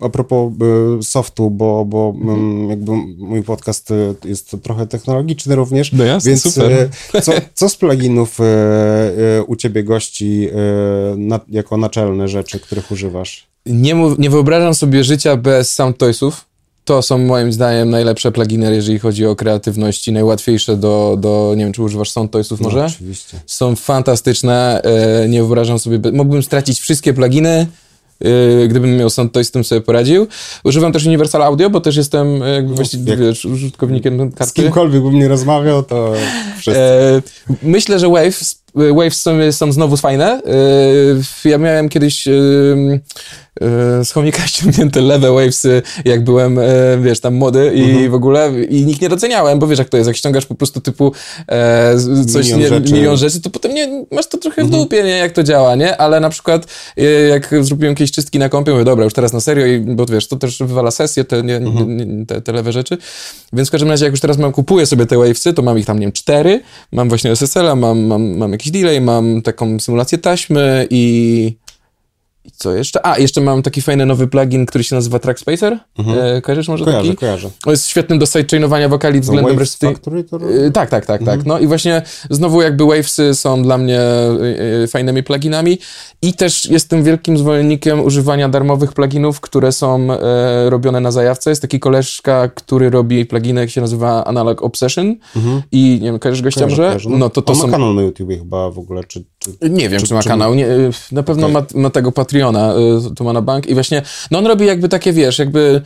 a 0.00 0.08
propos 0.08 0.52
e, 0.98 1.02
softu, 1.02 1.50
bo, 1.50 1.84
bo 1.84 2.14
mhm. 2.16 2.38
m, 2.38 2.70
jakby 2.70 2.92
mój 3.18 3.42
podcast 3.42 3.90
e, 3.90 4.14
jest 4.24 4.56
trochę 4.62 4.86
technologiczny 4.86 5.54
również, 5.54 5.92
no 5.92 6.04
jasne, 6.04 6.30
więc 6.30 6.42
super. 6.42 6.88
E, 7.14 7.22
co, 7.22 7.32
co 7.54 7.68
z 7.68 7.76
pluginów 7.76 8.40
e, 8.40 8.44
e, 8.44 9.42
u 9.42 9.56
ciebie 9.56 9.84
gości 9.84 10.48
na, 11.16 11.40
jako 11.48 11.76
naczelne 11.76 12.28
rzeczy, 12.28 12.60
których 12.60 12.90
używasz? 12.90 13.46
Nie, 13.66 13.94
nie 14.18 14.30
wyobrażam 14.30 14.74
sobie 14.74 15.04
życia 15.04 15.36
bez 15.36 15.74
sound 15.74 15.98
toysów 15.98 16.51
to 16.84 17.02
są 17.02 17.18
moim 17.18 17.52
zdaniem 17.52 17.90
najlepsze 17.90 18.32
pluginy, 18.32 18.74
jeżeli 18.74 18.98
chodzi 18.98 19.26
o 19.26 19.36
kreatywność 19.36 20.08
i 20.08 20.12
najłatwiejsze 20.12 20.76
do, 20.76 21.16
do 21.20 21.54
nie 21.56 21.64
wiem, 21.64 21.72
czy 21.72 21.82
używasz 21.82 22.10
SoundToysów 22.10 22.60
no, 22.60 22.64
może? 22.64 22.78
No, 22.78 22.86
oczywiście. 22.86 23.40
Są 23.46 23.76
fantastyczne, 23.76 24.82
e, 24.82 25.28
nie 25.28 25.38
wyobrażam 25.38 25.78
sobie, 25.78 26.12
mógłbym 26.12 26.42
stracić 26.42 26.80
wszystkie 26.80 27.14
pluginy, 27.14 27.66
Yy, 28.24 28.68
gdybym 28.68 28.96
miał 28.96 29.10
sound, 29.10 29.32
to 29.32 29.44
z 29.44 29.50
tym 29.50 29.64
sobie 29.64 29.80
poradził. 29.80 30.26
Używam 30.64 30.92
też 30.92 31.06
Universal 31.06 31.42
Audio, 31.42 31.70
bo 31.70 31.80
też 31.80 31.96
jestem 31.96 32.42
e, 32.42 32.48
jakby 32.50 32.70
no, 32.70 32.76
właściwie, 32.76 33.10
jak 33.10 33.20
wiesz, 33.20 33.44
użytkownikiem 33.44 34.32
karty. 34.32 34.50
Z 34.50 34.52
kimkolwiek 34.52 35.02
bym 35.02 35.14
nie 35.14 35.28
rozmawiał, 35.28 35.82
to 35.82 36.12
wszyscy. 36.58 36.80
E, 36.80 37.22
myślę, 37.62 37.98
że 37.98 38.08
Wave 38.08 38.40
Waves 38.74 39.20
są, 39.20 39.52
są 39.52 39.72
znowu 39.72 39.96
fajne. 39.96 40.42
Ja 41.44 41.58
miałem 41.58 41.88
kiedyś 41.88 42.28
z 44.04 44.12
chomika 44.12 44.46
ściągnięte 44.46 45.00
lewe 45.00 45.32
Wavesy, 45.32 45.82
jak 46.04 46.24
byłem, 46.24 46.58
wiesz, 47.02 47.20
tam 47.20 47.34
młody 47.34 47.72
i 47.74 47.84
mhm. 47.84 48.10
w 48.10 48.14
ogóle 48.14 48.52
i 48.68 48.86
nikt 48.86 49.02
nie 49.02 49.08
doceniałem, 49.08 49.58
bo 49.58 49.66
wiesz, 49.66 49.78
jak 49.78 49.88
to 49.88 49.96
jest, 49.96 50.06
jak 50.06 50.16
ściągasz 50.16 50.46
po 50.46 50.54
prostu 50.54 50.80
typu 50.80 51.12
coś, 52.32 52.46
milion, 52.46 52.60
nie, 52.60 52.68
rzeczy. 52.68 52.92
milion 52.92 53.16
rzeczy, 53.16 53.40
to 53.40 53.50
potem 53.50 53.74
nie, 53.74 54.04
masz 54.10 54.26
to 54.26 54.38
trochę 54.38 54.62
w 54.62 54.64
mhm. 54.64 54.82
dupie, 54.82 55.02
nie, 55.02 55.10
jak 55.10 55.32
to 55.32 55.42
działa, 55.42 55.74
nie? 55.74 55.96
Ale 55.96 56.20
na 56.20 56.30
przykład 56.30 56.66
jak 57.30 57.54
zrobiłem 57.60 57.92
jakieś 57.92 58.12
czystki 58.12 58.38
na 58.38 58.48
kompie, 58.48 58.72
mówię, 58.72 58.84
dobra, 58.84 59.04
już 59.04 59.12
teraz 59.12 59.32
na 59.32 59.40
serio, 59.40 59.66
i, 59.66 59.80
bo 59.80 60.06
wiesz, 60.06 60.28
to 60.28 60.36
też 60.36 60.58
wywala 60.58 60.90
sesję, 60.90 61.24
te, 61.24 61.42
nie, 61.42 61.56
mhm. 61.56 61.96
nie, 61.96 62.26
te, 62.26 62.40
te 62.40 62.52
lewe 62.52 62.72
rzeczy. 62.72 62.98
Więc 63.52 63.68
w 63.68 63.72
każdym 63.72 63.90
razie, 63.90 64.04
jak 64.04 64.12
już 64.12 64.20
teraz 64.20 64.38
mam, 64.38 64.52
kupuję 64.52 64.86
sobie 64.86 65.06
te 65.06 65.16
Wavesy, 65.16 65.52
to 65.52 65.62
mam 65.62 65.78
ich 65.78 65.86
tam, 65.86 65.98
nie 65.98 66.06
wiem, 66.06 66.12
cztery, 66.12 66.60
mam 66.92 67.08
właśnie 67.08 67.30
SSL-a, 67.30 67.74
mam, 67.74 68.00
mam, 68.06 68.36
mam 68.36 68.52
jakiś 68.52 68.72
delay, 68.72 69.00
mam 69.00 69.42
taką 69.42 69.80
symulację 69.80 70.18
taśmy 70.18 70.86
i 70.90 71.61
co 72.62 72.74
jeszcze? 72.74 73.06
A, 73.06 73.18
jeszcze 73.18 73.40
mam 73.40 73.62
taki 73.62 73.82
fajny 73.82 74.06
nowy 74.06 74.28
plugin, 74.28 74.66
który 74.66 74.84
się 74.84 74.96
nazywa 74.96 75.18
Trackspacer. 75.18 75.78
Mhm. 75.98 76.18
E, 76.36 76.40
kojarzysz 76.40 76.68
może 76.68 76.84
kojarzę, 76.84 77.08
taki? 77.08 77.16
Kojarzę, 77.16 77.50
On 77.66 77.70
jest 77.70 77.86
świetnym 77.86 78.18
do 78.18 78.26
sidechainowania 78.26 78.88
wokali 78.88 79.20
względem 79.20 79.58
reszty. 79.58 79.86
Factory 79.86 80.24
to 80.24 80.36
e, 80.36 80.70
tak, 80.70 80.90
tak, 80.90 81.06
tak, 81.06 81.20
mhm. 81.20 81.38
tak. 81.38 81.46
No 81.46 81.58
i 81.58 81.66
właśnie 81.66 82.02
znowu 82.30 82.62
jakby 82.62 82.84
Wavesy 82.84 83.34
są 83.34 83.62
dla 83.62 83.78
mnie 83.78 84.00
e, 84.00 84.82
e, 84.82 84.86
fajnymi 84.86 85.22
pluginami 85.22 85.78
i 86.22 86.34
też 86.34 86.66
jestem 86.66 87.02
wielkim 87.02 87.38
zwolennikiem 87.38 88.00
używania 88.00 88.48
darmowych 88.48 88.92
pluginów, 88.92 89.40
które 89.40 89.72
są 89.72 90.08
e, 90.12 90.70
robione 90.70 91.00
na 91.00 91.10
zajawce. 91.10 91.50
Jest 91.50 91.62
taki 91.62 91.80
koleżka, 91.80 92.48
który 92.48 92.90
robi 92.90 93.26
pluginy, 93.26 93.60
jak 93.60 93.70
się 93.70 93.80
nazywa 93.80 94.24
Analog 94.24 94.62
Obsession 94.62 95.16
mhm. 95.36 95.62
i 95.72 95.98
nie 96.02 96.06
wiem, 96.10 96.18
kojarzysz 96.18 96.42
gościa 96.42 96.66
może? 96.66 96.96
No, 97.08 97.18
no 97.18 97.30
to 97.30 97.42
to 97.42 97.52
On 97.52 97.58
są... 97.58 97.66
ma 97.66 97.72
kanał 97.72 97.94
na 97.94 98.02
YouTubie 98.02 98.38
chyba 98.38 98.70
w 98.70 98.78
ogóle, 98.78 99.04
czy... 99.04 99.24
czy 99.42 99.70
nie 99.70 99.88
wiem, 99.88 100.00
czy, 100.00 100.06
czy 100.06 100.14
ma 100.14 100.22
czy... 100.22 100.28
kanał. 100.28 100.54
Nie, 100.54 100.66
na 101.12 101.22
pewno 101.22 101.46
okay. 101.46 101.62
ma, 101.74 101.80
ma 101.82 101.90
tego 101.90 102.12
Patreona, 102.12 102.74
tu 103.16 103.24
ma 103.24 103.32
na 103.32 103.42
bank 103.42 103.66
i 103.66 103.74
właśnie, 103.74 104.02
no 104.30 104.38
on 104.38 104.46
robi 104.46 104.66
jakby 104.66 104.88
takie, 104.88 105.12
wiesz, 105.12 105.38
jakby 105.38 105.82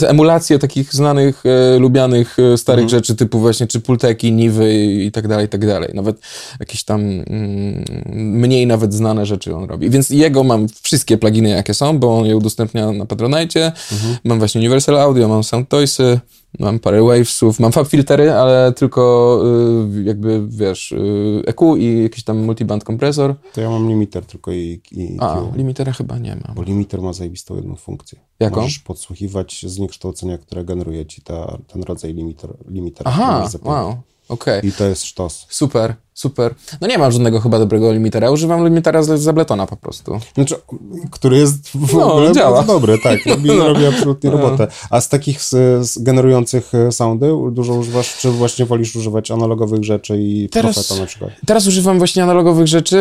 te 0.00 0.08
emulacje 0.08 0.58
takich 0.58 0.92
znanych, 0.92 1.42
e, 1.46 1.78
lubianych, 1.78 2.36
starych 2.56 2.84
mhm. 2.84 2.88
rzeczy 2.88 3.16
typu 3.16 3.38
właśnie 3.38 3.66
czy 3.66 3.80
Pulteki, 3.80 4.32
Niwy 4.32 4.74
i, 4.74 5.06
i 5.06 5.12
tak 5.12 5.28
dalej, 5.28 5.46
i 5.46 5.48
tak 5.48 5.66
dalej. 5.66 5.90
Nawet 5.94 6.16
jakieś 6.60 6.84
tam 6.84 7.00
mm, 7.00 7.84
mniej 8.14 8.66
nawet 8.66 8.94
znane 8.94 9.26
rzeczy 9.26 9.54
on 9.54 9.64
robi. 9.64 9.90
Więc 9.90 10.10
jego 10.10 10.44
mam 10.44 10.66
wszystkie 10.82 11.18
pluginy, 11.18 11.48
jakie 11.48 11.74
są, 11.74 11.98
bo 11.98 12.18
on 12.18 12.26
je 12.26 12.36
udostępnia 12.36 12.92
na 12.92 13.06
Patronite. 13.06 13.72
Mhm. 13.92 14.16
Mam 14.24 14.38
właśnie 14.38 14.60
Universal 14.60 15.00
Audio, 15.00 15.28
mam 15.28 15.44
SoundToysy, 15.44 16.20
Mam 16.58 16.78
parę 16.78 17.02
wavesów, 17.02 17.60
mam 17.60 17.72
filtery, 17.88 18.32
ale 18.32 18.72
tylko 18.72 19.42
y, 19.96 20.02
jakby, 20.02 20.46
wiesz, 20.48 20.92
y, 20.92 21.42
EQ 21.46 21.76
i 21.76 22.02
jakiś 22.02 22.24
tam 22.24 22.38
multiband 22.44 22.84
kompresor. 22.84 23.34
To 23.52 23.60
ja 23.60 23.70
mam 23.70 23.88
limiter 23.88 24.26
tylko 24.26 24.52
i, 24.52 24.80
i 24.92 25.16
A, 25.20 25.42
limitera 25.56 25.92
chyba 25.92 26.18
nie 26.18 26.36
mam. 26.46 26.54
Bo 26.54 26.62
limiter 26.62 27.02
ma 27.02 27.12
zajebistą 27.12 27.56
jedną 27.56 27.76
funkcję. 27.76 28.20
Jaką? 28.40 28.60
Możesz 28.60 28.78
podsłuchiwać 28.78 29.64
zniekształcenia, 29.68 30.38
które 30.38 30.64
generuje 30.64 31.06
ci 31.06 31.22
ta, 31.22 31.58
ten 31.66 31.82
rodzaj 31.82 32.14
limiter, 32.14 32.50
limitera. 32.68 33.10
Aha, 33.10 33.48
wow, 33.62 33.88
okej. 34.28 34.58
Okay. 34.58 34.70
I 34.70 34.72
to 34.72 34.84
jest 34.84 35.04
sztos. 35.04 35.46
Super. 35.48 35.94
Super. 36.16 36.54
No 36.80 36.88
nie 36.88 36.98
mam 36.98 37.12
żadnego 37.12 37.40
chyba 37.40 37.58
dobrego 37.58 37.92
limitera. 37.92 38.30
Używam 38.30 38.64
limitera 38.64 39.02
z, 39.02 39.20
z 39.20 39.28
Abletona 39.28 39.66
po 39.66 39.76
prostu. 39.76 40.20
Znaczy, 40.34 40.54
który 41.10 41.38
jest 41.38 41.68
w 41.68 41.94
no, 41.94 42.12
ogóle 42.12 42.32
działa. 42.32 42.62
dobry, 42.62 42.98
tak. 42.98 43.18
Robi, 43.26 43.48
no. 43.48 43.68
robi 43.68 43.86
absolutnie 43.86 44.30
no. 44.30 44.36
robotę. 44.36 44.68
A 44.90 45.00
z 45.00 45.08
takich 45.08 45.42
z, 45.42 45.86
z 45.86 45.98
generujących 45.98 46.74
e, 46.74 46.92
soundy 46.92 47.26
dużo 47.52 47.74
używasz, 47.74 48.16
czy 48.18 48.30
właśnie 48.30 48.66
wolisz 48.66 48.96
używać 48.96 49.30
analogowych 49.30 49.84
rzeczy 49.84 50.16
i 50.18 50.48
teraz, 50.48 50.74
Profeta 50.74 51.00
na 51.00 51.06
przykład? 51.06 51.30
Teraz 51.46 51.66
używam 51.66 51.98
właśnie 51.98 52.22
analogowych 52.22 52.66
rzeczy, 52.66 52.98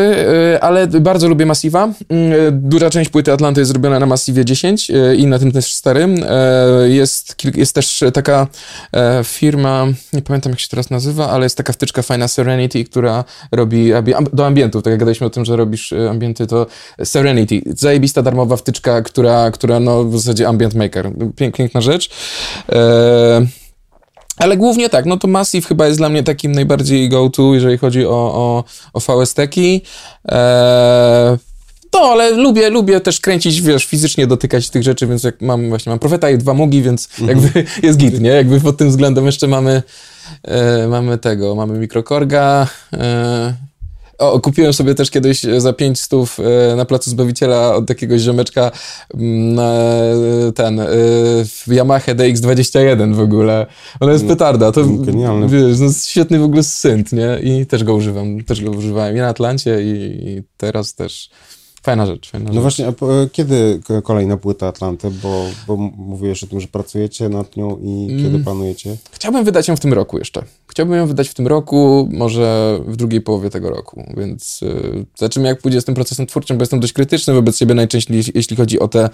e, 0.56 0.64
ale 0.64 0.88
bardzo 0.88 1.28
lubię 1.28 1.46
Massiva. 1.46 1.84
Mm, 2.10 2.32
e, 2.48 2.52
duża 2.52 2.90
część 2.90 3.10
płyty 3.10 3.34
Atlanty 3.34 3.62
jest 3.62 3.72
zrobiona 3.72 4.00
na 4.00 4.06
Massivie 4.06 4.46
10 4.46 4.92
i 5.18 5.28
na 5.28 5.40
tym 5.40 5.52
też 5.52 5.74
starym. 5.74 6.16
Jest, 6.86 7.36
jest 7.56 7.76
też 7.76 8.04
taka 8.14 8.48
firma, 9.24 9.86
nie 10.14 10.22
pamiętam 10.22 10.52
jak 10.52 10.60
się 10.60 10.68
teraz 10.68 10.90
nazywa, 10.90 11.30
ale 11.30 11.46
jest 11.46 11.58
taka 11.58 11.74
wtyczka 11.74 12.02
fajna 12.02 12.28
Serenity, 12.28 12.84
która 12.84 13.05
która 13.06 13.24
robi 13.52 13.92
do 14.34 14.46
ambientów, 14.46 14.84
tak 14.84 14.92
jak 14.92 15.00
gadaliśmy 15.00 15.28
o 15.28 15.30
tym, 15.30 15.46
że 15.46 15.56
robisz 15.56 15.94
e, 15.94 16.10
ambienty, 16.10 16.48
to 16.48 16.66
Serenity, 17.04 17.62
zajebista 17.66 18.22
darmowa 18.22 18.58
wtyczka, 18.58 19.02
która, 19.02 19.52
która 19.52 19.80
no 19.80 20.04
w 20.04 20.18
zasadzie 20.18 20.48
ambient 20.48 20.76
maker, 20.76 21.12
piękna 21.54 21.82
rzecz. 21.82 22.10
E 22.72 23.46
ale 24.38 24.58
głównie 24.58 24.90
tak, 24.90 25.06
no 25.06 25.18
to 25.18 25.28
Massive 25.28 25.68
chyba 25.68 25.88
jest 25.88 26.00
dla 26.00 26.10
mnie 26.10 26.24
takim 26.24 26.52
najbardziej 26.52 27.10
go-to, 27.10 27.54
jeżeli 27.54 27.78
chodzi 27.78 28.06
o, 28.06 28.10
o, 28.14 28.64
o 28.94 29.00
VST-ki. 29.00 29.82
E 30.32 31.38
no, 31.94 32.00
ale 32.02 32.32
lubię, 32.32 32.70
lubię 32.70 33.00
też 33.00 33.20
kręcić, 33.20 33.62
wiesz, 33.62 33.86
fizycznie 33.86 34.28
dotykać 34.28 34.70
tych 34.70 34.84
rzeczy, 34.84 35.08
więc 35.08 35.24
jak 35.24 35.42
mam 35.42 35.70
właśnie, 35.70 35.90
mam 35.90 36.00
Profeta 36.00 36.30
i 36.30 36.38
dwa 36.38 36.54
mugi, 36.54 36.82
więc 36.82 37.10
mhm. 37.20 37.40
jakby 37.40 37.66
jest 37.88 37.98
git, 37.98 38.22
nie? 38.22 38.30
Jakby 38.30 38.62
pod 38.62 38.78
tym 38.78 38.90
względem 38.90 39.26
jeszcze 39.26 39.48
mamy 39.48 39.84
E, 40.44 40.88
mamy 40.88 41.18
tego, 41.18 41.56
mamy 41.56 41.80
mikrokorga. 41.80 42.68
E, 42.94 43.54
o, 44.18 44.40
kupiłem 44.40 44.74
sobie 44.74 44.96
też 44.96 45.12
kiedyś 45.12 45.42
za 45.58 45.74
5 45.74 46.02
stów 46.02 46.40
e, 46.40 46.76
na 46.76 46.86
Placu 46.86 47.10
Zbawiciela 47.10 47.76
od 47.76 47.90
jakiegoś 47.90 48.22
ziomeczka 48.22 48.72
mm, 49.14 49.60
ten 50.54 50.82
Yamaha 51.68 52.16
DX21 52.16 53.14
w 53.16 53.20
ogóle. 53.20 53.66
Ona 54.00 54.12
jest 54.12 54.24
no, 54.24 54.30
petarda. 54.30 54.72
To, 54.72 54.86
Genialny. 54.86 55.48
Wiesz, 55.48 55.80
no, 55.80 55.88
świetny 56.06 56.40
w 56.40 56.44
ogóle 56.44 56.64
synt, 56.64 57.12
nie? 57.12 57.40
I 57.44 57.66
też 57.66 57.84
go 57.84 57.94
używam. 57.94 58.44
Też 58.44 58.64
go 58.64 58.72
używałem 58.72 59.16
i 59.18 59.20
na 59.20 59.28
Atlancie 59.28 59.84
i, 59.84 60.28
i 60.30 60.44
teraz 60.58 60.96
też 60.96 61.30
Fajna 61.86 62.06
rzecz, 62.06 62.30
fajna 62.30 62.48
No 62.48 62.54
rzecz. 62.54 62.62
właśnie, 62.62 62.88
a 62.88 62.94
kiedy 63.32 63.82
kolejna 64.04 64.38
płyta 64.38 64.68
Atlanty? 64.68 65.12
Bo, 65.12 65.46
bo 65.68 65.78
mówiłeś 65.98 66.44
o 66.44 66.48
tym, 66.48 66.60
że 66.60 66.68
pracujecie 66.68 67.30
nad 67.30 67.56
nią 67.56 67.78
i 67.84 68.08
mm. 68.10 68.24
kiedy 68.24 68.44
planujecie? 68.44 68.98
Chciałbym 69.12 69.44
wydać 69.44 69.68
ją 69.68 69.76
w 69.76 69.80
tym 69.80 69.94
roku 69.94 70.18
jeszcze. 70.18 70.44
Chciałbym 70.68 70.98
ją 70.98 71.08
wydać 71.08 71.30
w 71.30 71.34
tym 71.34 71.48
roku, 71.48 72.10
może 72.12 72.80
w 72.88 72.96
drugiej 72.96 73.22
połowie 73.22 73.50
tego 73.50 73.70
roku, 73.70 74.04
więc 74.18 74.62
yy, 74.62 75.06
zobaczymy 75.16 75.48
jak 75.48 75.62
pójdzie 75.62 75.82
z 75.82 75.86
tym 75.86 75.96
procesem 75.96 76.28
twórczym, 76.28 76.58
bo 76.58 76.62
jestem 76.62 76.80
dość 76.80 76.94
krytyczny 76.94 77.34
wobec 77.34 77.58
siebie 77.58 77.74
najczęściej, 77.74 78.24
jeśli 78.36 78.58
chodzi 78.58 78.80
o 78.80 78.88
te 78.88 79.10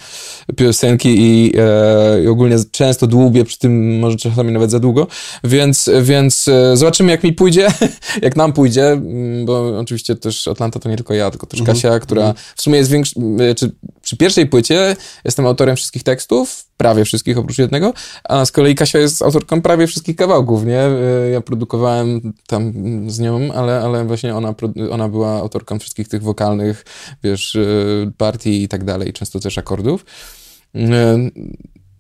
piosenki 0.56 1.10
i, 1.10 1.46
yy, 1.46 2.24
i 2.24 2.28
ogólnie 2.28 2.56
często 2.72 3.08
dłubię 3.08 3.46
przy 3.46 3.60
tym, 3.60 4.00
może 4.00 4.18
czasami 4.18 4.52
nawet 4.52 4.72
za 4.72 4.80
długo, 4.80 5.08
więc, 5.44 5.90
więc 6.02 6.48
yy, 6.48 6.78
zobaczymy 6.78 7.12
jak 7.12 7.24
mi 7.24 7.34
pójdzie, 7.34 7.68
jak 8.22 8.36
nam 8.36 8.54
pójdzie, 8.54 8.88
mm, 8.88 9.46
bo 9.46 9.80
oczywiście 9.80 10.16
też 10.16 10.48
Atlanta 10.48 10.80
to 10.80 10.90
nie 10.90 10.96
tylko 10.96 11.14
ja, 11.14 11.32
tylko 11.32 11.48
też 11.48 11.60
mhm. 11.60 11.76
Kasia, 11.76 12.00
która 12.00 12.34
w 12.56 12.61
w 12.62 12.64
sumie 12.64 12.78
jest 12.78 12.92
większy, 12.92 13.20
y, 13.52 13.56
czy 13.56 13.72
przy 14.02 14.18
pierwszej 14.18 14.48
płycie 14.48 14.96
jestem 15.26 15.46
autorem 15.46 15.76
wszystkich 15.76 16.04
tekstów, 16.04 16.66
prawie 16.78 17.06
wszystkich 17.06 17.38
oprócz 17.38 17.58
jednego, 17.58 17.94
a 18.24 18.46
z 18.46 18.52
kolei 18.52 18.76
Kasia 18.76 19.00
jest 19.00 19.22
autorką 19.22 19.62
prawie 19.62 19.88
wszystkich 19.88 20.16
kawałków, 20.16 20.66
nie? 20.66 20.88
Y, 20.88 21.32
Ja 21.32 21.42
produkowałem 21.42 22.34
tam 22.48 22.74
z 23.12 23.20
nią, 23.20 23.54
ale, 23.54 23.82
ale 23.82 24.06
właśnie 24.06 24.36
ona, 24.36 24.56
ona 24.92 25.10
była 25.10 25.32
autorką 25.32 25.80
wszystkich 25.80 26.08
tych 26.08 26.24
wokalnych, 26.24 26.86
wiesz, 27.24 27.56
y, 27.56 28.12
partii 28.18 28.64
i 28.64 28.68
tak 28.68 28.84
dalej, 28.84 29.14
często 29.14 29.40
też 29.40 29.58
akordów. 29.58 30.06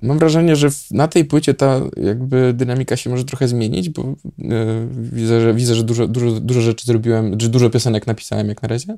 Mam 0.01 0.19
wrażenie, 0.19 0.55
że 0.55 0.69
na 0.91 1.07
tej 1.07 1.25
płycie 1.25 1.53
ta 1.53 1.81
jakby 1.97 2.53
dynamika 2.53 2.95
się 2.97 3.09
może 3.09 3.25
trochę 3.25 3.47
zmienić, 3.47 3.89
bo 3.89 4.01
e, 4.01 4.15
widzę, 4.93 5.41
że, 5.41 5.53
widzę, 5.53 5.75
że 5.75 5.83
dużo, 5.83 6.07
dużo, 6.07 6.39
dużo 6.39 6.61
rzeczy 6.61 6.85
zrobiłem, 6.85 7.37
czy 7.37 7.49
dużo 7.49 7.69
piosenek 7.69 8.07
napisałem 8.07 8.49
jak 8.49 8.61
na 8.61 8.67
razie, 8.67 8.97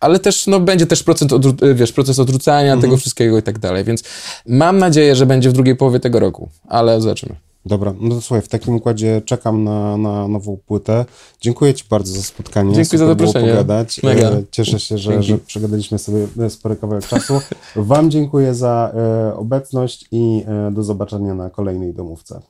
ale 0.00 0.18
też 0.18 0.46
no, 0.46 0.60
będzie 0.60 0.86
też 0.86 1.02
procent 1.02 1.30
odrzu- 1.32 1.66
e, 1.66 1.74
wiesz, 1.74 1.92
proces 1.92 2.18
odrzucania 2.18 2.76
tego 2.76 2.96
wszystkiego 2.96 3.38
i 3.38 3.42
tak 3.42 3.58
dalej, 3.58 3.84
więc 3.84 4.02
mam 4.46 4.78
nadzieję, 4.78 5.16
że 5.16 5.26
będzie 5.26 5.50
w 5.50 5.52
drugiej 5.52 5.76
połowie 5.76 6.00
tego 6.00 6.20
roku, 6.20 6.48
ale 6.68 7.00
zobaczymy. 7.00 7.49
Dobra, 7.66 7.94
no 8.00 8.14
to 8.14 8.20
słuchaj, 8.20 8.42
w 8.42 8.48
takim 8.48 8.74
układzie 8.74 9.22
czekam 9.24 9.64
na, 9.64 9.96
na 9.96 10.28
nową 10.28 10.58
płytę. 10.66 11.04
Dziękuję 11.40 11.74
Ci 11.74 11.84
bardzo 11.90 12.12
za 12.12 12.22
spotkanie. 12.22 12.74
Dziękuję 12.74 12.98
za 12.98 13.04
Super 13.04 13.16
było 13.16 13.28
zaproszenie. 13.28 13.52
pogadać. 13.52 14.02
Mega. 14.02 14.30
E, 14.30 14.42
Cieszę 14.50 14.80
się, 14.80 14.98
że, 14.98 15.10
Dzięki. 15.12 15.26
że 15.26 15.38
przegadaliśmy 15.38 15.98
sobie 15.98 16.26
spory 16.50 16.76
kawałek 16.76 17.06
czasu. 17.06 17.40
Wam 17.76 18.10
dziękuję 18.10 18.54
za 18.54 18.92
e, 18.94 19.34
obecność 19.36 20.04
i 20.12 20.44
e, 20.46 20.70
do 20.72 20.82
zobaczenia 20.82 21.34
na 21.34 21.50
kolejnej 21.50 21.94
domówce. 21.94 22.40